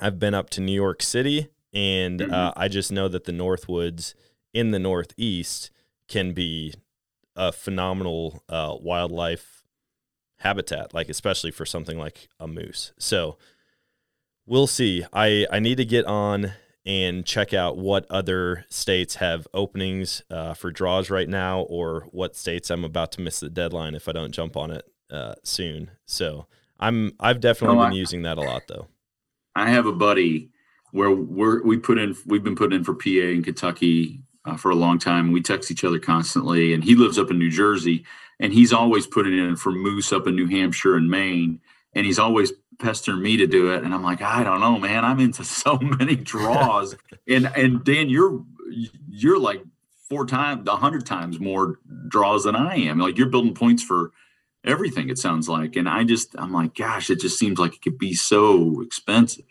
I've 0.00 0.18
been 0.18 0.34
up 0.34 0.50
to 0.50 0.60
New 0.60 0.72
York 0.72 1.02
City, 1.02 1.48
and 1.72 2.20
mm-hmm. 2.20 2.32
uh, 2.32 2.52
I 2.56 2.68
just 2.68 2.90
know 2.90 3.08
that 3.08 3.24
the 3.24 3.32
Northwoods 3.32 4.14
in 4.54 4.70
the 4.70 4.78
Northeast 4.78 5.70
can 6.08 6.32
be 6.32 6.74
a 7.36 7.52
phenomenal 7.52 8.42
uh, 8.48 8.74
wildlife 8.80 9.61
habitat, 10.42 10.92
like 10.92 11.08
especially 11.08 11.50
for 11.50 11.64
something 11.64 11.98
like 11.98 12.28
a 12.38 12.46
moose. 12.46 12.92
So 12.98 13.36
we'll 14.46 14.66
see. 14.66 15.04
I 15.12 15.46
I 15.50 15.58
need 15.58 15.76
to 15.76 15.84
get 15.84 16.04
on 16.04 16.52
and 16.84 17.24
check 17.24 17.54
out 17.54 17.78
what 17.78 18.06
other 18.10 18.64
states 18.68 19.16
have 19.16 19.46
openings 19.54 20.22
uh, 20.30 20.54
for 20.54 20.70
draws 20.70 21.10
right 21.10 21.28
now, 21.28 21.60
or 21.62 22.08
what 22.10 22.36
states 22.36 22.70
I'm 22.70 22.84
about 22.84 23.12
to 23.12 23.20
miss 23.20 23.40
the 23.40 23.48
deadline 23.48 23.94
if 23.94 24.08
I 24.08 24.12
don't 24.12 24.32
jump 24.32 24.56
on 24.56 24.70
it 24.72 24.84
uh, 25.10 25.34
soon. 25.44 25.92
So 26.06 26.46
I'm 26.80 27.12
I've 27.20 27.40
definitely 27.40 27.76
been 27.76 27.92
I, 27.92 27.96
using 27.96 28.22
that 28.22 28.38
a 28.38 28.42
lot 28.42 28.62
though. 28.68 28.88
I 29.54 29.70
have 29.70 29.86
a 29.86 29.92
buddy 29.92 30.50
where 30.90 31.10
we're 31.10 31.62
we 31.62 31.78
put 31.78 31.98
in 31.98 32.16
we've 32.26 32.44
been 32.44 32.56
putting 32.56 32.78
in 32.78 32.84
for 32.84 32.94
PA 32.94 33.08
in 33.08 33.42
Kentucky 33.42 34.22
uh, 34.44 34.56
for 34.56 34.70
a 34.70 34.76
long 34.76 34.98
time. 34.98 35.30
We 35.30 35.40
text 35.40 35.70
each 35.70 35.84
other 35.84 36.00
constantly, 36.00 36.74
and 36.74 36.82
he 36.82 36.96
lives 36.96 37.18
up 37.18 37.30
in 37.30 37.38
New 37.38 37.50
Jersey 37.50 38.04
and 38.42 38.52
he's 38.52 38.72
always 38.72 39.06
putting 39.06 39.38
in 39.38 39.54
for 39.54 39.70
moose 39.70 40.12
up 40.12 40.26
in 40.26 40.34
New 40.34 40.48
Hampshire 40.48 40.96
and 40.96 41.08
Maine, 41.08 41.60
and 41.94 42.04
he's 42.04 42.18
always 42.18 42.52
pestering 42.80 43.22
me 43.22 43.36
to 43.36 43.46
do 43.46 43.72
it. 43.72 43.84
And 43.84 43.94
I'm 43.94 44.02
like, 44.02 44.20
I 44.20 44.42
don't 44.42 44.60
know, 44.60 44.80
man. 44.80 45.04
I'm 45.04 45.20
into 45.20 45.44
so 45.62 45.78
many 45.78 46.16
draws, 46.16 46.96
and 47.26 47.46
and 47.56 47.82
Dan, 47.84 48.10
you're 48.10 48.44
you're 49.08 49.38
like 49.38 49.62
four 50.08 50.26
times, 50.26 50.68
a 50.68 50.76
hundred 50.76 51.06
times 51.06 51.38
more 51.38 51.78
draws 52.08 52.44
than 52.44 52.56
I 52.56 52.74
am. 52.74 52.98
Like 52.98 53.16
you're 53.16 53.28
building 53.28 53.54
points 53.54 53.82
for 53.82 54.10
everything. 54.64 55.08
It 55.08 55.18
sounds 55.18 55.48
like, 55.48 55.76
and 55.76 55.88
I 55.88 56.02
just 56.02 56.34
I'm 56.36 56.52
like, 56.52 56.74
gosh, 56.74 57.10
it 57.10 57.20
just 57.20 57.38
seems 57.38 57.60
like 57.60 57.76
it 57.76 57.82
could 57.82 57.96
be 57.96 58.12
so 58.12 58.82
expensive. 58.82 59.46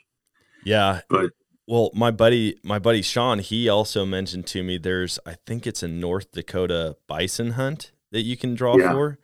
Yeah, 0.65 0.99
but 1.09 1.31
well, 1.65 1.91
my 1.93 2.11
buddy, 2.11 2.59
my 2.61 2.77
buddy 2.77 3.01
Sean, 3.01 3.39
he 3.39 3.69
also 3.69 4.05
mentioned 4.05 4.47
to 4.47 4.63
me 4.63 4.77
there's, 4.77 5.17
I 5.25 5.37
think 5.45 5.65
it's 5.65 5.81
a 5.81 5.87
North 5.87 6.33
Dakota 6.33 6.97
bison 7.07 7.51
hunt 7.51 7.93
that 8.11 8.21
you 8.21 8.37
can 8.37 8.55
draw 8.55 8.77
yeah. 8.77 8.91
for. 8.91 9.17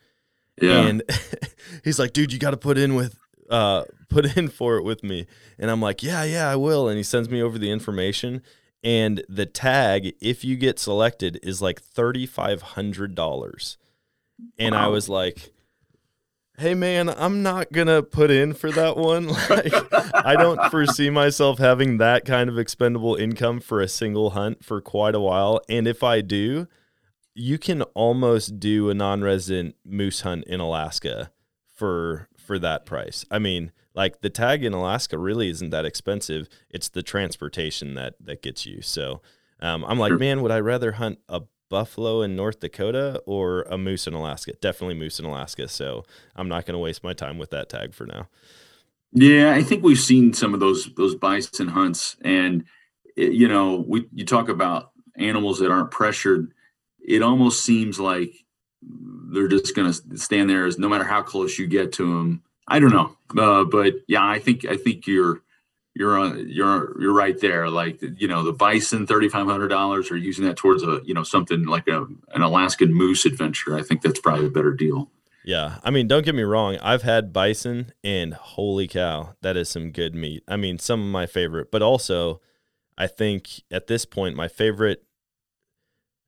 Yeah. 0.62 0.88
And 0.88 1.04
he's 1.84 2.00
like, 2.00 2.14
dude, 2.14 2.34
you 2.34 2.40
got 2.40 2.52
to 2.52 2.58
put 2.58 2.78
in 2.78 2.96
with, 2.96 3.18
uh, 3.50 3.84
put 4.10 4.38
in 4.38 4.48
for 4.48 4.78
it 4.78 4.84
with 4.84 5.04
me. 5.04 5.28
And 5.60 5.70
I'm 5.70 5.82
like, 5.82 6.04
yeah, 6.04 6.24
yeah, 6.24 6.50
I 6.50 6.56
will. 6.56 6.88
And 6.88 6.98
he 6.98 7.04
sends 7.04 7.30
me 7.30 7.42
over 7.42 7.58
the 7.58 7.72
information. 7.72 8.42
And 8.84 9.24
the 9.28 9.46
tag, 9.46 10.14
if 10.22 10.46
you 10.46 10.56
get 10.56 10.80
selected, 10.80 11.40
is 11.44 11.62
like 11.62 11.82
$3,500. 11.82 13.78
And 14.60 14.76
wow. 14.76 14.86
I 14.86 14.88
was 14.88 15.10
like, 15.10 15.52
hey 16.60 16.74
man 16.74 17.08
i'm 17.08 17.44
not 17.44 17.72
gonna 17.72 18.02
put 18.02 18.32
in 18.32 18.52
for 18.52 18.72
that 18.72 18.98
one 18.98 19.28
like 19.50 19.72
i 20.26 20.34
don't 20.34 20.72
foresee 20.72 21.12
myself 21.12 21.60
having 21.60 22.00
that 22.00 22.26
kind 22.26 22.50
of 22.50 22.58
expendable 22.58 23.14
income 23.14 23.60
for 23.60 23.80
a 23.80 23.88
single 23.88 24.32
hunt 24.32 24.66
for 24.66 24.82
quite 24.82 25.14
a 25.14 25.20
while 25.20 25.62
and 25.70 25.88
if 25.88 26.02
i 26.02 26.20
do 26.20 26.68
you 27.38 27.60
can 27.60 27.84
almost 27.94 28.60
do 28.60 28.90
a 28.90 28.96
non-resident 28.96 29.76
moose 29.86 30.22
hunt 30.22 30.44
in 30.46 30.60
Alaska 30.60 31.32
for 31.76 32.28
for 32.36 32.58
that 32.58 32.86
price. 32.86 33.26
I 33.30 33.38
mean, 33.38 33.72
like 33.94 34.22
the 34.22 34.30
tag 34.32 34.64
in 34.64 34.74
Alaska 34.74 35.18
really 35.20 35.50
isn't 35.50 35.70
that 35.70 35.86
expensive. 35.86 36.50
It's 36.70 36.90
the 36.90 37.04
transportation 37.04 37.94
that 37.94 38.16
that 38.20 38.42
gets 38.42 38.66
you. 38.66 38.82
So 38.82 39.22
um, 39.62 39.86
I'm 39.86 40.00
like, 40.00 40.14
man, 40.14 40.42
would 40.42 40.52
I 40.52 40.60
rather 40.60 40.94
hunt 40.94 41.20
a 41.30 41.42
buffalo 41.70 42.24
in 42.24 42.36
North 42.36 42.60
Dakota 42.60 43.22
or 43.28 43.64
a 43.64 43.78
moose 43.78 44.08
in 44.08 44.16
Alaska? 44.16 44.54
Definitely 44.60 44.96
moose 44.96 45.20
in 45.20 45.26
Alaska. 45.26 45.68
So 45.68 46.06
I'm 46.36 46.48
not 46.48 46.66
going 46.66 46.74
to 46.74 46.80
waste 46.80 47.04
my 47.04 47.14
time 47.14 47.38
with 47.38 47.52
that 47.52 47.70
tag 47.70 47.94
for 47.94 48.08
now. 48.08 48.30
Yeah, 49.14 49.54
I 49.54 49.62
think 49.62 49.84
we've 49.84 50.00
seen 50.00 50.34
some 50.34 50.56
of 50.56 50.60
those 50.60 50.90
those 50.96 51.14
bison 51.14 51.68
hunts, 51.68 52.18
and 52.22 52.66
you 53.16 53.48
know, 53.48 53.86
we 53.88 54.08
you 54.12 54.26
talk 54.26 54.50
about 54.50 54.92
animals 55.18 55.60
that 55.60 55.72
aren't 55.72 55.92
pressured 55.92 56.52
it 57.08 57.24
almost 57.24 57.64
seems 57.64 57.99
like 57.99 58.34
they're 58.82 59.47
just 59.47 59.76
going 59.76 59.91
to 59.91 60.18
stand 60.18 60.49
there 60.49 60.66
as 60.66 60.78
no 60.78 60.89
matter 60.89 61.05
how 61.05 61.24
close 61.24 61.58
you 61.58 61.66
get 61.66 61.93
to 61.93 62.18
them. 62.18 62.43
I 62.68 62.80
don't 62.80 62.91
know, 62.91 63.16
uh, 63.41 63.64
but 63.64 63.93
yeah, 64.08 64.26
I 64.26 64.39
think 64.39 64.66
I 64.66 64.76
think 64.76 65.08
you're 65.08 65.41
you're 65.95 66.20
on 66.20 66.47
you're 66.49 67.01
you're 67.01 67.14
right 67.14 67.39
there. 67.39 67.70
Like 67.70 68.01
you 68.18 68.28
know, 68.28 68.43
the 68.43 68.51
bison 68.51 69.08
thirty 69.08 69.30
five 69.30 69.47
hundred 69.47 69.70
dollars, 69.70 70.12
or 70.12 70.18
using 70.18 70.45
that 70.45 70.58
towards 70.58 70.84
a 70.84 70.99
you 71.05 71.14
know 71.14 71.24
something 71.24 71.66
like 71.66 71.88
a 71.88 72.05
an 72.34 72.41
Alaskan 72.41 72.93
moose 72.93 73.26
adventure. 73.26 73.78
I 73.78 73.84
think 73.84 74.01
that's 74.01 74.20
probably 74.20 74.47
a 74.47 74.51
better 74.51 74.74
deal. 74.74 75.10
Yeah, 75.45 75.78
I 75.82 75.91
mean, 75.91 76.10
don't 76.10 76.26
get 76.26 76.36
me 76.36 76.43
wrong. 76.43 76.78
I've 76.82 77.03
had 77.03 77.32
bison, 77.32 77.93
and 78.03 78.34
holy 78.34 78.89
cow, 78.89 79.36
that 79.41 79.55
is 79.55 79.70
some 79.70 79.91
good 79.91 80.14
meat. 80.14 80.43
I 80.45 80.58
mean, 80.58 80.78
some 80.78 81.01
of 81.01 81.08
my 81.08 81.26
favorite, 81.26 81.72
but 81.72 81.82
also 81.82 82.41
I 82.97 83.08
think 83.08 83.62
at 83.72 83.88
this 83.88 84.05
point, 84.05 84.36
my 84.36 84.47
favorite. 84.49 85.03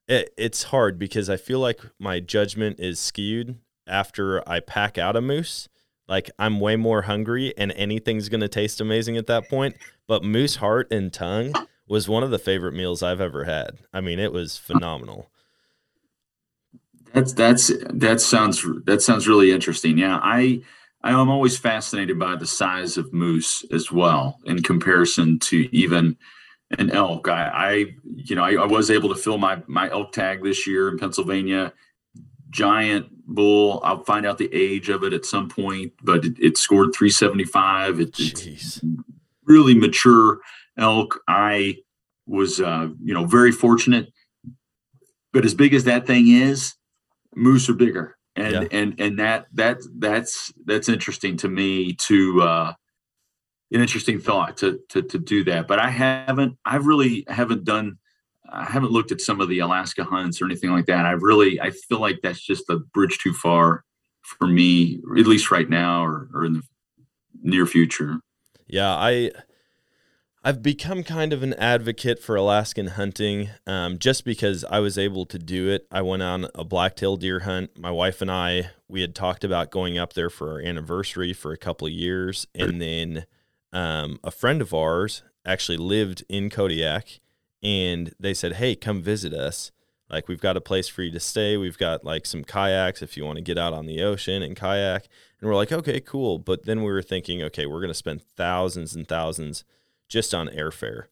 It, 0.10 0.34
it's 0.38 0.64
hard 0.64 0.97
because 0.97 1.30
I 1.30 1.38
feel 1.38 1.60
like 1.60 1.80
my 1.99 2.20
judgment 2.20 2.80
is 2.80 2.99
skewed 2.99 3.60
after 3.88 4.47
I 4.49 4.60
pack 4.60 4.97
out 4.97 5.16
a 5.16 5.22
moose. 5.22 5.70
Like 6.07 6.32
I'm 6.39 6.60
way 6.60 6.76
more 6.76 7.03
hungry, 7.03 7.53
and 7.55 7.72
anything's 7.74 8.28
gonna 8.28 8.47
taste 8.47 8.82
amazing 8.82 9.16
at 9.16 9.28
that 9.28 9.47
point. 9.47 9.78
But 10.07 10.24
moose 10.24 10.55
heart 10.55 10.91
and 10.91 11.14
tongue 11.14 11.53
was 11.88 12.10
one 12.10 12.24
of 12.24 12.32
the 12.32 12.39
favorite 12.39 12.74
meals 12.74 13.03
I've 13.03 13.22
ever 13.22 13.43
had. 13.43 13.78
I 13.93 14.01
mean, 14.01 14.18
it 14.18 14.34
was 14.34 14.57
phenomenal. 14.57 15.30
That's 17.14 17.34
that's 17.34 17.72
that 17.91 18.22
sounds 18.22 18.66
that 18.86 19.03
sounds 19.03 19.28
really 19.28 19.51
interesting. 19.51 19.99
Yeah, 19.99 20.20
I 20.22 20.64
I 21.03 21.12
am 21.12 21.30
always 21.30 21.57
fascinated 21.57 22.18
by 22.18 22.36
the 22.36 22.47
size 22.47 22.97
of 22.97 23.14
moose 23.14 23.64
as 23.72 23.91
well 23.91 24.39
in 24.45 24.64
comparison 24.64 25.38
to 25.39 25.70
even 25.72 26.18
an 26.78 26.91
elk. 26.91 27.28
I, 27.28 27.49
I 27.53 27.72
you 28.03 28.36
know 28.36 28.43
I, 28.43 28.53
I 28.53 28.65
was 28.65 28.91
able 28.91 29.09
to 29.09 29.15
fill 29.15 29.38
my 29.38 29.61
my 29.67 29.89
elk 29.89 30.11
tag 30.11 30.43
this 30.43 30.67
year 30.67 30.89
in 30.89 30.97
Pennsylvania. 30.97 31.74
Giant 32.49 33.07
bull. 33.28 33.80
I'll 33.84 34.03
find 34.03 34.26
out 34.26 34.38
the 34.38 34.49
age 34.53 34.89
of 34.89 35.03
it 35.03 35.13
at 35.13 35.26
some 35.26 35.49
point, 35.49 35.93
but 36.01 36.26
it, 36.26 36.34
it 36.39 36.57
scored 36.57 36.95
375. 36.95 37.99
It, 37.99 38.20
it's 38.20 38.82
really 39.45 39.76
mature 39.76 40.39
elk. 40.78 41.20
I 41.28 41.78
was 42.26 42.59
uh, 42.59 42.89
you 43.03 43.13
know 43.13 43.26
very 43.26 43.51
fortunate, 43.51 44.11
but 45.32 45.45
as 45.45 45.53
big 45.53 45.74
as 45.74 45.84
that 45.84 46.07
thing 46.07 46.30
is, 46.30 46.76
moose 47.36 47.70
are 47.70 47.74
bigger 47.74 48.17
and 48.39 48.53
yeah. 48.53 48.67
and 48.72 48.99
and 48.99 49.20
that 49.20 49.47
that 49.53 49.78
that's 49.97 50.51
that's 50.65 50.89
interesting 50.89 51.38
to 51.38 51.47
me 51.47 51.93
to 51.93 52.41
uh 52.41 52.74
an 53.72 53.82
interesting 53.82 54.20
thought 54.20 54.57
to 54.57 54.80
to 54.89 55.01
to 55.01 55.17
do 55.17 55.43
that 55.43 55.67
but 55.67 55.80
i 55.80 55.89
haven't 55.89 56.57
i 56.65 56.76
really 56.76 57.24
haven't 57.28 57.63
done 57.63 57.97
i 58.51 58.63
haven't 58.63 58.91
looked 58.91 59.11
at 59.11 59.22
some 59.22 59.41
of 59.41 59.49
the 59.49 59.59
alaska 59.59 60.03
hunts 60.03 60.41
or 60.41 60.45
anything 60.45 60.72
like 60.72 60.86
that 60.86 61.05
i 61.05 61.11
really 61.11 61.59
i 61.61 61.70
feel 61.70 61.99
like 61.99 62.20
that's 62.24 62.41
just 62.41 62.70
a 62.70 62.78
bridge 62.78 63.17
too 63.20 63.34
far 63.34 63.84
for 64.22 64.47
me 64.47 64.99
at 65.17 65.28
least 65.28 65.51
right 65.51 65.70
now 65.70 66.03
or, 66.03 66.30
or 66.34 66.45
in 66.45 66.53
the 66.53 66.63
near 67.41 67.65
future 67.65 68.20
yeah 68.67 68.95
i 68.95 69.32
I've 70.41 70.63
become 70.63 71.03
kind 71.03 71.34
of 71.34 71.43
an 71.43 71.53
advocate 71.55 72.24
for 72.24 72.38
Alaskan 72.38 72.88
hunting 72.88 73.49
um, 73.67 73.99
just 73.99 74.24
because 74.24 74.63
I 74.63 74.80
was 74.80 74.97
able 74.97 75.26
to 75.26 75.38
do 75.38 75.67
it. 75.67 75.86
I 75.91 76.01
went 76.01 76.24
on 76.24 76.47
a 76.55 76.63
blacktail 76.63 77.17
deer 77.17 77.41
hunt. 77.41 77.78
My 77.78 77.91
wife 77.91 78.22
and 78.22 78.32
I, 78.32 78.70
we 78.88 79.01
had 79.01 79.13
talked 79.13 79.43
about 79.43 79.70
going 79.70 79.97
up 79.97 80.13
there 80.13 80.30
for 80.30 80.53
our 80.53 80.61
anniversary 80.61 81.34
for 81.34 81.51
a 81.51 81.57
couple 81.57 81.88
of 81.88 81.93
years. 81.93 82.47
And 82.55 82.82
then 82.82 83.26
um, 83.72 84.20
a 84.24 84.32
friend 84.32 84.61
of 84.61 84.74
ours 84.74 85.24
actually 85.45 85.78
lived 85.78 86.24
in 86.30 86.49
Kodiak 86.49 87.20
and 87.61 88.13
they 88.20 88.34
said, 88.34 88.53
Hey, 88.53 88.76
come 88.76 89.01
visit 89.01 89.34
us. 89.34 89.72
Like, 90.09 90.28
we've 90.28 90.41
got 90.41 90.57
a 90.57 90.61
place 90.61 90.88
for 90.88 91.03
you 91.03 91.11
to 91.11 91.20
stay. 91.20 91.55
We've 91.55 91.78
got 91.78 92.03
like 92.03 92.26
some 92.26 92.43
kayaks 92.43 93.01
if 93.01 93.15
you 93.15 93.26
want 93.26 93.38
to 93.38 93.43
get 93.43 93.59
out 93.59 93.74
on 93.74 93.86
the 93.86 94.01
ocean 94.01 94.41
and 94.41 94.55
kayak. 94.55 95.07
And 95.39 95.49
we're 95.49 95.55
like, 95.55 95.72
Okay, 95.72 95.99
cool. 95.99 96.39
But 96.39 96.65
then 96.65 96.80
we 96.84 96.91
were 96.91 97.01
thinking, 97.01 97.43
okay, 97.43 97.65
we're 97.65 97.82
going 97.82 97.89
to 97.89 97.93
spend 97.93 98.22
thousands 98.22 98.95
and 98.95 99.07
thousands 99.07 99.63
just 100.07 100.34
on 100.34 100.47
airfare. 100.47 101.05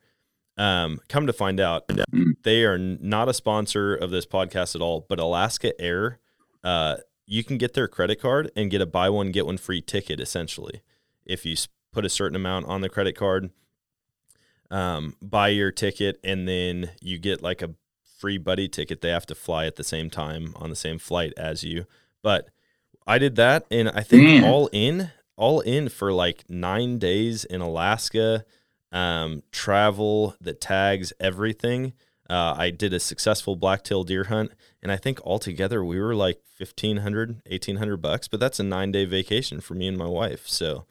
Um, 0.58 1.00
come 1.08 1.28
to 1.28 1.34
find 1.34 1.60
out, 1.60 1.84
they 2.44 2.64
are 2.64 2.80
not 2.80 3.30
a 3.30 3.34
sponsor 3.34 3.94
of 3.94 4.10
this 4.10 4.26
podcast 4.26 4.76
at 4.76 4.82
all. 4.82 5.06
But 5.08 5.20
Alaska 5.20 5.80
Air, 5.80 6.20
uh, 6.64 6.98
you 7.28 7.44
can 7.44 7.58
get 7.58 7.74
their 7.74 7.88
credit 7.88 8.20
card 8.20 8.52
and 8.56 8.72
get 8.72 8.82
a 8.82 8.88
buy 8.88 9.10
one 9.10 9.32
get 9.32 9.46
one 9.46 9.58
free 9.58 9.82
ticket. 9.82 10.20
Essentially, 10.20 10.82
if 11.26 11.46
you 11.46 11.56
put 11.92 12.06
a 12.06 12.10
certain 12.10 12.36
amount 12.36 12.66
on 12.68 12.82
the 12.82 12.90
credit 12.90 13.16
card, 13.16 13.50
um, 14.70 15.16
buy 15.22 15.50
your 15.50 15.72
ticket, 15.72 16.20
and 16.24 16.48
then 16.48 16.92
you 17.02 17.18
get 17.18 17.42
like 17.42 17.62
a 17.62 17.76
free 18.18 18.38
buddy 18.38 18.68
ticket. 18.68 19.02
They 19.02 19.10
have 19.10 19.26
to 19.28 19.36
fly 19.36 19.66
at 19.66 19.76
the 19.76 19.84
same 19.84 20.10
time 20.10 20.54
on 20.56 20.70
the 20.70 20.76
same 20.76 21.00
flight 21.00 21.34
as 21.38 21.64
you. 21.64 21.86
But 22.22 22.50
I 23.06 23.18
did 23.18 23.36
that, 23.36 23.66
and 23.72 23.90
I 23.90 24.02
think 24.02 24.44
all 24.44 24.70
in, 24.74 25.12
all 25.36 25.62
in 25.62 25.90
for 25.90 26.12
like 26.12 26.44
nine 26.50 26.98
days 26.98 27.46
in 27.46 27.62
Alaska 27.62 28.44
um, 28.92 29.44
travel 29.52 30.36
that 30.42 30.62
tags 30.62 31.14
everything. 31.20 31.94
Uh, 32.30 32.56
I 32.58 32.72
did 32.72 32.94
a 32.94 33.00
successful 33.00 33.56
blacktail 33.56 34.04
deer 34.04 34.26
hunt, 34.26 34.52
and 34.82 34.92
I 34.92 34.98
think 34.98 35.22
altogether 35.22 35.84
we 35.84 36.00
were 36.00 36.16
like 36.16 36.42
1500 36.58 37.42
1800 37.46 37.98
bucks, 37.98 38.28
but 38.28 38.40
that's 38.40 38.60
a 38.60 38.64
nine 38.64 38.92
day 38.92 39.06
vacation 39.06 39.62
for 39.62 39.76
me 39.76 39.88
and 39.88 39.98
my 39.98 40.08
wife. 40.08 40.48
So, 40.48 40.86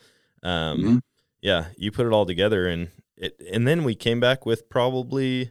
um, 0.46 0.78
mm-hmm. 0.78 0.98
yeah, 1.40 1.66
you 1.76 1.90
put 1.90 2.06
it 2.06 2.12
all 2.12 2.24
together, 2.24 2.68
and 2.68 2.90
it, 3.16 3.40
and 3.52 3.66
then 3.66 3.82
we 3.82 3.96
came 3.96 4.20
back 4.20 4.46
with 4.46 4.68
probably, 4.68 5.50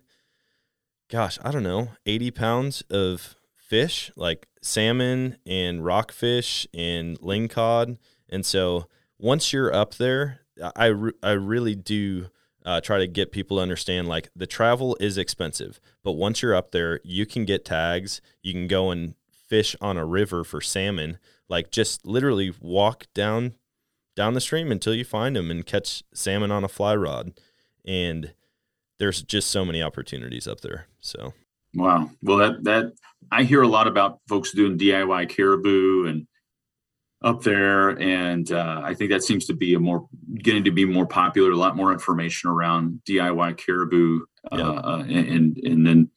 gosh, 1.11 1.37
I 1.43 1.51
don't 1.51 1.63
know, 1.63 1.89
80 2.05 2.31
pounds 2.31 2.81
of 2.89 3.35
fish, 3.55 4.09
like 4.15 4.47
salmon 4.61 5.37
and 5.45 5.83
rockfish 5.83 6.65
and 6.73 7.19
lingcod. 7.19 7.97
And 8.29 8.45
so 8.45 8.85
once 9.19 9.51
you're 9.51 9.73
up 9.73 9.95
there, 9.95 10.39
I, 10.75 10.85
re- 10.85 11.11
I 11.21 11.31
really 11.31 11.75
do 11.75 12.29
uh, 12.65 12.79
try 12.79 12.97
to 12.99 13.07
get 13.07 13.33
people 13.33 13.57
to 13.57 13.63
understand 13.63 14.07
like 14.07 14.29
the 14.33 14.47
travel 14.47 14.95
is 15.01 15.17
expensive, 15.17 15.81
but 16.03 16.13
once 16.13 16.41
you're 16.41 16.55
up 16.55 16.71
there, 16.71 17.01
you 17.03 17.25
can 17.25 17.43
get 17.43 17.65
tags. 17.65 18.21
You 18.41 18.53
can 18.53 18.67
go 18.67 18.91
and 18.91 19.15
fish 19.29 19.75
on 19.81 19.97
a 19.97 20.05
river 20.05 20.45
for 20.45 20.61
salmon. 20.61 21.17
Like 21.49 21.69
just 21.69 22.05
literally 22.05 22.53
walk 22.61 23.07
down 23.13 23.55
down 24.15 24.33
the 24.33 24.41
stream 24.41 24.71
until 24.71 24.93
you 24.93 25.03
find 25.03 25.35
them 25.35 25.51
and 25.51 25.65
catch 25.65 26.03
salmon 26.13 26.51
on 26.51 26.63
a 26.63 26.69
fly 26.69 26.95
rod. 26.95 27.33
And 27.85 28.33
there's 28.97 29.21
just 29.21 29.49
so 29.49 29.65
many 29.65 29.83
opportunities 29.83 30.47
up 30.47 30.61
there. 30.61 30.87
So 31.01 31.33
wow. 31.73 32.09
Well, 32.21 32.37
that 32.37 32.63
that 32.63 32.93
I 33.31 33.43
hear 33.43 33.61
a 33.61 33.67
lot 33.67 33.87
about 33.87 34.19
folks 34.27 34.51
doing 34.51 34.77
DIY 34.77 35.29
caribou 35.29 36.07
and 36.07 36.27
up 37.23 37.41
there, 37.41 37.89
and 37.89 38.51
uh, 38.51 38.81
I 38.83 38.93
think 38.93 39.09
that 39.09 39.23
seems 39.23 39.45
to 39.47 39.53
be 39.53 39.73
a 39.73 39.79
more 39.79 40.07
getting 40.35 40.63
to 40.65 40.71
be 40.71 40.85
more 40.85 41.07
popular. 41.07 41.51
A 41.51 41.55
lot 41.57 41.75
more 41.75 41.91
information 41.91 42.49
around 42.49 43.01
DIY 43.07 43.57
caribou, 43.57 44.21
uh, 44.51 44.55
uh, 44.55 45.03
and 45.07 45.57
and 45.57 45.85
then 45.85 46.09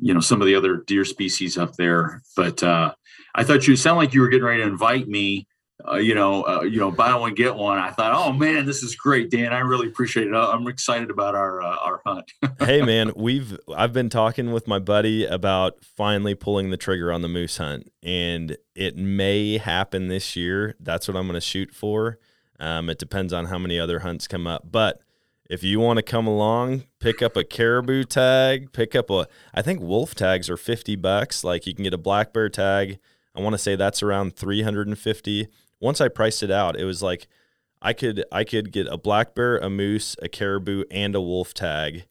you 0.00 0.14
know 0.14 0.20
some 0.20 0.40
of 0.40 0.46
the 0.46 0.54
other 0.54 0.78
deer 0.86 1.04
species 1.04 1.58
up 1.58 1.76
there. 1.76 2.22
But 2.36 2.62
uh, 2.62 2.94
I 3.34 3.44
thought 3.44 3.68
you 3.68 3.76
sound 3.76 3.98
like 3.98 4.14
you 4.14 4.22
were 4.22 4.28
getting 4.28 4.46
ready 4.46 4.62
to 4.62 4.68
invite 4.68 5.08
me 5.08 5.46
uh, 5.88 5.96
you 5.96 6.14
know, 6.14 6.42
uh, 6.44 6.62
you 6.62 6.78
know, 6.78 6.90
buy 6.90 7.14
one 7.14 7.34
get 7.34 7.54
one. 7.54 7.78
I 7.78 7.90
thought, 7.90 8.12
oh 8.12 8.32
man, 8.32 8.66
this 8.66 8.82
is 8.82 8.94
great, 8.94 9.30
Dan. 9.30 9.52
I 9.52 9.60
really 9.60 9.86
appreciate 9.86 10.26
it. 10.26 10.34
I'm 10.34 10.66
excited 10.66 11.10
about 11.10 11.34
our 11.34 11.62
uh, 11.62 11.76
our 11.76 12.00
hunt. 12.04 12.32
hey 12.60 12.82
man, 12.82 13.12
we've 13.16 13.58
I've 13.74 13.92
been 13.92 14.08
talking 14.08 14.52
with 14.52 14.66
my 14.66 14.78
buddy 14.78 15.24
about 15.24 15.84
finally 15.84 16.34
pulling 16.34 16.70
the 16.70 16.76
trigger 16.76 17.12
on 17.12 17.22
the 17.22 17.28
moose 17.28 17.56
hunt, 17.58 17.90
and 18.02 18.56
it 18.74 18.96
may 18.96 19.58
happen 19.58 20.08
this 20.08 20.36
year. 20.36 20.76
That's 20.80 21.08
what 21.08 21.16
I'm 21.16 21.26
going 21.26 21.34
to 21.34 21.40
shoot 21.40 21.74
for. 21.74 22.18
Um, 22.58 22.90
it 22.90 22.98
depends 22.98 23.32
on 23.32 23.46
how 23.46 23.58
many 23.58 23.78
other 23.78 24.00
hunts 24.00 24.26
come 24.26 24.46
up, 24.46 24.70
but 24.70 25.00
if 25.48 25.64
you 25.64 25.80
want 25.80 25.96
to 25.96 26.02
come 26.02 26.26
along, 26.26 26.84
pick 27.00 27.22
up 27.22 27.36
a 27.36 27.42
caribou 27.42 28.04
tag, 28.04 28.72
pick 28.72 28.94
up 28.94 29.10
a. 29.10 29.26
I 29.54 29.62
think 29.62 29.80
wolf 29.80 30.14
tags 30.14 30.50
are 30.50 30.56
fifty 30.56 30.96
bucks. 30.96 31.42
Like 31.42 31.66
you 31.66 31.74
can 31.74 31.84
get 31.84 31.94
a 31.94 31.98
black 31.98 32.32
bear 32.32 32.48
tag. 32.48 32.98
I 33.34 33.40
want 33.40 33.54
to 33.54 33.58
say 33.58 33.76
that's 33.76 34.02
around 34.02 34.36
350 34.36 35.48
once 35.80 36.00
I 36.00 36.08
priced 36.08 36.42
it 36.42 36.50
out, 36.50 36.78
it 36.78 36.84
was 36.84 37.02
like 37.02 37.26
I 37.82 37.92
could 37.92 38.24
I 38.30 38.44
could 38.44 38.72
get 38.72 38.86
a 38.86 38.98
black 38.98 39.34
bear, 39.34 39.58
a 39.58 39.70
moose, 39.70 40.16
a 40.22 40.28
caribou, 40.28 40.84
and 40.90 41.14
a 41.14 41.20
wolf 41.20 41.54
tag, 41.54 42.06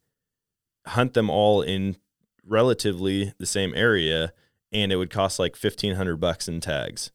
hunt 0.88 1.14
them 1.14 1.30
all 1.30 1.62
in 1.62 1.98
relatively 2.46 3.34
the 3.38 3.46
same 3.46 3.74
area, 3.76 4.34
and 4.72 4.92
it 4.92 4.96
would 4.96 5.12
cost 5.12 5.40
like 5.40 5.56
fifteen 5.56 5.96
hundred 5.96 6.18
bucks 6.18 6.48
in 6.48 6.60
tags. 6.60 7.12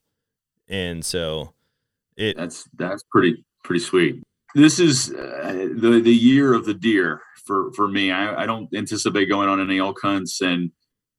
And 0.69 1.05
so 1.05 1.53
it 2.17 2.37
that's 2.37 2.69
that's 2.77 3.03
pretty 3.11 3.45
pretty 3.65 3.81
sweet. 3.81 4.23
This 4.55 4.79
is 4.79 5.13
uh, 5.13 5.69
the 5.77 6.01
the 6.03 6.15
year 6.15 6.55
of 6.55 6.65
the 6.65 6.75
deer 6.75 7.21
for 7.45 7.73
for 7.73 7.89
me. 7.89 8.13
I, 8.13 8.43
I 8.43 8.47
don't 8.47 8.73
anticipate 8.75 9.29
going 9.29 9.49
on 9.49 9.61
any 9.61 9.79
elk 9.79 9.99
hunts 10.01 10.41
and 10.41 10.71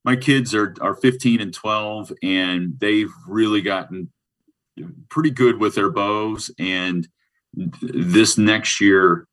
my 0.05 0.15
kids 0.15 0.55
are 0.55 0.73
are 0.79 0.95
15 0.95 1.41
and 1.41 1.53
12 1.53 2.13
and 2.23 2.79
they've 2.79 3.11
really 3.27 3.61
gotten 3.61 4.11
pretty 5.09 5.32
good 5.32 5.59
with 5.59 5.76
their 5.76 5.89
bows. 5.89 6.51
And 6.59 7.07
this 7.82 8.38
next 8.38 8.82
year, 8.82 9.28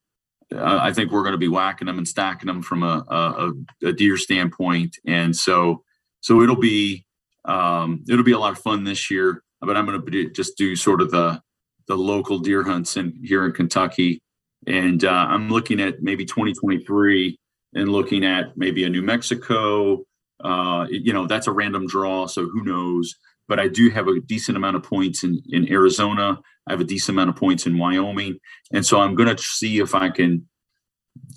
uh, 0.54 0.78
I 0.80 0.92
think 0.92 1.10
we're 1.10 1.22
going 1.22 1.32
to 1.32 1.38
be 1.38 1.48
whacking 1.48 1.86
them 1.86 1.98
and 1.98 2.06
stacking 2.06 2.46
them 2.46 2.62
from 2.62 2.82
a, 2.82 3.04
a, 3.08 3.88
a 3.88 3.92
deer 3.92 4.16
standpoint. 4.16 4.98
And 5.06 5.34
so, 5.34 5.82
so 6.20 6.42
it'll 6.42 6.56
be 6.56 7.04
um, 7.44 8.04
it'll 8.08 8.24
be 8.24 8.32
a 8.32 8.38
lot 8.38 8.52
of 8.52 8.58
fun 8.58 8.84
this 8.84 9.10
year. 9.10 9.42
But 9.60 9.76
I'm 9.76 9.86
going 9.86 10.04
to 10.04 10.30
just 10.30 10.56
do 10.56 10.74
sort 10.74 11.00
of 11.00 11.10
the 11.10 11.40
the 11.86 11.96
local 11.96 12.38
deer 12.38 12.62
hunts 12.62 12.96
in 12.96 13.18
here 13.22 13.44
in 13.44 13.52
Kentucky, 13.52 14.20
and 14.66 15.04
uh, 15.04 15.10
I'm 15.10 15.50
looking 15.50 15.80
at 15.80 16.02
maybe 16.02 16.24
2023 16.24 17.38
and 17.74 17.88
looking 17.88 18.24
at 18.24 18.56
maybe 18.56 18.84
a 18.84 18.88
New 18.88 19.02
Mexico. 19.02 20.04
Uh, 20.42 20.86
you 20.90 21.12
know, 21.12 21.26
that's 21.26 21.46
a 21.46 21.52
random 21.52 21.86
draw, 21.86 22.26
so 22.26 22.48
who 22.48 22.64
knows? 22.64 23.14
But 23.48 23.58
I 23.58 23.68
do 23.68 23.90
have 23.90 24.08
a 24.08 24.20
decent 24.20 24.56
amount 24.56 24.76
of 24.76 24.82
points 24.82 25.24
in, 25.24 25.42
in 25.50 25.70
Arizona. 25.70 26.40
I 26.66 26.72
have 26.72 26.80
a 26.80 26.84
decent 26.84 27.16
amount 27.16 27.30
of 27.30 27.36
points 27.36 27.66
in 27.66 27.78
Wyoming. 27.78 28.38
And 28.72 28.86
so 28.86 29.00
I'm 29.00 29.14
going 29.14 29.34
to 29.34 29.42
see 29.42 29.78
if 29.78 29.94
I 29.94 30.10
can 30.10 30.48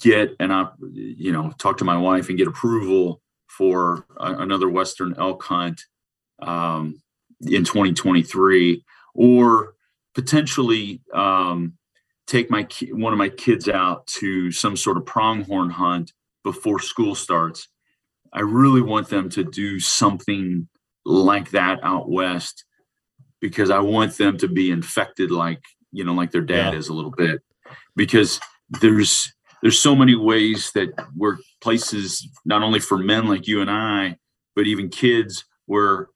get 0.01 0.36
an 0.39 0.51
op, 0.51 0.78
you 0.91 1.32
know, 1.32 1.51
talk 1.58 1.78
to 1.78 1.86
my 1.86 1.97
wife 1.97 2.30
and 2.30 2.38
get 2.38 2.47
approval 2.47 3.22
for 3.47 4.06
a, 4.20 4.34
another 4.36 4.70
Western 4.70 5.16
elk 5.18 5.43
hunt 5.43 5.82
um, 6.41 7.01
in 7.41 7.64
2023, 7.64 8.84
or 9.14 9.74
potentially 10.14 11.01
um, 11.14 11.74
take 12.28 12.49
my 12.49 12.68
one 12.91 13.14
of 13.14 13.20
my 13.20 13.30
kids 13.30 13.68
out 13.68 14.08
to 14.08 14.51
some 14.51 14.76
sort 14.76 14.97
of 14.97 15.06
pronghorn 15.06 15.70
hunt 15.70 16.14
before 16.43 16.80
school 16.80 17.16
starts. 17.16 17.68
I 18.34 18.41
really 18.41 18.82
want 18.82 19.10
them 19.10 19.30
to 19.32 19.43
do 19.43 19.80
something 19.80 20.68
like 21.06 21.51
that 21.51 21.80
out 21.84 22.10
west 22.10 22.66
because 23.41 23.70
I 23.70 23.80
want 23.80 24.18
them 24.18 24.38
to 24.39 24.47
be 24.47 24.72
infected 24.72 25.32
like 25.32 25.62
you 25.91 26.03
know 26.03 26.14
like 26.14 26.32
their 26.32 26.41
dad 26.41 26.74
yeah. 26.74 26.80
is 26.80 26.89
a 26.89 26.93
little 26.93 27.12
bit 27.12 27.41
because 27.95 28.39
there's 28.82 29.32
there's 29.62 29.80
so 29.80 29.95
many 29.95 30.16
ways 30.16 30.72
that 30.74 30.89
we're 31.16 31.38
places 31.62 32.28
not 32.43 32.64
only 32.64 32.80
for 32.80 32.97
men 32.97 33.28
like 33.28 33.47
you 33.47 33.62
and 33.62 33.70
I 33.70 34.18
but 34.56 34.68
even 34.68 34.89
kids 34.89 35.45
where 35.66 36.08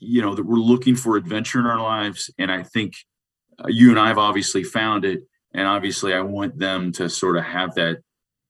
you 0.00 0.22
know 0.22 0.34
that 0.34 0.44
we're 0.44 0.56
looking 0.56 0.96
for 0.96 1.16
adventure 1.16 1.60
in 1.60 1.66
our 1.66 1.80
lives. 1.80 2.30
And 2.38 2.50
I 2.50 2.62
think 2.62 2.94
uh, 3.62 3.68
you 3.68 3.90
and 3.90 3.98
I 3.98 4.08
have 4.08 4.18
obviously 4.18 4.64
found 4.64 5.04
it. 5.04 5.20
And 5.52 5.66
obviously 5.66 6.14
I 6.14 6.20
want 6.20 6.58
them 6.58 6.92
to 6.92 7.08
sort 7.08 7.36
of 7.36 7.44
have 7.44 7.74
that 7.74 7.98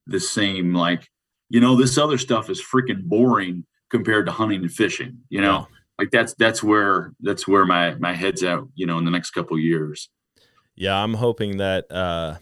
the 0.06 0.20
same 0.20 0.74
like 0.74 1.06
you 1.48 1.60
know 1.60 1.76
this 1.76 1.98
other 1.98 2.18
stuff 2.18 2.48
is 2.48 2.62
freaking 2.62 3.02
boring 3.04 3.64
compared 3.90 4.26
to 4.26 4.32
hunting 4.32 4.62
and 4.62 4.72
fishing 4.72 5.18
you 5.28 5.40
know? 5.40 5.66
Like 6.00 6.10
that's 6.10 6.32
that's 6.34 6.62
where 6.62 7.12
that's 7.20 7.46
where 7.46 7.66
my 7.66 7.94
my 7.96 8.14
head's 8.14 8.42
at 8.42 8.60
you 8.74 8.86
know 8.86 8.96
in 8.96 9.04
the 9.04 9.10
next 9.10 9.32
couple 9.32 9.58
years. 9.58 10.08
Yeah 10.74 10.96
i'm 10.96 11.12
hoping 11.12 11.58
that 11.58 11.92
uh 11.92 12.36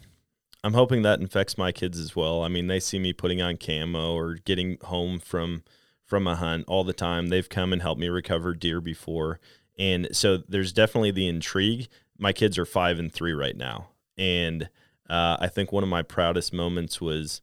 i'm 0.63 0.73
hoping 0.73 1.01
that 1.01 1.19
infects 1.19 1.57
my 1.57 1.73
kids 1.73 1.99
as 1.99 2.15
well. 2.15 2.41
I 2.41 2.47
mean 2.47 2.67
they 2.67 2.79
see 2.79 2.99
me 2.99 3.11
putting 3.11 3.41
on 3.41 3.57
camo 3.57 4.13
or 4.13 4.35
getting 4.35 4.77
home 4.83 5.19
from 5.19 5.63
from 6.05 6.25
a 6.25 6.37
hunt 6.37 6.65
all 6.69 6.85
the 6.85 6.93
time. 6.93 7.27
They've 7.27 7.49
come 7.49 7.73
and 7.73 7.81
helped 7.81 7.99
me 7.99 8.07
recover 8.07 8.55
deer 8.55 8.79
before. 8.79 9.41
And 9.77 10.07
so 10.13 10.37
there's 10.37 10.71
definitely 10.71 11.11
the 11.11 11.27
intrigue. 11.27 11.89
My 12.17 12.31
kids 12.31 12.57
are 12.57 12.65
five 12.65 12.97
and 12.97 13.11
three 13.11 13.33
right 13.33 13.57
now. 13.57 13.89
And 14.17 14.69
uh, 15.09 15.35
i 15.41 15.47
think 15.47 15.71
one 15.71 15.83
of 15.83 15.89
my 15.89 16.03
proudest 16.03 16.53
moments 16.53 17.01
was 17.01 17.41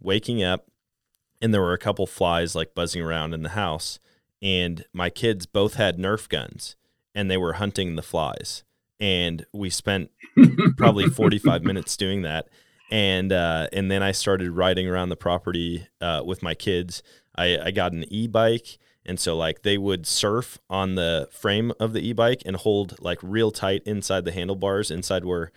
waking 0.00 0.42
up 0.42 0.66
and 1.46 1.54
there 1.54 1.62
were 1.62 1.72
a 1.72 1.78
couple 1.78 2.08
flies 2.08 2.56
like 2.56 2.74
buzzing 2.74 3.00
around 3.00 3.32
in 3.32 3.44
the 3.44 3.50
house 3.50 4.00
and 4.42 4.84
my 4.92 5.08
kids 5.10 5.46
both 5.46 5.74
had 5.74 5.96
nerf 5.96 6.28
guns 6.28 6.74
and 7.14 7.30
they 7.30 7.36
were 7.36 7.52
hunting 7.52 7.94
the 7.94 8.02
flies. 8.02 8.64
And 8.98 9.46
we 9.52 9.70
spent 9.70 10.10
probably 10.76 11.06
45 11.06 11.62
minutes 11.62 11.96
doing 11.96 12.22
that. 12.22 12.48
And 12.90 13.32
uh, 13.32 13.68
and 13.72 13.92
then 13.92 14.02
i 14.02 14.10
started 14.10 14.50
riding 14.50 14.88
around 14.88 15.08
the 15.08 15.16
property 15.16 15.86
uh, 16.00 16.22
with 16.26 16.42
my 16.42 16.54
kids. 16.54 17.00
I, 17.36 17.58
I 17.58 17.70
got 17.70 17.92
an 17.92 18.04
e-bike 18.12 18.78
and 19.04 19.20
so 19.20 19.36
like 19.36 19.62
they 19.62 19.78
would 19.78 20.04
surf 20.04 20.58
on 20.68 20.96
the 20.96 21.28
frame 21.30 21.72
of 21.78 21.92
the 21.92 22.00
e-bike 22.00 22.42
and 22.44 22.56
hold 22.56 23.00
like 23.00 23.20
real 23.22 23.52
tight 23.52 23.84
inside 23.86 24.24
the 24.24 24.32
handlebars 24.32 24.90
inside 24.90 25.24
where 25.24 25.52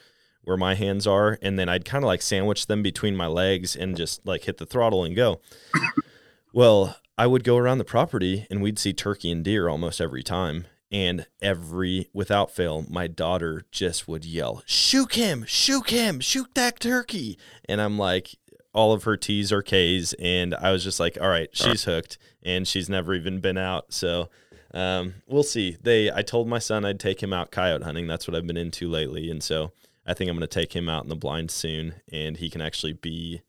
where 0.50 0.58
my 0.58 0.74
hands 0.74 1.06
are, 1.06 1.38
and 1.44 1.60
then 1.60 1.70
I'd 1.70 1.86
kind 1.86 2.04
of 2.04 2.08
like 2.08 2.24
sandwich 2.24 2.66
them 2.66 2.82
between 2.82 3.16
my 3.16 3.28
legs 3.28 3.76
and 3.76 3.96
just 3.96 4.26
like 4.26 4.46
hit 4.46 4.58
the 4.58 4.66
throttle 4.66 5.04
and 5.04 5.16
go. 5.16 5.40
well, 6.54 6.98
I 7.20 7.28
would 7.28 7.44
go 7.44 7.56
around 7.56 7.78
the 7.78 7.86
property 7.86 8.48
and 8.50 8.60
we'd 8.60 8.80
see 8.80 8.92
turkey 8.92 9.32
and 9.32 9.44
deer 9.44 9.70
almost 9.70 10.02
every 10.02 10.24
time. 10.24 10.66
And 10.92 11.28
every, 11.40 12.10
without 12.14 12.50
fail, 12.50 12.84
my 12.90 13.06
daughter 13.06 13.64
just 13.72 14.08
would 14.08 14.26
yell, 14.26 14.64
Shoot 14.66 15.14
him, 15.14 15.46
shoot 15.48 15.92
him, 15.92 16.20
shoot 16.20 16.48
that 16.56 16.80
turkey. 16.80 17.38
And 17.66 17.80
I'm 17.80 18.00
like, 18.00 18.36
all 18.74 18.92
of 18.92 19.04
her 19.04 19.18
T's 19.18 19.52
or 19.52 19.62
K's. 19.62 20.14
And 20.14 20.56
I 20.56 20.72
was 20.72 20.84
just 20.84 21.00
like, 21.00 21.16
All 21.22 21.30
right, 21.30 21.50
she's 21.54 21.84
hooked. 21.84 22.18
And 22.42 22.68
she's 22.68 22.90
never 22.90 23.14
even 23.14 23.40
been 23.40 23.58
out. 23.58 23.94
So, 23.94 24.30
um, 24.74 25.16
we'll 25.28 25.44
see. 25.44 25.78
They, 25.82 26.12
I 26.12 26.24
told 26.24 26.48
my 26.48 26.60
son 26.60 26.86
I'd 26.86 27.00
take 27.00 27.22
him 27.22 27.34
out 27.34 27.52
coyote 27.52 27.84
hunting. 27.84 28.08
That's 28.08 28.28
what 28.28 28.36
I've 28.36 28.48
been 28.48 28.58
into 28.58 28.90
lately. 28.90 29.30
And 29.30 29.44
so, 29.44 29.74
I 30.10 30.16
think 30.16 30.28
I'm 30.28 30.36
going 30.36 30.42
to 30.42 30.48
take 30.48 30.76
him 30.76 30.90
out 30.90 31.04
in 31.04 31.10
the 31.10 31.16
blind 31.16 31.52
soon, 31.52 31.94
and 32.12 32.36
he 32.36 32.50
can 32.50 32.62
actually 32.62 32.94
be 32.94 33.42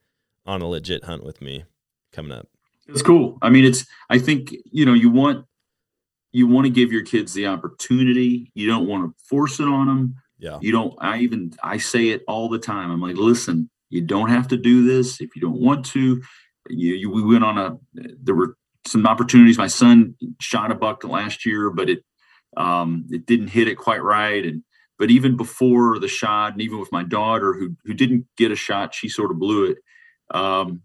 on 0.44 0.60
a 0.60 0.68
legit 0.68 1.04
hunt 1.04 1.24
with 1.24 1.40
me 1.40 1.64
coming 2.12 2.32
up. 2.32 2.48
It's 2.86 3.00
cool. 3.00 3.38
I 3.40 3.48
mean, 3.48 3.64
it's. 3.64 3.86
I 4.10 4.18
think 4.18 4.54
you 4.70 4.84
know 4.84 4.92
you 4.92 5.10
want 5.10 5.46
you 6.32 6.46
want 6.46 6.66
to 6.66 6.70
give 6.70 6.92
your 6.92 7.02
kids 7.02 7.32
the 7.32 7.46
opportunity. 7.46 8.50
You 8.54 8.66
don't 8.66 8.86
want 8.86 9.04
to 9.04 9.24
force 9.24 9.58
it 9.58 9.68
on 9.68 9.86
them. 9.86 10.16
Yeah. 10.38 10.58
You 10.60 10.70
don't. 10.72 10.94
I 11.00 11.18
even 11.20 11.54
I 11.62 11.78
say 11.78 12.08
it 12.08 12.24
all 12.28 12.50
the 12.50 12.58
time. 12.58 12.90
I'm 12.90 13.00
like, 13.00 13.16
listen, 13.16 13.70
you 13.88 14.02
don't 14.02 14.28
have 14.28 14.48
to 14.48 14.58
do 14.58 14.84
this 14.86 15.20
if 15.20 15.34
you 15.34 15.40
don't 15.40 15.60
want 15.60 15.86
to. 15.86 16.20
You, 16.68 16.94
you 16.94 17.10
we 17.10 17.22
went 17.22 17.44
on 17.44 17.56
a. 17.56 17.78
There 17.94 18.34
were 18.34 18.56
some 18.86 19.06
opportunities. 19.06 19.56
My 19.56 19.66
son 19.66 20.14
shot 20.40 20.70
a 20.70 20.74
buck 20.74 21.04
last 21.04 21.46
year, 21.46 21.70
but 21.70 21.88
it 21.88 22.04
um, 22.56 23.06
it 23.10 23.24
didn't 23.24 23.48
hit 23.48 23.66
it 23.66 23.76
quite 23.76 24.02
right, 24.02 24.44
and 24.44 24.62
but 25.00 25.10
even 25.10 25.34
before 25.34 25.98
the 25.98 26.08
shot, 26.08 26.52
and 26.52 26.60
even 26.60 26.78
with 26.78 26.92
my 26.92 27.02
daughter 27.02 27.54
who 27.54 27.74
who 27.86 27.94
didn't 27.94 28.26
get 28.36 28.52
a 28.52 28.54
shot, 28.54 28.94
she 28.94 29.08
sort 29.08 29.30
of 29.30 29.38
blew 29.38 29.64
it. 29.64 29.78
Um, 30.32 30.82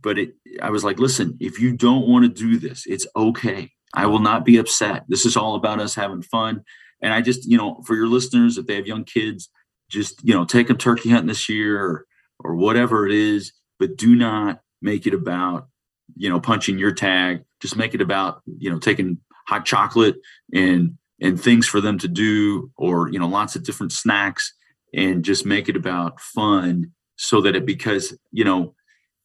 but 0.00 0.20
it, 0.20 0.34
I 0.62 0.70
was 0.70 0.84
like, 0.84 1.00
listen, 1.00 1.36
if 1.40 1.60
you 1.60 1.76
don't 1.76 2.06
want 2.06 2.24
to 2.24 2.28
do 2.28 2.60
this, 2.60 2.86
it's 2.86 3.08
okay. 3.16 3.72
I 3.92 4.06
will 4.06 4.20
not 4.20 4.44
be 4.44 4.56
upset. 4.56 5.02
This 5.08 5.26
is 5.26 5.36
all 5.36 5.56
about 5.56 5.80
us 5.80 5.96
having 5.96 6.22
fun. 6.22 6.62
And 7.02 7.12
I 7.12 7.22
just, 7.22 7.44
you 7.44 7.58
know, 7.58 7.82
for 7.84 7.96
your 7.96 8.06
listeners, 8.06 8.56
if 8.56 8.66
they 8.66 8.76
have 8.76 8.86
young 8.86 9.02
kids, 9.02 9.50
just 9.88 10.22
you 10.22 10.32
know, 10.32 10.44
take 10.44 10.68
them 10.68 10.78
turkey 10.78 11.10
hunting 11.10 11.26
this 11.26 11.48
year 11.48 11.76
or, 11.76 12.06
or 12.38 12.54
whatever 12.54 13.04
it 13.04 13.12
is, 13.12 13.52
but 13.80 13.96
do 13.96 14.14
not 14.14 14.60
make 14.80 15.08
it 15.08 15.12
about 15.12 15.66
you 16.14 16.30
know 16.30 16.38
punching 16.38 16.78
your 16.78 16.92
tag. 16.92 17.42
Just 17.60 17.76
make 17.76 17.94
it 17.94 18.00
about 18.00 18.42
you 18.46 18.70
know 18.70 18.78
taking 18.78 19.18
hot 19.48 19.64
chocolate 19.64 20.18
and 20.54 20.96
and 21.20 21.40
things 21.40 21.66
for 21.66 21.80
them 21.80 21.98
to 21.98 22.08
do 22.08 22.70
or 22.76 23.10
you 23.10 23.18
know 23.18 23.28
lots 23.28 23.56
of 23.56 23.64
different 23.64 23.92
snacks 23.92 24.52
and 24.94 25.24
just 25.24 25.46
make 25.46 25.68
it 25.68 25.76
about 25.76 26.20
fun 26.20 26.92
so 27.16 27.40
that 27.40 27.56
it 27.56 27.66
because 27.66 28.16
you 28.30 28.44
know 28.44 28.74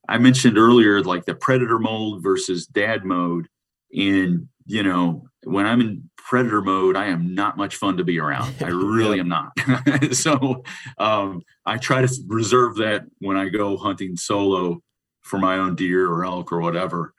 i 0.10 0.18
mentioned 0.18 0.58
earlier 0.58 1.02
like 1.02 1.26
the 1.26 1.36
predator 1.36 1.80
mode 1.80 2.22
versus 2.22 2.66
dad 2.66 3.06
mode. 3.06 3.48
And 3.93 4.50
you 4.66 4.84
know 4.84 5.28
when 5.43 5.66
i'm 5.66 5.80
in 5.80 6.10
predator 6.18 6.62
mode 6.62 6.96
i 6.96 7.06
am 7.06 7.36
not 7.36 7.56
much 7.56 7.76
fun 7.76 7.98
to 7.98 8.04
be 8.04 8.20
around. 8.20 8.56
I 8.62 8.68
really 8.70 9.20
am 9.20 9.30
not. 9.30 9.52
So 10.12 10.64
um, 10.98 11.41
i 11.66 11.78
try 11.78 12.02
to 12.02 12.24
reserve 12.28 12.76
that 12.78 13.06
when 13.20 13.38
i 13.38 13.50
go 13.50 13.78
hunting 13.78 14.18
solo 14.18 14.82
for 15.22 15.39
my 15.39 15.58
own 15.58 15.76
deer 15.76 16.08
or 16.08 16.26
elk 16.26 16.52
or 16.52 16.60
whatever 16.60 17.14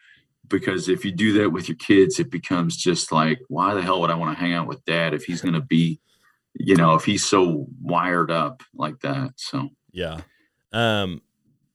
because 0.49 0.89
if 0.89 1.05
you 1.05 1.13
do 1.13 1.33
that 1.35 1.51
with 1.51 1.69
your 1.69 1.77
kids, 1.77 2.19
it 2.19 2.31
becomes 2.31 2.77
just 2.77 3.13
like, 3.13 3.41
why 3.49 3.75
the 3.75 3.83
hell 3.83 4.01
would 4.01 4.11
I 4.11 4.15
want 4.15 4.37
to 4.37 4.41
hang 4.41 4.55
out 4.55 4.67
with 4.67 4.85
dad 4.85 5.15
if 5.15 5.25
he's 5.25 5.41
going 5.41 5.55
to 5.55 5.61
be, 5.61 6.01
you 6.55 6.77
know, 6.77 6.95
if 6.95 7.05
he's 7.05 7.25
so 7.25 7.67
wired 7.81 8.31
up 8.31 8.63
like 8.75 9.01
that? 9.01 9.33
So, 9.37 9.71
yeah. 9.93 10.21
Um, 10.73 11.23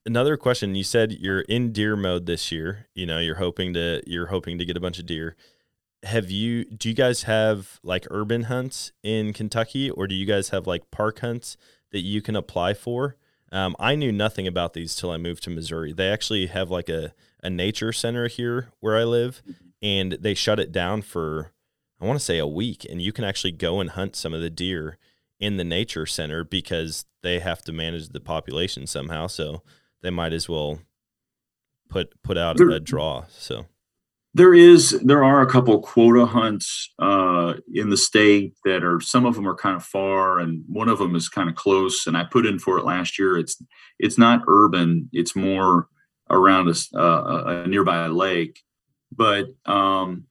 another 0.05 0.37
question 0.37 0.75
you 0.75 0.83
said 0.83 1.11
you're 1.11 1.41
in 1.41 1.71
deer 1.71 1.95
mode 1.95 2.25
this 2.25 2.51
year 2.51 2.87
you 2.95 3.05
know 3.05 3.19
you're 3.19 3.35
hoping 3.35 3.73
to 3.73 4.01
you're 4.07 4.27
hoping 4.27 4.57
to 4.57 4.65
get 4.65 4.77
a 4.77 4.79
bunch 4.79 4.99
of 4.99 5.05
deer 5.05 5.35
have 6.03 6.31
you 6.31 6.65
do 6.65 6.89
you 6.89 6.95
guys 6.95 7.23
have 7.23 7.79
like 7.83 8.07
urban 8.09 8.43
hunts 8.43 8.91
in 9.03 9.31
kentucky 9.33 9.89
or 9.91 10.07
do 10.07 10.15
you 10.15 10.25
guys 10.25 10.49
have 10.49 10.65
like 10.65 10.89
park 10.91 11.19
hunts 11.19 11.55
that 11.91 11.99
you 11.99 12.21
can 12.21 12.35
apply 12.35 12.73
for 12.73 13.15
um, 13.51 13.75
i 13.79 13.95
knew 13.95 14.11
nothing 14.11 14.47
about 14.47 14.73
these 14.73 14.95
till 14.95 15.11
i 15.11 15.17
moved 15.17 15.43
to 15.43 15.49
missouri 15.49 15.93
they 15.93 16.09
actually 16.09 16.47
have 16.47 16.69
like 16.69 16.89
a 16.89 17.13
a 17.43 17.49
nature 17.49 17.91
center 17.91 18.27
here 18.27 18.69
where 18.79 18.97
I 18.97 19.03
live, 19.03 19.41
and 19.81 20.13
they 20.13 20.33
shut 20.33 20.59
it 20.59 20.71
down 20.71 21.01
for 21.01 21.51
I 21.99 22.05
want 22.05 22.19
to 22.19 22.25
say 22.25 22.39
a 22.39 22.47
week, 22.47 22.85
and 22.89 23.01
you 23.01 23.11
can 23.11 23.23
actually 23.23 23.51
go 23.51 23.79
and 23.79 23.91
hunt 23.91 24.15
some 24.15 24.33
of 24.33 24.41
the 24.41 24.49
deer 24.49 24.97
in 25.39 25.57
the 25.57 25.63
nature 25.63 26.05
center 26.05 26.43
because 26.43 27.05
they 27.21 27.39
have 27.39 27.61
to 27.63 27.71
manage 27.71 28.09
the 28.09 28.19
population 28.19 28.87
somehow. 28.87 29.27
So 29.27 29.61
they 30.01 30.09
might 30.09 30.33
as 30.33 30.49
well 30.49 30.79
put 31.89 32.21
put 32.23 32.37
out 32.37 32.57
there, 32.57 32.69
a 32.69 32.79
draw. 32.79 33.25
So 33.29 33.67
there 34.33 34.53
is 34.53 34.91
there 35.03 35.23
are 35.23 35.41
a 35.41 35.47
couple 35.47 35.79
quota 35.81 36.25
hunts 36.25 36.93
uh, 36.99 37.55
in 37.73 37.89
the 37.89 37.97
state 37.97 38.53
that 38.63 38.83
are 38.83 39.01
some 39.01 39.25
of 39.25 39.35
them 39.35 39.47
are 39.47 39.55
kind 39.55 39.75
of 39.75 39.83
far 39.83 40.39
and 40.39 40.63
one 40.67 40.87
of 40.87 40.99
them 40.99 41.15
is 41.15 41.27
kind 41.27 41.49
of 41.49 41.55
close. 41.55 42.07
And 42.07 42.15
I 42.15 42.23
put 42.23 42.45
in 42.45 42.57
for 42.57 42.77
it 42.77 42.85
last 42.85 43.19
year. 43.19 43.37
It's 43.37 43.61
it's 43.99 44.17
not 44.17 44.43
urban. 44.47 45.09
It's 45.11 45.35
more 45.35 45.87
around 46.29 46.69
a, 46.69 46.97
uh, 46.97 47.43
a 47.63 47.67
nearby 47.67 48.07
lake. 48.07 48.61
But 49.11 49.47
um, 49.65 50.25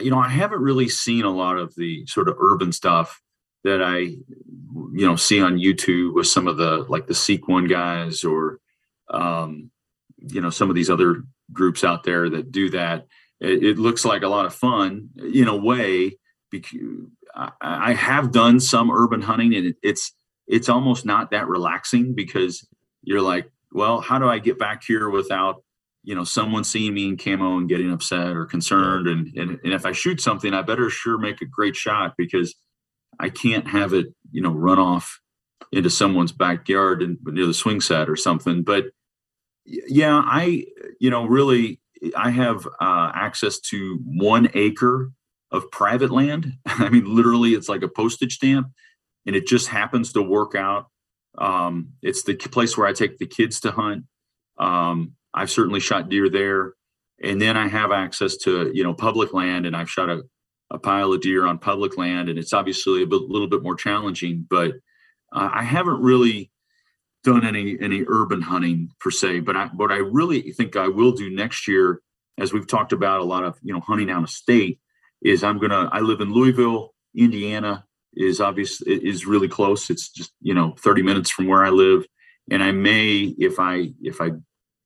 you 0.00 0.10
know, 0.10 0.18
I 0.18 0.28
haven't 0.28 0.60
really 0.60 0.88
seen 0.88 1.24
a 1.24 1.30
lot 1.30 1.56
of 1.56 1.74
the 1.76 2.06
sort 2.06 2.28
of 2.28 2.36
urban 2.38 2.72
stuff 2.72 3.20
that 3.64 3.82
I, 3.82 3.98
you 3.98 5.06
know, 5.06 5.16
see 5.16 5.40
on 5.40 5.58
YouTube 5.58 6.14
with 6.14 6.26
some 6.26 6.46
of 6.46 6.58
the 6.58 6.84
like 6.88 7.06
the 7.06 7.14
Seek 7.14 7.48
One 7.48 7.66
guys 7.66 8.22
or, 8.22 8.60
um, 9.08 9.70
you 10.18 10.40
know, 10.40 10.50
some 10.50 10.68
of 10.68 10.76
these 10.76 10.90
other 10.90 11.24
groups 11.52 11.84
out 11.84 12.04
there 12.04 12.28
that 12.28 12.52
do 12.52 12.70
that. 12.70 13.06
It, 13.40 13.64
it 13.64 13.78
looks 13.78 14.04
like 14.04 14.22
a 14.22 14.28
lot 14.28 14.46
of 14.46 14.54
fun 14.54 15.10
in 15.16 15.48
a 15.48 15.56
way. 15.56 16.18
Because 16.50 16.78
I, 17.34 17.50
I 17.60 17.92
have 17.92 18.30
done 18.32 18.60
some 18.60 18.90
urban 18.90 19.20
hunting, 19.22 19.54
and 19.54 19.66
it, 19.66 19.76
it's 19.82 20.12
it's 20.46 20.68
almost 20.68 21.04
not 21.04 21.32
that 21.32 21.48
relaxing 21.48 22.14
because 22.14 22.66
you're 23.02 23.20
like 23.20 23.50
well, 23.72 24.00
how 24.00 24.18
do 24.18 24.26
I 24.26 24.38
get 24.38 24.58
back 24.58 24.84
here 24.86 25.10
without 25.10 25.62
you 26.02 26.14
know 26.14 26.24
someone 26.24 26.64
seeing 26.64 26.94
me 26.94 27.08
in 27.08 27.16
camo 27.18 27.58
and 27.58 27.68
getting 27.68 27.92
upset 27.92 28.34
or 28.34 28.46
concerned 28.46 29.08
and, 29.08 29.36
and 29.36 29.58
and 29.64 29.72
if 29.72 29.84
i 29.84 29.90
shoot 29.90 30.20
something 30.20 30.54
i 30.54 30.62
better 30.62 30.88
sure 30.88 31.18
make 31.18 31.42
a 31.42 31.46
great 31.46 31.74
shot 31.74 32.14
because 32.16 32.54
i 33.18 33.28
can't 33.28 33.66
have 33.66 33.92
it 33.92 34.06
you 34.30 34.40
know 34.40 34.52
run 34.52 34.78
off 34.78 35.20
into 35.72 35.90
someone's 35.90 36.30
backyard 36.30 37.02
and 37.02 37.18
near 37.24 37.44
the 37.44 37.52
swing 37.52 37.80
set 37.80 38.08
or 38.08 38.14
something 38.14 38.62
but 38.62 38.84
yeah 39.64 40.22
i 40.24 40.64
you 41.00 41.10
know 41.10 41.26
really 41.26 41.80
i 42.16 42.30
have 42.30 42.66
uh, 42.80 43.10
access 43.14 43.58
to 43.58 43.98
one 44.04 44.48
acre 44.54 45.12
of 45.50 45.70
private 45.70 46.10
land 46.10 46.52
i 46.66 46.88
mean 46.88 47.04
literally 47.04 47.54
it's 47.54 47.68
like 47.68 47.82
a 47.82 47.88
postage 47.88 48.36
stamp 48.36 48.68
and 49.26 49.34
it 49.34 49.46
just 49.46 49.68
happens 49.68 50.12
to 50.12 50.22
work 50.22 50.54
out 50.54 50.86
um, 51.38 51.90
it's 52.02 52.22
the 52.22 52.34
place 52.34 52.76
where 52.76 52.86
i 52.86 52.92
take 52.92 53.18
the 53.18 53.26
kids 53.26 53.60
to 53.60 53.70
hunt 53.70 54.04
um, 54.58 55.12
I've 55.36 55.50
certainly 55.50 55.80
shot 55.80 56.08
deer 56.08 56.28
there. 56.28 56.72
And 57.22 57.40
then 57.40 57.56
I 57.56 57.68
have 57.68 57.92
access 57.92 58.36
to, 58.38 58.70
you 58.74 58.82
know, 58.82 58.94
public 58.94 59.32
land 59.32 59.66
and 59.66 59.76
I've 59.76 59.90
shot 59.90 60.10
a, 60.10 60.22
a 60.70 60.78
pile 60.78 61.12
of 61.12 61.20
deer 61.20 61.46
on 61.46 61.58
public 61.58 61.96
land. 61.96 62.28
And 62.28 62.38
it's 62.38 62.52
obviously 62.52 63.02
a 63.02 63.06
bit, 63.06 63.22
little 63.22 63.48
bit 63.48 63.62
more 63.62 63.76
challenging, 63.76 64.46
but 64.48 64.72
uh, 65.32 65.50
I 65.52 65.62
haven't 65.62 66.00
really 66.00 66.50
done 67.26 67.44
any, 67.44 67.76
any 67.80 68.04
urban 68.06 68.40
hunting 68.40 68.90
per 69.00 69.10
se, 69.10 69.40
but 69.40 69.56
I, 69.56 69.66
what 69.66 69.90
I 69.90 69.96
really 69.96 70.52
think 70.52 70.76
I 70.76 70.88
will 70.88 71.12
do 71.12 71.28
next 71.28 71.66
year, 71.66 72.00
as 72.38 72.52
we've 72.52 72.66
talked 72.66 72.92
about 72.92 73.20
a 73.20 73.24
lot 73.24 73.44
of, 73.44 73.58
you 73.62 73.74
know, 73.74 73.80
hunting 73.80 74.10
out 74.10 74.22
of 74.22 74.30
state 74.30 74.78
is 75.20 75.42
I'm 75.42 75.58
to, 75.60 75.88
I 75.90 76.00
live 76.00 76.20
in 76.20 76.32
Louisville, 76.32 76.94
Indiana 77.16 77.84
is 78.14 78.40
obvious 78.40 78.80
is 78.82 79.26
really 79.26 79.48
close. 79.48 79.90
It's 79.90 80.08
just, 80.08 80.32
you 80.40 80.54
know, 80.54 80.74
30 80.78 81.02
minutes 81.02 81.30
from 81.30 81.48
where 81.48 81.64
I 81.64 81.70
live. 81.70 82.06
And 82.50 82.62
I 82.62 82.70
may, 82.70 83.34
if 83.38 83.58
I, 83.58 83.92
if 84.00 84.20
I 84.20 84.30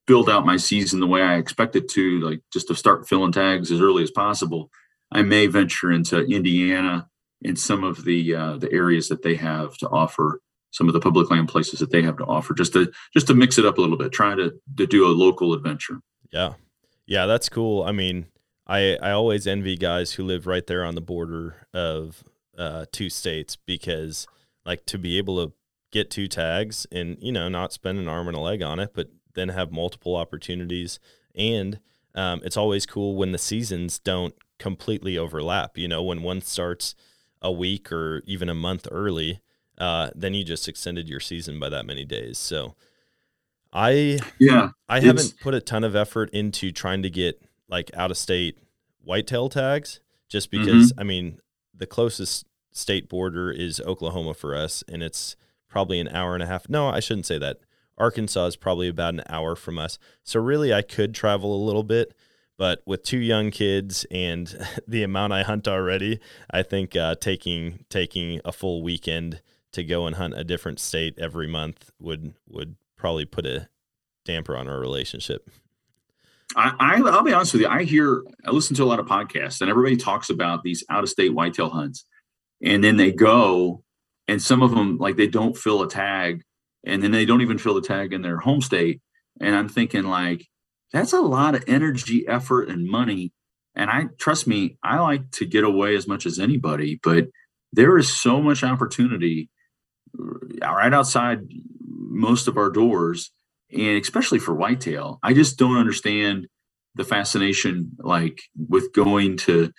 build 0.06 0.30
out 0.30 0.46
my 0.46 0.56
season 0.56 0.98
the 0.98 1.06
way 1.06 1.22
I 1.22 1.36
expect 1.36 1.76
it 1.76 1.88
to, 1.90 2.20
like 2.20 2.40
just 2.52 2.68
to 2.68 2.74
start 2.74 3.06
filling 3.06 3.32
tags 3.32 3.70
as 3.70 3.80
early 3.80 4.02
as 4.02 4.10
possible, 4.10 4.70
I 5.12 5.22
may 5.22 5.46
venture 5.46 5.92
into 5.92 6.24
Indiana 6.24 7.08
and 7.44 7.58
some 7.58 7.84
of 7.84 8.04
the 8.04 8.34
uh, 8.34 8.56
the 8.58 8.72
areas 8.72 9.08
that 9.08 9.22
they 9.22 9.36
have 9.36 9.76
to 9.78 9.88
offer, 9.88 10.40
some 10.70 10.88
of 10.88 10.92
the 10.92 11.00
public 11.00 11.30
land 11.30 11.48
places 11.48 11.80
that 11.80 11.90
they 11.90 12.02
have 12.02 12.16
to 12.18 12.24
offer, 12.24 12.54
just 12.54 12.72
to 12.74 12.90
just 13.12 13.26
to 13.26 13.34
mix 13.34 13.58
it 13.58 13.66
up 13.66 13.78
a 13.78 13.80
little 13.80 13.96
bit, 13.96 14.12
trying 14.12 14.36
to 14.38 14.52
to 14.76 14.86
do 14.86 15.06
a 15.06 15.08
local 15.08 15.52
adventure. 15.52 16.00
Yeah, 16.32 16.54
yeah, 17.06 17.26
that's 17.26 17.48
cool. 17.48 17.82
I 17.82 17.92
mean, 17.92 18.26
I 18.66 18.96
I 19.02 19.10
always 19.10 19.46
envy 19.46 19.76
guys 19.76 20.12
who 20.12 20.24
live 20.24 20.46
right 20.46 20.66
there 20.66 20.84
on 20.84 20.94
the 20.94 21.00
border 21.00 21.66
of 21.74 22.24
uh, 22.56 22.86
two 22.92 23.10
states 23.10 23.56
because 23.56 24.26
like 24.64 24.86
to 24.86 24.98
be 24.98 25.18
able 25.18 25.44
to 25.46 25.52
get 25.90 26.10
two 26.10 26.28
tags 26.28 26.86
and 26.92 27.16
you 27.20 27.32
know 27.32 27.48
not 27.48 27.72
spend 27.72 27.98
an 27.98 28.08
arm 28.08 28.28
and 28.28 28.36
a 28.36 28.40
leg 28.40 28.62
on 28.62 28.78
it, 28.78 28.90
but 28.94 29.08
then 29.34 29.48
have 29.50 29.72
multiple 29.72 30.16
opportunities. 30.16 30.98
And 31.34 31.80
um, 32.14 32.40
it's 32.44 32.56
always 32.56 32.86
cool 32.86 33.16
when 33.16 33.32
the 33.32 33.38
seasons 33.38 33.98
don't 33.98 34.34
completely 34.58 35.16
overlap. 35.16 35.78
You 35.78 35.88
know, 35.88 36.02
when 36.02 36.22
one 36.22 36.42
starts 36.42 36.94
a 37.42 37.50
week 37.50 37.90
or 37.90 38.22
even 38.26 38.48
a 38.48 38.54
month 38.54 38.86
early, 38.90 39.40
uh, 39.80 40.10
then 40.14 40.34
you 40.34 40.44
just 40.44 40.68
extended 40.68 41.08
your 41.08 41.20
season 41.20 41.58
by 41.58 41.70
that 41.70 41.86
many 41.86 42.04
days. 42.04 42.38
So 42.38 42.76
I 43.72 44.18
yeah 44.38 44.70
I 44.88 45.00
haven't 45.00 45.34
put 45.40 45.54
a 45.54 45.60
ton 45.60 45.84
of 45.84 45.96
effort 45.96 46.30
into 46.30 46.70
trying 46.70 47.02
to 47.02 47.10
get 47.10 47.42
like 47.68 47.90
out 47.94 48.10
of 48.10 48.18
state 48.18 48.58
whitetail 49.02 49.48
tags 49.48 50.00
just 50.28 50.50
because 50.50 50.92
mm-hmm. 50.92 51.00
I 51.00 51.04
mean 51.04 51.40
the 51.74 51.86
closest 51.86 52.46
state 52.72 53.08
border 53.08 53.50
is 53.50 53.80
Oklahoma 53.80 54.34
for 54.34 54.54
us 54.54 54.84
and 54.86 55.02
it's 55.02 55.34
probably 55.68 55.98
an 55.98 56.08
hour 56.08 56.34
and 56.34 56.42
a 56.42 56.46
half. 56.46 56.68
No, 56.68 56.88
I 56.88 57.00
shouldn't 57.00 57.26
say 57.26 57.38
that. 57.38 57.58
Arkansas 57.96 58.46
is 58.46 58.56
probably 58.56 58.88
about 58.88 59.14
an 59.14 59.22
hour 59.28 59.54
from 59.54 59.78
us. 59.78 59.98
So 60.24 60.40
really, 60.40 60.72
I 60.72 60.82
could 60.82 61.14
travel 61.14 61.54
a 61.54 61.64
little 61.64 61.82
bit, 61.82 62.14
but 62.56 62.82
with 62.86 63.02
two 63.02 63.18
young 63.18 63.50
kids 63.50 64.06
and 64.10 64.66
the 64.88 65.02
amount 65.02 65.32
I 65.32 65.42
hunt 65.42 65.68
already, 65.68 66.18
I 66.50 66.62
think 66.62 66.96
uh, 66.96 67.14
taking 67.16 67.84
taking 67.88 68.40
a 68.44 68.52
full 68.52 68.82
weekend 68.82 69.42
to 69.72 69.84
go 69.84 70.06
and 70.06 70.16
hunt 70.16 70.34
a 70.36 70.44
different 70.44 70.80
state 70.80 71.14
every 71.18 71.46
month 71.46 71.90
would 72.00 72.34
would 72.48 72.76
probably 72.96 73.24
put 73.24 73.46
a 73.46 73.68
damper 74.24 74.56
on 74.56 74.68
our 74.68 74.80
relationship. 74.80 75.48
I, 76.56 76.74
I 76.78 77.00
will 77.00 77.22
be 77.22 77.32
honest 77.32 77.52
with 77.52 77.62
you. 77.62 77.68
I 77.68 77.84
hear 77.84 78.24
I 78.44 78.50
listen 78.50 78.76
to 78.76 78.84
a 78.84 78.86
lot 78.86 79.00
of 79.00 79.06
podcasts, 79.06 79.60
and 79.60 79.70
everybody 79.70 79.96
talks 79.96 80.30
about 80.30 80.62
these 80.62 80.84
out 80.90 81.02
of 81.02 81.08
state 81.08 81.34
whitetail 81.34 81.70
hunts, 81.70 82.04
and 82.62 82.82
then 82.82 82.96
they 82.96 83.12
go, 83.12 83.82
and 84.26 84.42
some 84.42 84.62
of 84.62 84.70
them 84.70 84.98
like 84.98 85.16
they 85.16 85.28
don't 85.28 85.56
fill 85.56 85.82
a 85.82 85.88
tag 85.88 86.42
and 86.84 87.02
then 87.02 87.10
they 87.10 87.24
don't 87.24 87.42
even 87.42 87.58
fill 87.58 87.74
the 87.74 87.80
tag 87.80 88.12
in 88.12 88.22
their 88.22 88.38
home 88.38 88.60
state. 88.60 89.00
And 89.40 89.54
I'm 89.54 89.68
thinking 89.68 90.04
like 90.04 90.46
that's 90.92 91.12
a 91.12 91.20
lot 91.20 91.54
of 91.54 91.64
energy, 91.66 92.26
effort, 92.26 92.68
and 92.68 92.88
money. 92.88 93.32
And 93.74 93.90
I 93.90 94.06
trust 94.18 94.46
me, 94.46 94.76
I 94.82 94.98
like 94.98 95.30
to 95.32 95.46
get 95.46 95.64
away 95.64 95.94
as 95.94 96.08
much 96.08 96.26
as 96.26 96.38
anybody, 96.38 96.98
but 97.02 97.26
there 97.72 97.96
is 97.98 98.12
so 98.12 98.42
much 98.42 98.64
opportunity 98.64 99.48
right 100.14 100.92
outside 100.92 101.40
most 101.86 102.48
of 102.48 102.56
our 102.56 102.70
doors, 102.70 103.30
and 103.72 104.00
especially 104.00 104.38
for 104.38 104.54
whitetail. 104.54 105.18
I 105.22 105.32
just 105.32 105.58
don't 105.58 105.76
understand 105.76 106.48
the 106.94 107.04
fascination 107.04 107.92
like 107.98 108.42
with 108.68 108.92
going 108.92 109.36
to, 109.38 109.72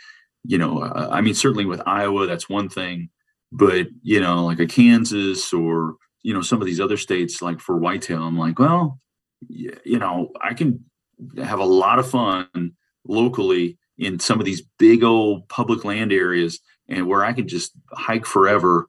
you 0.44 0.58
know, 0.58 0.80
uh, 0.80 1.10
I 1.12 1.22
mean, 1.22 1.34
certainly 1.34 1.66
with 1.66 1.82
Iowa, 1.86 2.26
that's 2.26 2.50
one 2.50 2.70
thing, 2.70 3.10
but 3.52 3.88
you 4.02 4.20
know, 4.22 4.46
like 4.46 4.60
a 4.60 4.66
Kansas 4.66 5.52
or 5.52 5.98
you 6.24 6.34
know 6.34 6.42
some 6.42 6.62
of 6.62 6.66
these 6.66 6.80
other 6.80 6.98
states 6.98 7.42
like 7.42 7.60
for 7.60 7.78
whitetail 7.78 8.24
i'm 8.24 8.38
like 8.38 8.60
well 8.60 9.00
you 9.48 10.00
know 10.00 10.32
i 10.42 10.54
can 10.54 10.84
have 11.38 11.60
a 11.60 11.66
lot 11.66 12.00
of 12.00 12.10
fun 12.10 12.72
locally 13.06 13.78
in 13.98 14.20
some 14.20 14.40
of 14.40 14.46
these 14.46 14.64
big 14.80 15.04
old 15.04 15.48
public 15.50 15.84
land 15.84 16.12
areas 16.12 16.60
and 16.88 17.08
where 17.08 17.24
i 17.24 17.34
can 17.34 17.48
just 17.48 17.72
hike 17.92 18.26
forever 18.26 18.88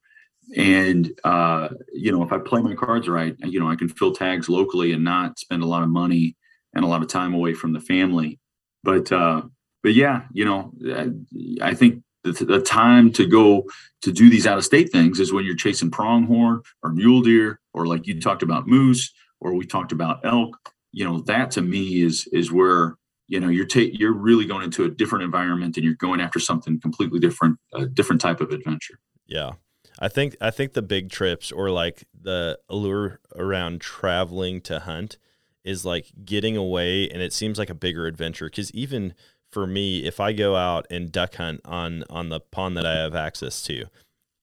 and 0.56 1.12
uh, 1.24 1.68
you 1.92 2.12
know 2.12 2.22
if 2.22 2.32
i 2.32 2.38
play 2.38 2.60
my 2.60 2.74
cards 2.74 3.08
right 3.08 3.36
you 3.40 3.60
know 3.60 3.68
i 3.68 3.76
can 3.76 3.88
fill 3.88 4.12
tags 4.12 4.48
locally 4.48 4.92
and 4.92 5.04
not 5.04 5.38
spend 5.38 5.62
a 5.62 5.66
lot 5.66 5.82
of 5.82 5.88
money 5.88 6.36
and 6.74 6.84
a 6.84 6.88
lot 6.88 7.02
of 7.02 7.08
time 7.08 7.34
away 7.34 7.54
from 7.54 7.72
the 7.72 7.80
family. 7.80 8.38
But 8.82 9.12
uh 9.12 9.42
but 9.82 9.94
yeah 9.94 10.22
you 10.32 10.44
know 10.44 10.72
i, 10.86 11.70
I 11.70 11.74
think 11.74 12.02
the, 12.24 12.32
the 12.32 12.60
time 12.60 13.12
to 13.12 13.26
go 13.26 13.64
to 14.02 14.12
do 14.12 14.30
these 14.30 14.46
out 14.46 14.58
of 14.58 14.64
state 14.64 14.92
things 14.92 15.18
is 15.18 15.32
when 15.32 15.44
you're 15.44 15.56
chasing 15.56 15.90
pronghorn 15.90 16.62
or 16.82 16.92
mule 16.92 17.22
deer 17.22 17.60
or 17.72 17.86
like 17.86 18.06
you 18.06 18.20
talked 18.20 18.42
about 18.42 18.66
moose 18.66 19.12
or 19.40 19.54
we 19.54 19.66
talked 19.66 19.92
about 19.92 20.24
elk. 20.24 20.56
You 20.92 21.04
know 21.04 21.20
that 21.22 21.52
to 21.52 21.62
me 21.62 22.02
is 22.02 22.28
is 22.32 22.52
where 22.52 22.96
you 23.28 23.40
know 23.40 23.48
you're 23.48 23.66
ta- 23.66 23.90
you're 23.92 24.12
really 24.12 24.44
going 24.44 24.62
into 24.62 24.84
a 24.84 24.88
different 24.88 25.24
environment 25.24 25.76
and 25.76 25.84
you're 25.84 25.94
going 25.94 26.20
after 26.20 26.38
something 26.38 26.80
completely 26.80 27.18
different 27.18 27.58
a 27.72 27.86
different 27.86 28.20
type 28.20 28.40
of 28.40 28.50
adventure. 28.50 28.98
Yeah 29.26 29.52
i 29.98 30.08
think 30.08 30.36
i 30.40 30.50
think 30.50 30.72
the 30.72 30.82
big 30.82 31.10
trips 31.10 31.50
or 31.52 31.70
like 31.70 32.04
the 32.20 32.58
allure 32.68 33.20
around 33.36 33.80
traveling 33.80 34.60
to 34.60 34.80
hunt 34.80 35.18
is 35.64 35.84
like 35.84 36.12
getting 36.24 36.56
away 36.56 37.08
and 37.08 37.22
it 37.22 37.32
seems 37.32 37.58
like 37.58 37.70
a 37.70 37.74
bigger 37.74 38.06
adventure 38.06 38.46
because 38.46 38.70
even 38.72 39.14
for 39.52 39.66
me, 39.66 40.04
if 40.04 40.18
I 40.18 40.32
go 40.32 40.56
out 40.56 40.86
and 40.90 41.12
duck 41.12 41.36
hunt 41.36 41.60
on 41.64 42.04
on 42.10 42.30
the 42.30 42.40
pond 42.40 42.76
that 42.76 42.86
I 42.86 42.96
have 42.96 43.14
access 43.14 43.62
to, 43.64 43.84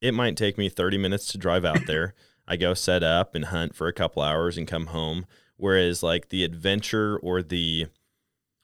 it 0.01 0.13
might 0.13 0.37
take 0.37 0.57
me 0.57 0.69
30 0.69 0.97
minutes 0.99 1.25
to 1.31 1.37
drive 1.37 1.65
out 1.65 1.87
there. 1.87 2.13
I 2.47 2.55
go 2.55 2.73
set 2.73 3.03
up 3.03 3.35
and 3.35 3.45
hunt 3.45 3.75
for 3.75 3.87
a 3.87 3.93
couple 3.93 4.21
hours 4.21 4.57
and 4.57 4.67
come 4.67 4.87
home. 4.87 5.25
Whereas 5.57 6.01
like 6.03 6.29
the 6.29 6.43
adventure 6.43 7.17
or 7.17 7.41
the 7.41 7.87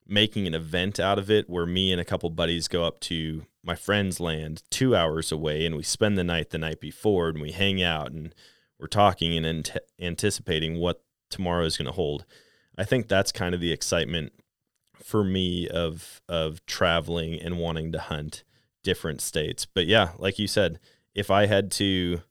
making 0.08 0.46
an 0.48 0.54
event 0.54 1.00
out 1.00 1.18
of 1.18 1.30
it 1.32 1.50
where 1.50 1.66
me 1.66 1.92
and 1.92 2.00
a 2.00 2.06
couple 2.06 2.30
buddies 2.30 2.68
go 2.68 2.84
up 2.84 3.00
to 3.00 3.46
my 3.64 3.76
friend's 3.76 4.20
land 4.20 4.62
two 4.70 4.96
hours 4.96 5.32
away 5.32 5.66
and 5.66 5.76
we 5.76 5.84
spend 5.84 6.18
the 6.18 6.24
night 6.24 6.52
the 6.52 6.58
night 6.58 6.80
before 6.80 7.30
and 7.30 7.42
we 7.42 7.52
hang 7.52 7.82
out 7.82 8.12
and 8.12 8.34
we're 8.80 8.88
talking 8.88 9.36
and 9.36 9.46
ant- 9.46 9.78
anticipating 10.00 10.78
what 10.78 11.04
tomorrow 11.30 11.66
is 11.66 11.78
going 11.78 11.88
to 11.88 11.92
hold. 11.92 12.26
I 12.78 12.84
think 12.84 13.08
that's 13.08 13.32
kind 13.32 13.56
of 13.56 13.62
the 13.62 13.72
excitement 13.72 14.34
for 14.94 15.24
me 15.24 15.68
of 15.68 16.22
of 16.28 16.66
traveling 16.66 17.40
and 17.40 17.58
wanting 17.58 17.92
to 17.92 18.00
hunt 18.00 18.44
different 18.84 19.22
states. 19.22 19.66
But 19.66 19.88
yeah, 19.88 20.12
like 20.18 20.40
you 20.40 20.48
said, 20.48 20.80
if 21.14 21.32
I 21.32 21.48
had 21.48 21.72
to 21.74 22.22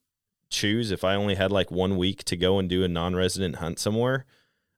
choose, 0.51 0.91
if 0.91 1.05
I 1.05 1.14
only 1.14 1.35
had 1.35 1.51
like 1.51 1.70
one 1.70 1.97
week 1.97 2.25
to 2.25 2.37
go 2.37 2.59
and 2.59 2.68
do 2.68 2.85
a 2.85 2.89
non-resident 2.89 3.57
hunt 3.57 3.79
somewhere, 3.79 4.25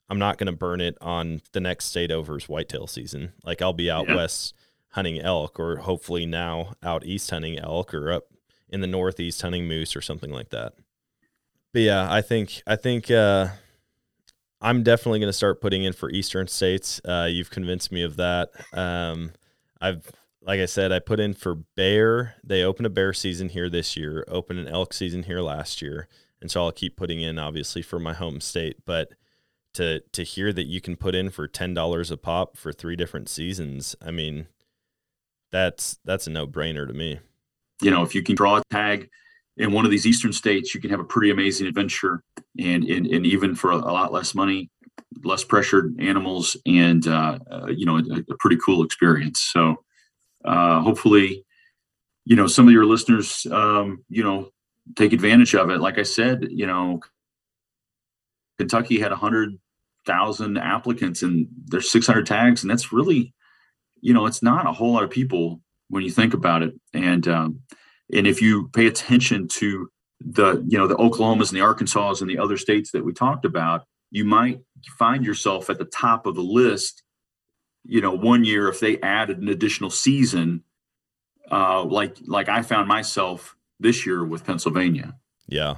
I'm 0.09 0.19
not 0.19 0.39
going 0.39 0.47
to 0.47 0.53
burn 0.53 0.81
it 0.81 0.97
on 1.01 1.43
the 1.53 1.61
next 1.61 1.87
state 1.87 2.13
over's 2.13 2.49
whitetail 2.49 2.87
season. 2.87 3.33
Like 3.45 3.61
I'll 3.61 3.73
be 3.73 3.91
out 3.91 4.09
yeah. 4.09 4.17
west 4.17 4.55
hunting 4.91 5.21
elk 5.21 5.59
or 5.61 5.77
hopefully 5.77 6.27
now 6.27 6.73
out 6.83 7.05
east 7.05 7.31
hunting 7.31 7.59
elk 7.59 7.93
or 7.93 8.13
up 8.13 8.25
in 8.69 8.81
the 8.81 8.87
northeast 8.87 9.43
hunting 9.43 9.67
moose 9.67 9.95
or 9.95 10.01
something 10.01 10.31
like 10.31 10.51
that. 10.51 10.75
But 11.73 11.83
yeah, 11.83 12.11
I 12.11 12.23
think 12.23 12.63
I 12.67 12.77
think 12.77 13.11
uh 13.11 13.49
I'm 14.61 14.83
definitely 14.83 15.19
going 15.19 15.29
to 15.29 15.35
start 15.35 15.61
putting 15.61 15.85
in 15.85 15.93
for 15.93 16.11
Eastern 16.11 16.49
states. 16.49 17.01
Uh, 17.05 17.29
you've 17.31 17.51
convinced 17.51 17.93
me 17.93 18.03
of 18.03 18.17
that. 18.17 18.51
Um, 18.73 19.33
I've, 19.81 20.11
like 20.41 20.61
I 20.61 20.67
said, 20.67 20.93
I 20.93 20.99
put 20.99 21.21
in 21.21 21.35
for 21.35 21.57
bear. 21.77 22.37
They 22.43 22.63
opened 22.63 22.87
a 22.87 22.91
bear 22.91 23.13
season 23.13 23.51
here 23.51 23.69
this 23.69 23.97
year, 23.97 24.25
opened 24.29 24.59
an 24.59 24.69
elk 24.69 24.95
season 24.95 25.25
here 25.25 25.41
last 25.41 25.83
year. 25.83 26.09
And 26.41 26.51
so 26.51 26.65
I'll 26.65 26.73
keep 26.73 26.97
putting 26.97 27.21
in, 27.21 27.39
obviously, 27.39 27.83
for 27.83 27.99
my 27.99 28.15
home 28.15 28.41
state. 28.41 28.79
But 28.87 29.11
to 29.77 30.01
to 30.01 30.23
hear 30.23 30.53
that 30.53 30.67
you 30.67 30.81
can 30.81 30.97
put 30.97 31.15
in 31.15 31.31
for 31.31 31.47
ten 31.47 31.75
dollars 31.75 32.11
a 32.11 32.17
pop 32.17 32.57
for 32.57 32.73
three 32.73 32.97
different 32.97 33.29
seasons, 33.29 33.95
I 34.05 34.11
mean, 34.11 34.47
that's 35.53 35.99
that's 36.05 36.27
a 36.27 36.31
no 36.31 36.47
brainer 36.47 36.87
to 36.87 36.95
me. 36.95 37.21
You 37.83 37.91
know, 37.91 38.03
if 38.03 38.15
you 38.15 38.23
can 38.23 38.35
draw 38.35 38.57
a 38.57 38.63
tag 38.71 39.09
in 39.59 39.73
one 39.73 39.85
of 39.85 39.91
these 39.91 40.07
eastern 40.07 40.33
states, 40.33 40.75
you 40.75 40.81
can 40.81 40.91
have 40.91 41.01
a 41.01 41.05
pretty 41.05 41.31
amazing 41.31 41.67
adventure, 41.67 42.23
and 42.59 42.85
and, 42.85 43.07
and 43.07 43.27
even 43.27 43.55
for 43.55 43.71
a, 43.71 43.77
a 43.77 43.93
lot 43.93 44.13
less 44.13 44.35
money, 44.35 44.71
less 45.25 45.45
pressured 45.45 45.95
animals, 46.01 46.57
and 46.67 47.07
uh, 47.07 47.39
uh, 47.51 47.67
you 47.67 47.85
know, 47.85 47.99
a, 47.99 48.33
a, 48.33 48.37
pretty 48.39 48.57
cool 48.65 48.83
experience. 48.83 49.41
So, 49.53 49.77
uh, 50.45 50.81
hopefully, 50.81 51.45
you 52.25 52.35
know, 52.35 52.47
some 52.47 52.67
of 52.67 52.73
your 52.73 52.87
listeners, 52.87 53.47
um, 53.51 54.05
you 54.09 54.23
know, 54.25 54.51
take 54.97 55.13
advantage 55.13 55.55
of 55.55 55.69
it. 55.69 55.81
Like 55.81 55.99
I 55.99 56.03
said, 56.03 56.47
you 56.51 56.67
know, 56.67 57.01
Kentucky 58.59 58.99
had 58.99 59.13
a 59.13 59.17
hundred 59.17 59.59
thousand 60.07 60.57
applicants 60.57 61.23
and 61.23 61.49
there's 61.67 61.91
600 61.91 62.25
tags 62.25 62.63
and 62.63 62.71
that's 62.71 62.93
really 62.93 63.35
you 64.01 64.15
know 64.15 64.27
it's 64.27 64.43
not 64.43 64.67
a 64.67 64.73
whole 64.73 64.93
lot 64.93 65.03
of 65.03 65.11
people 65.11 65.61
when 65.89 66.03
you 66.03 66.11
think 66.11 66.35
about 66.35 66.63
it. 66.63 66.75
And 66.93 67.27
um, 67.29 67.61
and 68.13 68.27
if 68.27 68.41
you 68.41 68.69
pay 68.69 68.87
attention 68.87 69.49
to 69.49 69.91
the 70.21 70.65
you 70.67 70.79
know 70.79 70.87
the 70.87 70.97
oklahomas 70.97 71.51
and 71.51 71.59
the 71.59 71.65
arkansas 71.65 72.17
and 72.21 72.31
the 72.31 72.39
other 72.39 72.57
states 72.57 72.93
that 72.93 73.05
we 73.05 73.13
talked 73.13 73.45
about 73.45 73.85
you 74.11 74.25
might 74.25 74.61
find 74.99 75.27
yourself 75.27 75.69
at 75.69 75.79
the 75.79 75.85
top 75.85 76.25
of 76.25 76.35
the 76.35 76.43
list 76.43 77.03
you 77.85 78.01
know 78.01 78.13
one 78.13 78.43
year 78.43 78.69
if 78.69 78.81
they 78.81 78.99
added 79.01 79.39
an 79.39 79.49
additional 79.49 79.91
season 79.91 80.65
uh 81.51 81.85
like 81.85 82.17
like 82.27 82.49
i 82.49 82.63
found 82.63 82.89
myself 82.89 83.57
this 83.79 84.07
year 84.07 84.25
with 84.25 84.43
pennsylvania. 84.45 85.15
Yeah. 85.49 85.77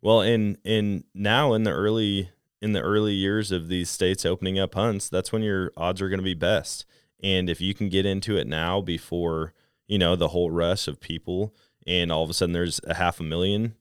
Well 0.00 0.22
in 0.22 0.56
in 0.64 1.04
now 1.14 1.52
in 1.52 1.64
the 1.64 1.70
early 1.70 2.30
in 2.64 2.72
the 2.72 2.80
early 2.80 3.12
years 3.12 3.52
of 3.52 3.68
these 3.68 3.90
states 3.90 4.24
opening 4.24 4.58
up 4.58 4.74
hunts, 4.74 5.10
that's 5.10 5.30
when 5.30 5.42
your 5.42 5.70
odds 5.76 6.00
are 6.00 6.08
going 6.08 6.18
to 6.18 6.24
be 6.24 6.32
best. 6.32 6.86
And 7.22 7.50
if 7.50 7.60
you 7.60 7.74
can 7.74 7.90
get 7.90 8.06
into 8.06 8.38
it 8.38 8.46
now 8.46 8.80
before, 8.80 9.52
you 9.86 9.98
know, 9.98 10.16
the 10.16 10.28
whole 10.28 10.50
rush 10.50 10.88
of 10.88 10.98
people 10.98 11.54
and 11.86 12.10
all 12.10 12.24
of 12.24 12.30
a 12.30 12.32
sudden 12.32 12.54
there's 12.54 12.80
a 12.86 12.94
half 12.94 13.20
a 13.20 13.22
million 13.22 13.74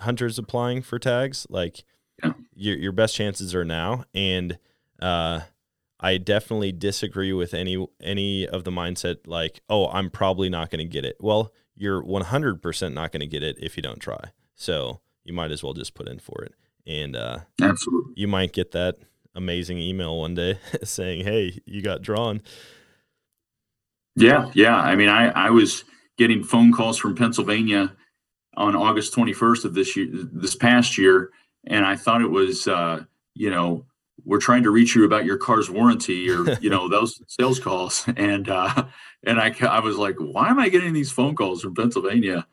hunters 0.00 0.38
applying 0.38 0.80
for 0.80 0.98
tags, 0.98 1.46
like 1.50 1.84
yeah. 2.24 2.32
your 2.54 2.78
your 2.78 2.92
best 2.92 3.14
chances 3.14 3.54
are 3.54 3.66
now. 3.66 4.04
And 4.14 4.58
uh 4.98 5.40
I 6.00 6.16
definitely 6.16 6.72
disagree 6.72 7.34
with 7.34 7.52
any 7.52 7.86
any 8.02 8.48
of 8.48 8.64
the 8.64 8.70
mindset 8.70 9.26
like, 9.26 9.60
oh, 9.68 9.88
I'm 9.88 10.08
probably 10.08 10.48
not 10.48 10.70
going 10.70 10.78
to 10.78 10.90
get 10.90 11.04
it. 11.04 11.16
Well, 11.20 11.52
you're 11.74 12.02
100% 12.02 12.94
not 12.94 13.12
going 13.12 13.20
to 13.20 13.26
get 13.26 13.42
it 13.42 13.58
if 13.60 13.76
you 13.76 13.82
don't 13.82 14.00
try. 14.00 14.30
So 14.54 15.00
you 15.22 15.34
might 15.34 15.50
as 15.50 15.62
well 15.62 15.74
just 15.74 15.94
put 15.94 16.08
in 16.08 16.18
for 16.18 16.42
it 16.42 16.54
and 16.86 17.16
uh, 17.16 17.38
absolutely, 17.60 18.14
you 18.16 18.28
might 18.28 18.52
get 18.52 18.72
that 18.72 18.96
amazing 19.34 19.78
email 19.78 20.18
one 20.18 20.34
day 20.34 20.58
saying, 20.84 21.24
"Hey, 21.24 21.60
you 21.66 21.82
got 21.82 22.02
drawn." 22.02 22.42
Yeah, 24.16 24.50
yeah. 24.54 24.76
I 24.76 24.96
mean, 24.96 25.08
I 25.08 25.28
I 25.28 25.50
was 25.50 25.84
getting 26.16 26.42
phone 26.42 26.72
calls 26.72 26.98
from 26.98 27.14
Pennsylvania 27.14 27.92
on 28.56 28.74
August 28.74 29.14
21st 29.14 29.64
of 29.66 29.74
this 29.74 29.96
year, 29.96 30.08
this 30.10 30.54
past 30.54 30.96
year, 30.96 31.30
and 31.66 31.84
I 31.84 31.94
thought 31.94 32.22
it 32.22 32.30
was, 32.30 32.66
uh, 32.66 33.04
you 33.34 33.50
know, 33.50 33.84
we're 34.24 34.40
trying 34.40 34.62
to 34.62 34.70
reach 34.70 34.94
you 34.94 35.04
about 35.04 35.26
your 35.26 35.36
car's 35.36 35.70
warranty 35.70 36.30
or 36.30 36.58
you 36.60 36.70
know 36.70 36.88
those 36.90 37.20
sales 37.26 37.60
calls, 37.60 38.04
and 38.16 38.48
uh, 38.48 38.84
and 39.24 39.40
I 39.40 39.54
I 39.62 39.80
was 39.80 39.96
like, 39.96 40.16
why 40.18 40.48
am 40.48 40.58
I 40.58 40.68
getting 40.68 40.92
these 40.92 41.12
phone 41.12 41.34
calls 41.34 41.62
from 41.62 41.74
Pennsylvania? 41.74 42.46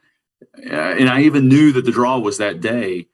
Uh, 0.70 0.76
and 0.76 1.10
I 1.10 1.22
even 1.22 1.48
knew 1.48 1.72
that 1.72 1.86
the 1.86 1.92
draw 1.92 2.18
was 2.20 2.38
that 2.38 2.60
day, 2.60 3.08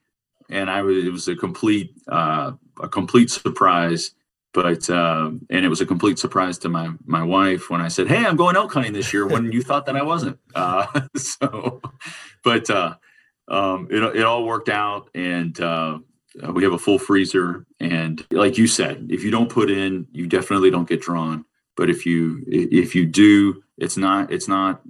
and 0.49 0.69
I 0.69 0.81
was 0.81 1.05
it 1.05 1.11
was 1.11 1.27
a 1.27 1.35
complete 1.35 1.93
uh, 2.07 2.53
a 2.81 2.89
complete 2.89 3.29
surprise. 3.29 4.11
But 4.51 4.89
uh, 4.89 5.29
and 5.51 5.65
it 5.65 5.69
was 5.69 5.79
a 5.79 5.85
complete 5.85 6.17
surprise 6.17 6.57
to 6.59 6.69
my 6.69 6.91
my 7.05 7.21
wife 7.21 7.69
when 7.69 7.81
I 7.81 7.87
said, 7.87 8.07
"Hey, 8.07 8.25
I'm 8.25 8.35
going 8.35 8.55
elk 8.55 8.73
hunting 8.73 8.93
this 8.93 9.13
year." 9.13 9.27
When 9.27 9.51
you 9.51 9.61
thought 9.61 9.85
that 9.85 9.95
I 9.95 10.01
wasn't, 10.01 10.39
uh, 10.55 11.01
so, 11.15 11.81
but 12.43 12.67
uh, 12.69 12.95
um, 13.47 13.87
it 13.91 14.01
it 14.15 14.23
all 14.23 14.45
worked 14.45 14.69
out, 14.69 15.11
and 15.13 15.59
uh, 15.61 15.99
we 16.51 16.63
have 16.63 16.73
a 16.73 16.79
full 16.79 16.97
freezer. 16.97 17.67
And 17.79 18.25
like 18.31 18.57
you 18.57 18.65
said, 18.65 19.07
if 19.11 19.23
you 19.23 19.29
don't 19.29 19.49
put 19.49 19.69
in, 19.69 20.07
you 20.11 20.25
definitely 20.25 20.71
don't 20.71 20.89
get 20.89 21.01
drawn. 21.01 21.45
But 21.77 21.91
if 21.91 22.07
you 22.07 22.43
if 22.47 22.95
you 22.95 23.05
do, 23.05 23.63
it's 23.77 23.97
not 23.97 24.31
it's 24.31 24.47
not 24.47 24.81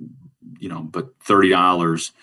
you 0.60 0.70
know, 0.70 0.84
but 0.84 1.10
thirty 1.22 1.50
dollars 1.50 2.14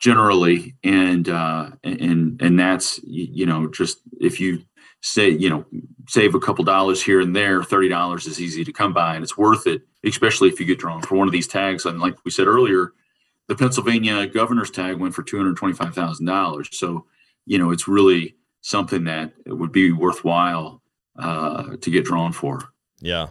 generally 0.00 0.74
and 0.82 1.28
uh 1.28 1.70
and 1.84 2.40
and 2.40 2.58
that's 2.58 2.98
you 3.04 3.46
know 3.46 3.68
just 3.68 3.98
if 4.20 4.40
you 4.40 4.62
say 5.02 5.28
you 5.28 5.48
know 5.48 5.64
save 6.08 6.34
a 6.34 6.40
couple 6.40 6.64
dollars 6.64 7.02
here 7.02 7.20
and 7.20 7.36
there 7.36 7.60
$30 7.60 8.26
is 8.26 8.40
easy 8.40 8.64
to 8.64 8.72
come 8.72 8.92
by 8.92 9.14
and 9.14 9.22
it's 9.22 9.36
worth 9.36 9.66
it 9.66 9.82
especially 10.04 10.48
if 10.48 10.58
you 10.58 10.66
get 10.66 10.78
drawn 10.78 11.02
for 11.02 11.16
one 11.16 11.28
of 11.28 11.32
these 11.32 11.46
tags 11.46 11.84
and 11.84 12.00
like 12.00 12.16
we 12.24 12.30
said 12.30 12.46
earlier 12.46 12.92
the 13.48 13.54
pennsylvania 13.54 14.26
governor's 14.26 14.70
tag 14.70 14.96
went 14.96 15.14
for 15.14 15.22
$225000 15.22 16.74
so 16.74 17.06
you 17.44 17.58
know 17.58 17.70
it's 17.70 17.86
really 17.86 18.34
something 18.62 19.04
that 19.04 19.32
would 19.46 19.72
be 19.72 19.92
worthwhile 19.92 20.82
uh 21.18 21.76
to 21.80 21.90
get 21.90 22.04
drawn 22.04 22.32
for. 22.32 22.60
Yeah 23.00 23.28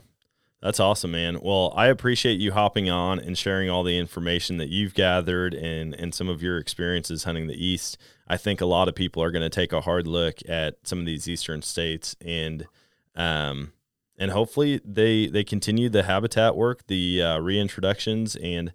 that's 0.62 0.80
awesome, 0.80 1.12
man. 1.12 1.40
Well, 1.42 1.74
I 1.76 1.88
appreciate 1.88 2.40
you 2.40 2.52
hopping 2.52 2.90
on 2.90 3.20
and 3.20 3.38
sharing 3.38 3.70
all 3.70 3.84
the 3.84 3.98
information 3.98 4.58
that 4.58 4.70
you've 4.70 4.94
gathered 4.94 5.54
and 5.54 5.94
and 5.94 6.14
some 6.14 6.28
of 6.28 6.42
your 6.44 6.58
experiences 6.58 7.24
hunting 7.24 7.48
the 7.48 7.66
East. 7.66 7.98
I 8.28 8.38
think 8.38 8.60
a 8.60 8.66
lot 8.66 8.88
of 8.88 8.96
people 8.96 9.24
are 9.24 9.32
going 9.32 9.42
to 9.42 9.50
take 9.50 9.72
a 9.72 9.82
hard 9.82 10.06
look 10.06 10.38
at 10.48 10.76
some 10.84 11.00
of 11.00 11.06
these 11.06 11.28
eastern 11.28 11.62
states 11.62 12.16
and 12.22 12.68
um 13.16 13.72
and 14.20 14.32
hopefully 14.32 14.82
they 14.84 15.28
they 15.28 15.44
continue 15.44 15.90
the 15.90 16.04
habitat 16.04 16.56
work, 16.56 16.86
the 16.88 17.22
uh, 17.22 17.40
reintroductions, 17.40 18.38
and 18.44 18.74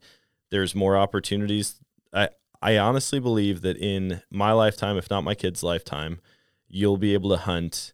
there's 0.51 0.74
more 0.74 0.97
opportunities. 0.97 1.80
I 2.12 2.30
I 2.62 2.78
honestly 2.78 3.20
believe 3.20 3.61
that 3.61 3.76
in 3.76 4.22
my 4.30 4.53
lifetime, 4.53 4.97
if 4.97 5.11
not 5.11 5.22
my 5.22 5.35
kid's 5.35 5.62
lifetime, 5.62 6.20
you'll 6.66 6.97
be 6.97 7.12
able 7.12 7.28
to 7.30 7.37
hunt 7.37 7.93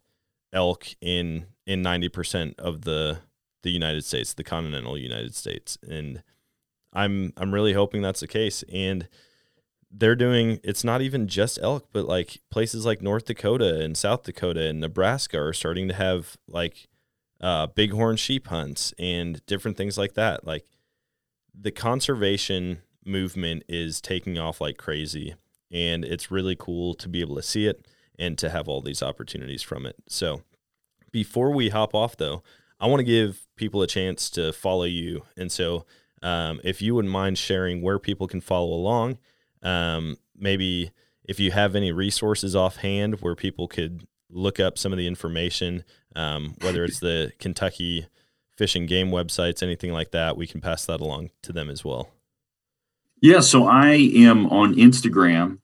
elk 0.52 0.86
in 1.00 1.46
in 1.66 1.82
ninety 1.82 2.08
percent 2.08 2.54
of 2.56 2.82
the 2.82 3.18
the 3.62 3.70
United 3.70 4.04
States, 4.04 4.32
the 4.32 4.44
continental 4.44 4.96
United 4.96 5.34
States, 5.34 5.78
and 5.88 6.22
I'm 6.92 7.32
I'm 7.36 7.52
really 7.52 7.72
hoping 7.72 8.02
that's 8.02 8.20
the 8.20 8.26
case. 8.26 8.64
And 8.72 9.08
they're 9.90 10.16
doing 10.16 10.60
it's 10.62 10.84
not 10.84 11.02
even 11.02 11.28
just 11.28 11.58
elk, 11.62 11.88
but 11.92 12.06
like 12.06 12.40
places 12.50 12.86
like 12.86 13.02
North 13.02 13.24
Dakota 13.24 13.80
and 13.80 13.96
South 13.96 14.22
Dakota 14.22 14.68
and 14.68 14.80
Nebraska 14.80 15.38
are 15.38 15.52
starting 15.52 15.88
to 15.88 15.94
have 15.94 16.36
like 16.48 16.88
uh, 17.40 17.66
bighorn 17.68 18.16
sheep 18.16 18.48
hunts 18.48 18.94
and 18.98 19.44
different 19.46 19.76
things 19.76 19.98
like 19.98 20.14
that. 20.14 20.46
Like 20.46 20.66
the 21.58 21.70
conservation 21.70 22.82
movement 23.04 23.64
is 23.68 24.00
taking 24.00 24.38
off 24.38 24.60
like 24.60 24.76
crazy, 24.76 25.34
and 25.70 26.04
it's 26.04 26.30
really 26.30 26.56
cool 26.56 26.94
to 26.94 27.08
be 27.08 27.20
able 27.20 27.36
to 27.36 27.42
see 27.42 27.66
it 27.66 27.86
and 28.18 28.36
to 28.38 28.50
have 28.50 28.68
all 28.68 28.80
these 28.80 29.02
opportunities 29.02 29.62
from 29.62 29.86
it. 29.86 29.96
So 30.08 30.42
before 31.10 31.50
we 31.50 31.70
hop 31.70 31.94
off 31.94 32.16
though, 32.16 32.42
I 32.80 32.86
want 32.86 33.00
to 33.00 33.04
give 33.04 33.46
people 33.56 33.82
a 33.82 33.86
chance 33.86 34.30
to 34.30 34.52
follow 34.52 34.84
you. 34.84 35.22
And 35.36 35.52
so, 35.52 35.84
um, 36.22 36.60
if 36.64 36.80
you 36.80 36.94
wouldn't 36.94 37.12
mind 37.12 37.38
sharing 37.38 37.82
where 37.82 37.98
people 37.98 38.26
can 38.26 38.40
follow 38.40 38.72
along, 38.72 39.18
um, 39.62 40.16
maybe 40.36 40.90
if 41.24 41.38
you 41.38 41.50
have 41.50 41.76
any 41.76 41.92
resources 41.92 42.56
offhand 42.56 43.20
where 43.20 43.34
people 43.34 43.68
could 43.68 44.06
look 44.30 44.58
up 44.58 44.78
some 44.78 44.92
of 44.92 44.98
the 44.98 45.06
information, 45.06 45.84
um, 46.16 46.54
whether 46.60 46.84
it's 46.84 47.00
the 47.00 47.32
Kentucky 47.38 48.06
Fish 48.56 48.74
and 48.74 48.88
Game 48.88 49.10
websites, 49.10 49.62
anything 49.62 49.92
like 49.92 50.10
that, 50.10 50.36
we 50.36 50.46
can 50.46 50.60
pass 50.60 50.86
that 50.86 51.00
along 51.00 51.30
to 51.42 51.52
them 51.52 51.70
as 51.70 51.84
well. 51.84 52.10
Yeah, 53.22 53.40
so 53.40 53.66
I 53.66 53.92
am 53.94 54.46
on 54.46 54.74
Instagram. 54.74 55.58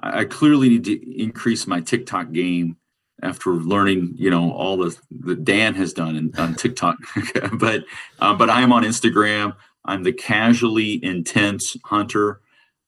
I 0.00 0.24
clearly 0.24 0.68
need 0.68 0.84
to 0.84 1.20
increase 1.20 1.66
my 1.66 1.80
TikTok 1.80 2.32
game 2.32 2.76
after 3.22 3.52
learning, 3.52 4.14
you 4.16 4.30
know, 4.30 4.52
all 4.52 4.76
the 4.76 4.98
that 5.20 5.44
Dan 5.44 5.74
has 5.74 5.92
done 5.92 6.16
in, 6.16 6.34
on 6.36 6.54
TikTok. 6.54 6.96
but 7.54 7.84
um, 8.18 8.36
but 8.36 8.50
I 8.50 8.62
am 8.62 8.72
on 8.72 8.82
Instagram. 8.82 9.54
I'm 9.84 10.02
the 10.02 10.12
casually 10.12 11.02
intense 11.04 11.76
hunter. 11.84 12.40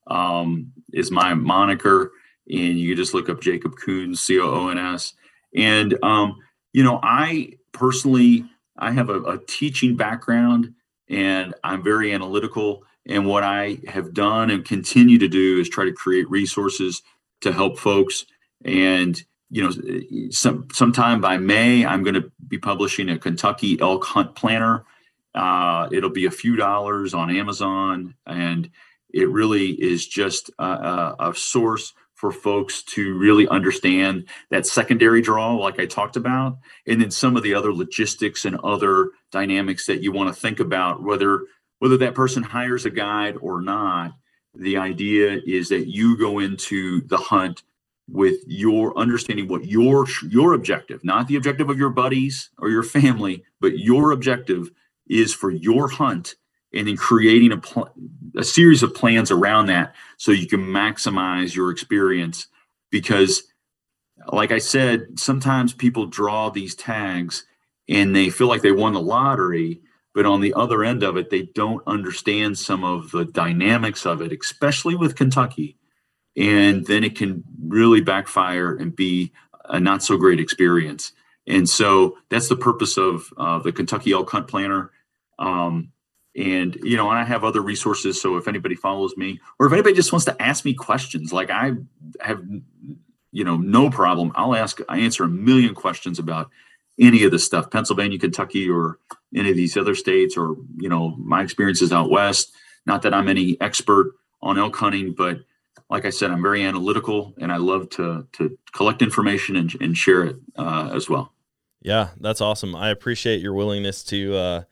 Um, 0.07 0.71
is 0.93 1.09
my 1.09 1.33
moniker, 1.33 2.11
and 2.47 2.79
you 2.79 2.95
just 2.95 3.13
look 3.13 3.27
up 3.27 3.41
Jacob 3.41 3.75
Coons, 3.83 4.21
C 4.21 4.39
O 4.39 4.47
O 4.47 4.69
N 4.69 4.77
S. 4.77 5.13
And 5.55 5.97
um, 6.03 6.37
you 6.73 6.83
know, 6.83 6.99
I 7.01 7.53
personally 7.71 8.45
I 8.77 8.91
have 8.91 9.09
a, 9.09 9.21
a 9.21 9.39
teaching 9.47 9.95
background, 9.95 10.73
and 11.09 11.53
I'm 11.63 11.83
very 11.83 12.13
analytical. 12.13 12.83
And 13.07 13.25
what 13.25 13.43
I 13.43 13.79
have 13.87 14.13
done 14.13 14.49
and 14.49 14.65
continue 14.65 15.19
to 15.19 15.27
do 15.27 15.59
is 15.59 15.69
try 15.69 15.85
to 15.85 15.93
create 15.93 16.29
resources 16.29 17.03
to 17.41 17.51
help 17.51 17.77
folks. 17.77 18.25
And 18.63 19.23
you 19.49 19.63
know, 19.63 20.29
some 20.31 20.67
sometime 20.73 21.21
by 21.21 21.37
May, 21.37 21.85
I'm 21.85 22.03
going 22.03 22.15
to 22.15 22.31
be 22.47 22.57
publishing 22.57 23.09
a 23.09 23.19
Kentucky 23.19 23.79
elk 23.79 24.03
hunt 24.03 24.35
planner. 24.35 24.85
Uh, 25.33 25.87
it'll 25.91 26.09
be 26.09 26.25
a 26.25 26.31
few 26.31 26.55
dollars 26.55 27.13
on 27.13 27.35
Amazon, 27.35 28.15
and 28.25 28.69
it 29.13 29.29
really 29.29 29.69
is 29.71 30.07
just 30.07 30.49
a, 30.59 30.63
a, 30.63 31.15
a 31.19 31.35
source 31.35 31.93
for 32.15 32.31
folks 32.31 32.81
to 32.81 33.17
really 33.17 33.47
understand 33.49 34.25
that 34.49 34.65
secondary 34.65 35.21
draw, 35.21 35.53
like 35.55 35.79
I 35.79 35.85
talked 35.85 36.15
about, 36.15 36.57
and 36.87 37.01
then 37.01 37.11
some 37.11 37.35
of 37.35 37.43
the 37.43 37.53
other 37.53 37.73
logistics 37.73 38.45
and 38.45 38.57
other 38.61 39.09
dynamics 39.31 39.85
that 39.87 40.01
you 40.01 40.11
want 40.11 40.33
to 40.33 40.41
think 40.41 40.59
about, 40.59 41.03
whether 41.03 41.41
whether 41.79 41.97
that 41.97 42.15
person 42.15 42.41
hires 42.41 42.85
a 42.85 42.89
guide 42.89 43.35
or 43.41 43.61
not. 43.61 44.13
The 44.57 44.77
idea 44.77 45.41
is 45.45 45.69
that 45.69 45.87
you 45.87 46.17
go 46.17 46.39
into 46.39 47.01
the 47.01 47.17
hunt 47.17 47.63
with 48.07 48.35
your 48.47 48.97
understanding 48.97 49.47
what 49.47 49.65
your 49.65 50.05
your 50.29 50.53
objective, 50.53 51.03
not 51.03 51.27
the 51.27 51.35
objective 51.35 51.69
of 51.69 51.77
your 51.77 51.89
buddies 51.89 52.49
or 52.59 52.69
your 52.69 52.83
family, 52.83 53.43
but 53.59 53.79
your 53.79 54.11
objective 54.11 54.69
is 55.07 55.33
for 55.33 55.51
your 55.51 55.87
hunt 55.89 56.35
and 56.73 56.87
then 56.87 56.97
creating 56.97 57.51
a, 57.51 57.57
pl- 57.57 57.89
a 58.35 58.43
series 58.43 58.83
of 58.83 58.93
plans 58.93 59.31
around 59.31 59.67
that 59.67 59.95
so 60.17 60.31
you 60.31 60.47
can 60.47 60.61
maximize 60.61 61.55
your 61.55 61.71
experience. 61.71 62.47
Because 62.91 63.43
like 64.27 64.51
i 64.51 64.57
said 64.57 65.19
sometimes 65.19 65.73
people 65.73 66.05
draw 66.05 66.49
these 66.49 66.75
tags 66.75 67.45
and 67.87 68.15
they 68.15 68.29
feel 68.29 68.47
like 68.47 68.61
they 68.61 68.71
won 68.71 68.93
the 68.93 69.01
lottery 69.01 69.81
but 70.13 70.25
on 70.25 70.41
the 70.41 70.53
other 70.53 70.83
end 70.83 71.03
of 71.03 71.17
it 71.17 71.29
they 71.29 71.43
don't 71.53 71.83
understand 71.87 72.57
some 72.57 72.83
of 72.83 73.11
the 73.11 73.25
dynamics 73.25 74.05
of 74.05 74.21
it 74.21 74.31
especially 74.31 74.95
with 74.95 75.15
kentucky 75.15 75.77
and 76.37 76.85
then 76.85 77.03
it 77.03 77.15
can 77.15 77.43
really 77.67 78.01
backfire 78.01 78.75
and 78.75 78.95
be 78.95 79.31
a 79.65 79.79
not 79.79 80.03
so 80.03 80.17
great 80.17 80.39
experience. 80.39 81.11
And 81.47 81.67
so 81.67 82.17
that's 82.29 82.49
the 82.49 82.55
purpose 82.55 82.97
of 82.97 83.31
uh, 83.37 83.59
the 83.59 83.71
kentucky 83.71 84.11
elk 84.11 84.29
hunt 84.29 84.47
planner. 84.47 84.91
Um, 85.39 85.91
and 86.37 86.75
you 86.83 86.97
know 86.97 87.09
and 87.09 87.17
i 87.17 87.23
have 87.23 87.45
other 87.45 87.61
resources 87.61 88.21
so 88.21 88.35
if 88.35 88.49
anybody 88.49 88.75
follows 88.75 89.15
me 89.15 89.39
or 89.57 89.67
if 89.67 89.71
anybody 89.71 89.95
just 89.95 90.11
wants 90.11 90.25
to 90.25 90.41
ask 90.41 90.65
me 90.65 90.73
questions 90.73 91.31
like 91.31 91.49
i 91.49 91.71
have 92.19 92.43
you 93.35 93.43
know 93.43 93.57
no 93.57 93.89
problem. 93.89 94.31
I'll 94.35 94.55
ask 94.55 94.79
i 94.87 94.97
answer 94.97 95.25
a 95.25 95.27
million 95.27 95.75
questions 95.75 96.19
about 96.19 96.49
any 96.97 97.25
of 97.25 97.31
this 97.31 97.45
stuff 97.45 97.69
pennsylvania 97.69 98.17
kentucky 98.17 98.69
or 98.69 98.97
any 99.35 99.49
of 99.49 99.57
these 99.57 99.75
other 99.75 99.93
states 99.93 100.37
or 100.37 100.55
you 100.77 100.87
know 100.87 101.15
my 101.17 101.43
experiences 101.43 101.91
out 101.91 102.09
west. 102.09 102.55
Not 102.85 103.01
that 103.01 103.13
i'm 103.13 103.27
any 103.27 103.57
expert 103.59 104.13
on 104.41 104.57
elk 104.57 104.75
hunting 104.77 105.13
but 105.13 105.41
like 105.89 106.05
i 106.05 106.09
said 106.09 106.31
i'm 106.31 106.41
very 106.41 106.63
analytical 106.63 107.33
and 107.37 107.51
i 107.51 107.57
love 107.57 107.89
to 107.89 108.27
to 108.31 108.57
collect 108.73 109.01
information 109.01 109.55
and, 109.55 109.75
and 109.81 109.97
share 109.97 110.23
it 110.23 110.37
uh, 110.57 110.89
as 110.93 111.09
well 111.09 111.33
yeah 111.81 112.09
that's 112.19 112.41
awesome 112.41 112.75
i 112.75 112.89
appreciate 112.89 113.41
your 113.41 113.53
willingness 113.53 114.03
to 114.03 114.35
uh 114.35 114.63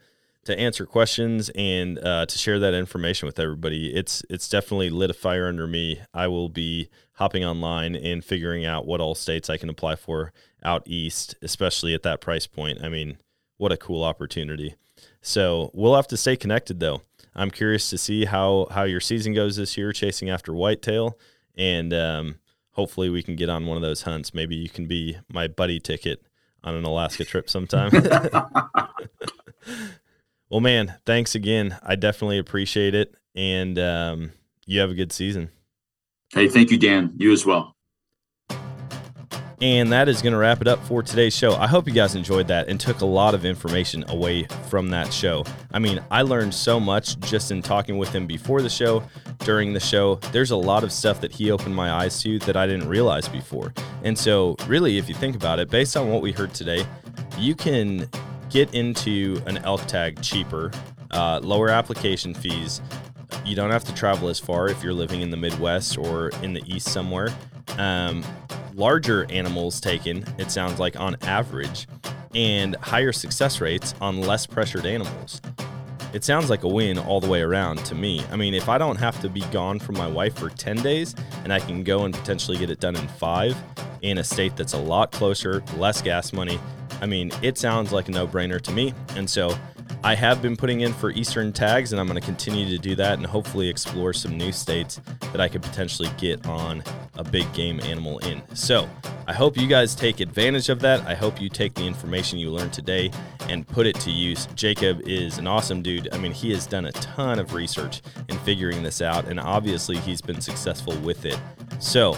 to 0.45 0.57
answer 0.59 0.85
questions 0.85 1.49
and 1.55 1.99
uh, 1.99 2.25
to 2.25 2.37
share 2.37 2.59
that 2.59 2.73
information 2.73 3.25
with 3.25 3.39
everybody. 3.39 3.93
It's 3.93 4.23
it's 4.29 4.49
definitely 4.49 4.89
lit 4.89 5.09
a 5.09 5.13
fire 5.13 5.47
under 5.47 5.67
me. 5.67 6.01
I 6.13 6.27
will 6.27 6.49
be 6.49 6.89
hopping 7.13 7.45
online 7.45 7.95
and 7.95 8.23
figuring 8.23 8.65
out 8.65 8.85
what 8.85 8.99
all 8.99 9.15
states 9.15 9.49
I 9.49 9.57
can 9.57 9.69
apply 9.69 9.95
for 9.95 10.33
out 10.63 10.83
east, 10.85 11.35
especially 11.41 11.93
at 11.93 12.03
that 12.03 12.21
price 12.21 12.47
point. 12.47 12.79
I 12.81 12.89
mean, 12.89 13.17
what 13.57 13.71
a 13.71 13.77
cool 13.77 14.03
opportunity. 14.03 14.75
So 15.21 15.71
we'll 15.73 15.95
have 15.95 16.07
to 16.07 16.17
stay 16.17 16.35
connected 16.35 16.79
though. 16.79 17.01
I'm 17.35 17.51
curious 17.51 17.89
to 17.89 17.97
see 17.97 18.25
how 18.25 18.67
how 18.71 18.83
your 18.83 18.99
season 18.99 19.33
goes 19.33 19.55
this 19.55 19.77
year, 19.77 19.91
chasing 19.91 20.29
after 20.29 20.53
whitetail, 20.53 21.17
and 21.55 21.93
um, 21.93 22.35
hopefully 22.71 23.09
we 23.09 23.23
can 23.23 23.35
get 23.35 23.49
on 23.49 23.65
one 23.65 23.77
of 23.77 23.83
those 23.83 24.03
hunts. 24.03 24.33
Maybe 24.33 24.55
you 24.55 24.69
can 24.69 24.87
be 24.87 25.17
my 25.31 25.47
buddy 25.47 25.79
ticket 25.79 26.23
on 26.63 26.75
an 26.75 26.85
Alaska 26.85 27.25
trip 27.25 27.49
sometime. 27.49 27.91
Well, 30.53 30.61
man, 30.61 30.93
thanks 31.03 31.33
again. 31.33 31.79
I 31.81 31.95
definitely 31.95 32.37
appreciate 32.37 32.93
it. 32.93 33.15
And 33.33 33.79
um, 33.79 34.33
you 34.67 34.81
have 34.81 34.91
a 34.91 34.93
good 34.93 35.11
season. 35.11 35.49
Hey, 36.31 36.47
thank 36.47 36.69
you, 36.69 36.77
Dan. 36.77 37.11
You 37.17 37.31
as 37.31 37.43
well. 37.43 37.75
And 39.61 39.91
that 39.91 40.09
is 40.09 40.21
going 40.21 40.33
to 40.33 40.39
wrap 40.39 40.61
it 40.61 40.67
up 40.67 40.83
for 40.85 41.01
today's 41.01 41.35
show. 41.35 41.53
I 41.53 41.67
hope 41.67 41.87
you 41.87 41.93
guys 41.93 42.15
enjoyed 42.15 42.47
that 42.47 42.67
and 42.67 42.79
took 42.79 43.01
a 43.01 43.05
lot 43.05 43.33
of 43.33 43.45
information 43.45 44.03
away 44.09 44.43
from 44.69 44.89
that 44.89 45.13
show. 45.13 45.45
I 45.71 45.79
mean, 45.79 46.03
I 46.11 46.21
learned 46.23 46.53
so 46.53 46.79
much 46.79 47.19
just 47.21 47.51
in 47.51 47.61
talking 47.61 47.97
with 47.97 48.09
him 48.09 48.27
before 48.27 48.61
the 48.61 48.69
show, 48.69 49.03
during 49.39 49.73
the 49.73 49.79
show. 49.79 50.15
There's 50.31 50.51
a 50.51 50.57
lot 50.57 50.83
of 50.83 50.91
stuff 50.91 51.21
that 51.21 51.31
he 51.31 51.51
opened 51.51 51.75
my 51.75 51.91
eyes 51.91 52.21
to 52.23 52.39
that 52.39 52.57
I 52.57 52.67
didn't 52.67 52.89
realize 52.89 53.27
before. 53.29 53.73
And 54.03 54.17
so, 54.17 54.55
really, 54.67 54.97
if 54.97 55.07
you 55.07 55.15
think 55.15 55.35
about 55.35 55.59
it, 55.59 55.69
based 55.69 55.95
on 55.95 56.09
what 56.09 56.21
we 56.21 56.31
heard 56.31 56.53
today, 56.53 56.85
you 57.37 57.55
can 57.55 58.09
get 58.49 58.73
into 58.73 59.41
an 59.45 59.57
elk 59.59 59.85
tag 59.87 60.21
cheaper, 60.21 60.71
uh, 61.11 61.39
lower 61.43 61.69
application 61.69 62.33
fees. 62.33 62.81
You 63.45 63.55
don't 63.55 63.71
have 63.71 63.83
to 63.85 63.93
travel 63.95 64.29
as 64.29 64.39
far 64.39 64.67
if 64.67 64.83
you're 64.83 64.93
living 64.93 65.21
in 65.21 65.29
the 65.29 65.37
Midwest 65.37 65.97
or 65.97 66.29
in 66.41 66.53
the 66.53 66.61
East 66.65 66.89
somewhere. 66.89 67.29
Um, 67.77 68.23
larger 68.73 69.29
animals 69.31 69.79
taken, 69.79 70.25
it 70.37 70.51
sounds 70.51 70.79
like 70.79 70.99
on 70.99 71.15
average, 71.23 71.87
and 72.35 72.75
higher 72.77 73.11
success 73.11 73.61
rates 73.61 73.93
on 74.01 74.21
less 74.21 74.45
pressured 74.45 74.85
animals. 74.85 75.41
It 76.13 76.23
sounds 76.23 76.49
like 76.49 76.63
a 76.63 76.67
win 76.67 76.99
all 76.99 77.19
the 77.19 77.27
way 77.27 77.41
around 77.41 77.77
to 77.85 77.95
me. 77.95 78.23
I 78.31 78.35
mean, 78.35 78.53
if 78.53 78.69
I 78.69 78.77
don't 78.77 78.97
have 78.97 79.19
to 79.21 79.29
be 79.29 79.41
gone 79.51 79.79
from 79.79 79.97
my 79.97 80.07
wife 80.07 80.37
for 80.37 80.49
10 80.49 80.77
days 80.77 81.15
and 81.43 81.51
I 81.51 81.59
can 81.59 81.83
go 81.83 82.05
and 82.05 82.13
potentially 82.13 82.57
get 82.57 82.69
it 82.69 82.79
done 82.79 82.95
in 82.95 83.07
five 83.07 83.57
in 84.03 84.19
a 84.19 84.23
state 84.23 84.55
that's 84.55 84.73
a 84.73 84.77
lot 84.77 85.11
closer, 85.11 85.63
less 85.75 86.03
gas 86.03 86.31
money, 86.31 86.59
I 87.01 87.07
mean, 87.07 87.31
it 87.41 87.57
sounds 87.57 87.91
like 87.91 88.09
a 88.09 88.11
no 88.11 88.27
brainer 88.27 88.61
to 88.61 88.71
me. 88.71 88.93
And 89.15 89.27
so 89.27 89.57
I 90.05 90.15
have 90.15 90.41
been 90.41 90.57
putting 90.57 90.81
in 90.81 90.91
for 90.91 91.11
Eastern 91.11 91.53
tags, 91.53 91.93
and 91.93 91.99
I'm 92.01 92.07
going 92.07 92.19
to 92.19 92.25
continue 92.25 92.67
to 92.69 92.77
do 92.77 92.93
that 92.95 93.13
and 93.13 93.25
hopefully 93.25 93.69
explore 93.69 94.11
some 94.11 94.37
new 94.37 94.51
states 94.51 94.99
that 95.31 95.39
I 95.39 95.47
could 95.47 95.61
potentially 95.61 96.09
get 96.17 96.45
on 96.45 96.83
a 97.15 97.23
big 97.23 97.51
game 97.53 97.79
animal 97.79 98.19
in. 98.19 98.41
So 98.53 98.89
I 99.27 99.33
hope 99.33 99.55
you 99.55 99.65
guys 99.65 99.95
take 99.95 100.19
advantage 100.19 100.67
of 100.67 100.81
that. 100.81 100.99
I 101.07 101.15
hope 101.15 101.39
you 101.39 101.47
take 101.47 101.73
the 101.75 101.85
information 101.85 102.37
you 102.37 102.51
learned 102.51 102.73
today 102.73 103.11
and 103.47 103.65
put 103.65 103.87
it 103.87 103.95
to 104.01 104.11
use. 104.11 104.47
Jacob 104.55 105.07
is 105.07 105.37
an 105.37 105.47
awesome 105.47 105.81
dude. 105.81 106.13
I 106.13 106.17
mean, 106.17 106.33
he 106.33 106.51
has 106.51 106.67
done 106.67 106.85
a 106.85 106.91
ton 106.91 107.39
of 107.39 107.53
research 107.53 108.01
in 108.27 108.37
figuring 108.39 108.83
this 108.83 109.01
out, 109.01 109.29
and 109.29 109.39
obviously 109.39 109.95
he's 109.99 110.21
been 110.21 110.41
successful 110.41 110.97
with 110.97 111.25
it. 111.25 111.39
So 111.79 112.17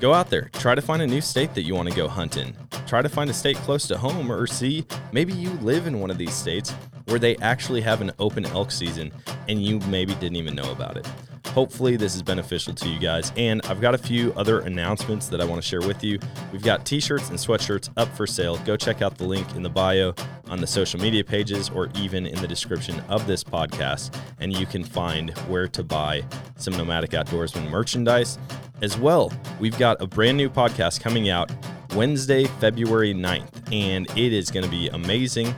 Go 0.00 0.14
out 0.14 0.30
there, 0.30 0.48
try 0.52 0.76
to 0.76 0.82
find 0.82 1.02
a 1.02 1.06
new 1.06 1.20
state 1.20 1.54
that 1.54 1.62
you 1.62 1.74
want 1.74 1.88
to 1.88 1.96
go 1.96 2.06
hunt 2.06 2.36
in. 2.36 2.54
Try 2.88 3.02
to 3.02 3.08
find 3.10 3.28
a 3.28 3.34
state 3.34 3.58
close 3.58 3.86
to 3.88 3.98
home, 3.98 4.32
or 4.32 4.46
see 4.46 4.82
maybe 5.12 5.34
you 5.34 5.50
live 5.60 5.86
in 5.86 6.00
one 6.00 6.10
of 6.10 6.16
these 6.16 6.32
states 6.32 6.72
where 7.04 7.18
they 7.18 7.36
actually 7.36 7.82
have 7.82 8.00
an 8.00 8.12
open 8.18 8.46
elk 8.46 8.70
season 8.70 9.12
and 9.46 9.62
you 9.62 9.78
maybe 9.80 10.14
didn't 10.14 10.36
even 10.36 10.54
know 10.54 10.72
about 10.72 10.96
it. 10.96 11.06
Hopefully, 11.48 11.96
this 11.96 12.14
is 12.14 12.22
beneficial 12.22 12.72
to 12.74 12.88
you 12.88 12.98
guys. 12.98 13.30
And 13.36 13.60
I've 13.66 13.82
got 13.82 13.94
a 13.94 13.98
few 13.98 14.32
other 14.38 14.60
announcements 14.60 15.28
that 15.28 15.38
I 15.38 15.44
want 15.44 15.60
to 15.60 15.68
share 15.68 15.82
with 15.82 16.02
you. 16.02 16.18
We've 16.50 16.62
got 16.62 16.86
t 16.86 16.98
shirts 16.98 17.28
and 17.28 17.38
sweatshirts 17.38 17.90
up 17.98 18.08
for 18.16 18.26
sale. 18.26 18.56
Go 18.64 18.74
check 18.74 19.02
out 19.02 19.18
the 19.18 19.24
link 19.24 19.54
in 19.54 19.62
the 19.62 19.68
bio 19.68 20.14
on 20.48 20.58
the 20.58 20.66
social 20.66 20.98
media 20.98 21.22
pages 21.22 21.68
or 21.68 21.90
even 21.94 22.26
in 22.26 22.40
the 22.40 22.48
description 22.48 22.98
of 23.10 23.26
this 23.26 23.44
podcast, 23.44 24.18
and 24.40 24.50
you 24.50 24.64
can 24.64 24.82
find 24.82 25.36
where 25.40 25.68
to 25.68 25.84
buy 25.84 26.24
some 26.56 26.74
Nomadic 26.74 27.10
Outdoorsman 27.10 27.68
merchandise. 27.68 28.38
As 28.80 28.96
well, 28.96 29.30
we've 29.60 29.76
got 29.76 30.00
a 30.00 30.06
brand 30.06 30.38
new 30.38 30.48
podcast 30.48 31.00
coming 31.02 31.28
out 31.28 31.50
Wednesday, 31.94 32.44
February 32.44 33.14
9th, 33.14 33.72
and 33.72 34.08
it 34.16 34.32
is 34.32 34.50
going 34.50 34.64
to 34.64 34.70
be 34.70 34.88
amazing. 34.88 35.54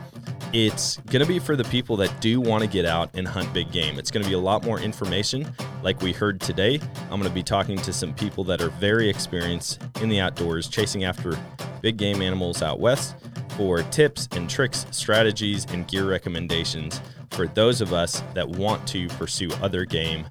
It's 0.53 0.97
going 0.97 1.23
to 1.23 1.27
be 1.27 1.39
for 1.39 1.57
the 1.57 1.65
people 1.65 1.97
that 1.99 2.21
do 2.21 2.41
want 2.41 2.63
to 2.63 2.69
get 2.69 2.85
out 2.85 3.11
and 3.15 3.27
hunt 3.27 3.53
big 3.53 3.71
game. 3.71 3.99
It's 3.99 4.11
going 4.11 4.23
to 4.23 4.29
be 4.29 4.35
a 4.35 4.39
lot 4.39 4.65
more 4.65 4.81
information, 4.81 5.53
like 5.83 6.01
we 6.03 6.13
heard 6.13 6.41
today. 6.41 6.81
I'm 7.03 7.21
going 7.21 7.25
to 7.25 7.31
be 7.31 7.43
talking 7.43 7.77
to 7.79 7.93
some 7.93 8.15
people 8.15 8.45
that 8.45 8.61
are 8.61 8.71
very 8.71 9.09
experienced 9.09 9.83
in 10.01 10.09
the 10.09 10.21
outdoors, 10.21 10.69
chasing 10.69 11.05
after 11.05 11.39
big 11.83 11.97
game 11.97 12.23
animals 12.23 12.63
out 12.63 12.81
west 12.81 13.17
for 13.57 13.83
tips 13.85 14.29
and 14.33 14.49
tricks, 14.49 14.87
strategies, 14.91 15.67
and 15.67 15.87
gear 15.87 16.09
recommendations 16.09 17.01
for 17.31 17.47
those 17.47 17.81
of 17.81 17.93
us 17.93 18.23
that 18.35 18.49
want 18.49 18.87
to 18.89 19.09
pursue 19.09 19.51
other 19.63 19.85
game 19.85 20.27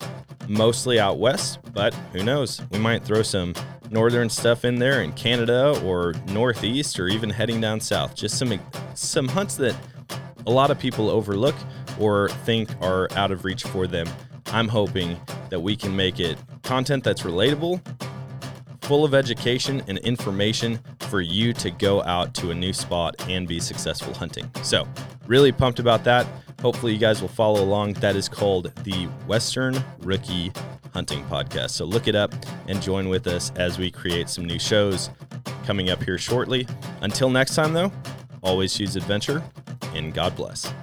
mostly 0.47 0.99
out 0.99 1.19
west, 1.19 1.59
but 1.73 1.93
who 2.11 2.23
knows? 2.23 2.61
We 2.71 2.79
might 2.79 3.03
throw 3.03 3.21
some 3.21 3.53
northern 3.91 4.29
stuff 4.29 4.65
in 4.65 4.75
there 4.75 5.01
in 5.01 5.13
Canada 5.13 5.79
or 5.85 6.13
northeast 6.27 6.99
or 6.99 7.07
even 7.07 7.29
heading 7.29 7.61
down 7.61 7.79
south. 7.79 8.15
Just 8.15 8.37
some 8.37 8.59
some 8.93 9.27
hunts 9.27 9.55
that 9.55 9.75
a 10.47 10.51
lot 10.51 10.71
of 10.71 10.79
people 10.79 11.09
overlook 11.09 11.55
or 11.99 12.29
think 12.45 12.69
are 12.81 13.07
out 13.13 13.31
of 13.31 13.45
reach 13.45 13.63
for 13.63 13.87
them. 13.87 14.07
I'm 14.47 14.67
hoping 14.67 15.19
that 15.49 15.59
we 15.59 15.75
can 15.75 15.95
make 15.95 16.19
it 16.19 16.37
content 16.63 17.03
that's 17.03 17.21
relatable, 17.21 17.81
full 18.81 19.05
of 19.05 19.13
education 19.13 19.83
and 19.87 19.99
information 19.99 20.79
for 21.01 21.21
you 21.21 21.53
to 21.53 21.69
go 21.69 22.01
out 22.03 22.33
to 22.35 22.51
a 22.51 22.55
new 22.55 22.73
spot 22.73 23.15
and 23.27 23.47
be 23.47 23.59
successful 23.59 24.13
hunting. 24.13 24.49
So, 24.63 24.87
really 25.29 25.53
pumped 25.53 25.79
about 25.79 26.03
that. 26.03 26.27
Hopefully, 26.61 26.91
you 26.91 26.97
guys 26.97 27.21
will 27.21 27.29
follow 27.29 27.63
along. 27.63 27.93
That 27.93 28.17
is 28.17 28.27
called 28.27 28.73
the 28.83 29.05
Western 29.27 29.81
Rookie 29.99 30.51
Hunting 30.93 31.23
Podcast. 31.25 31.69
So 31.69 31.85
look 31.85 32.09
it 32.09 32.15
up 32.15 32.33
and 32.67 32.81
join 32.81 33.07
with 33.07 33.27
us 33.27 33.53
as 33.55 33.79
we 33.79 33.89
create 33.89 34.27
some 34.27 34.43
new 34.43 34.59
shows 34.59 35.09
coming 35.65 35.89
up 35.89 36.03
here 36.03 36.17
shortly. 36.17 36.67
Until 37.01 37.29
next 37.29 37.55
time, 37.55 37.71
though, 37.71 37.93
always 38.41 38.75
choose 38.75 38.97
adventure 38.97 39.41
and 39.93 40.13
God 40.13 40.35
bless. 40.35 40.73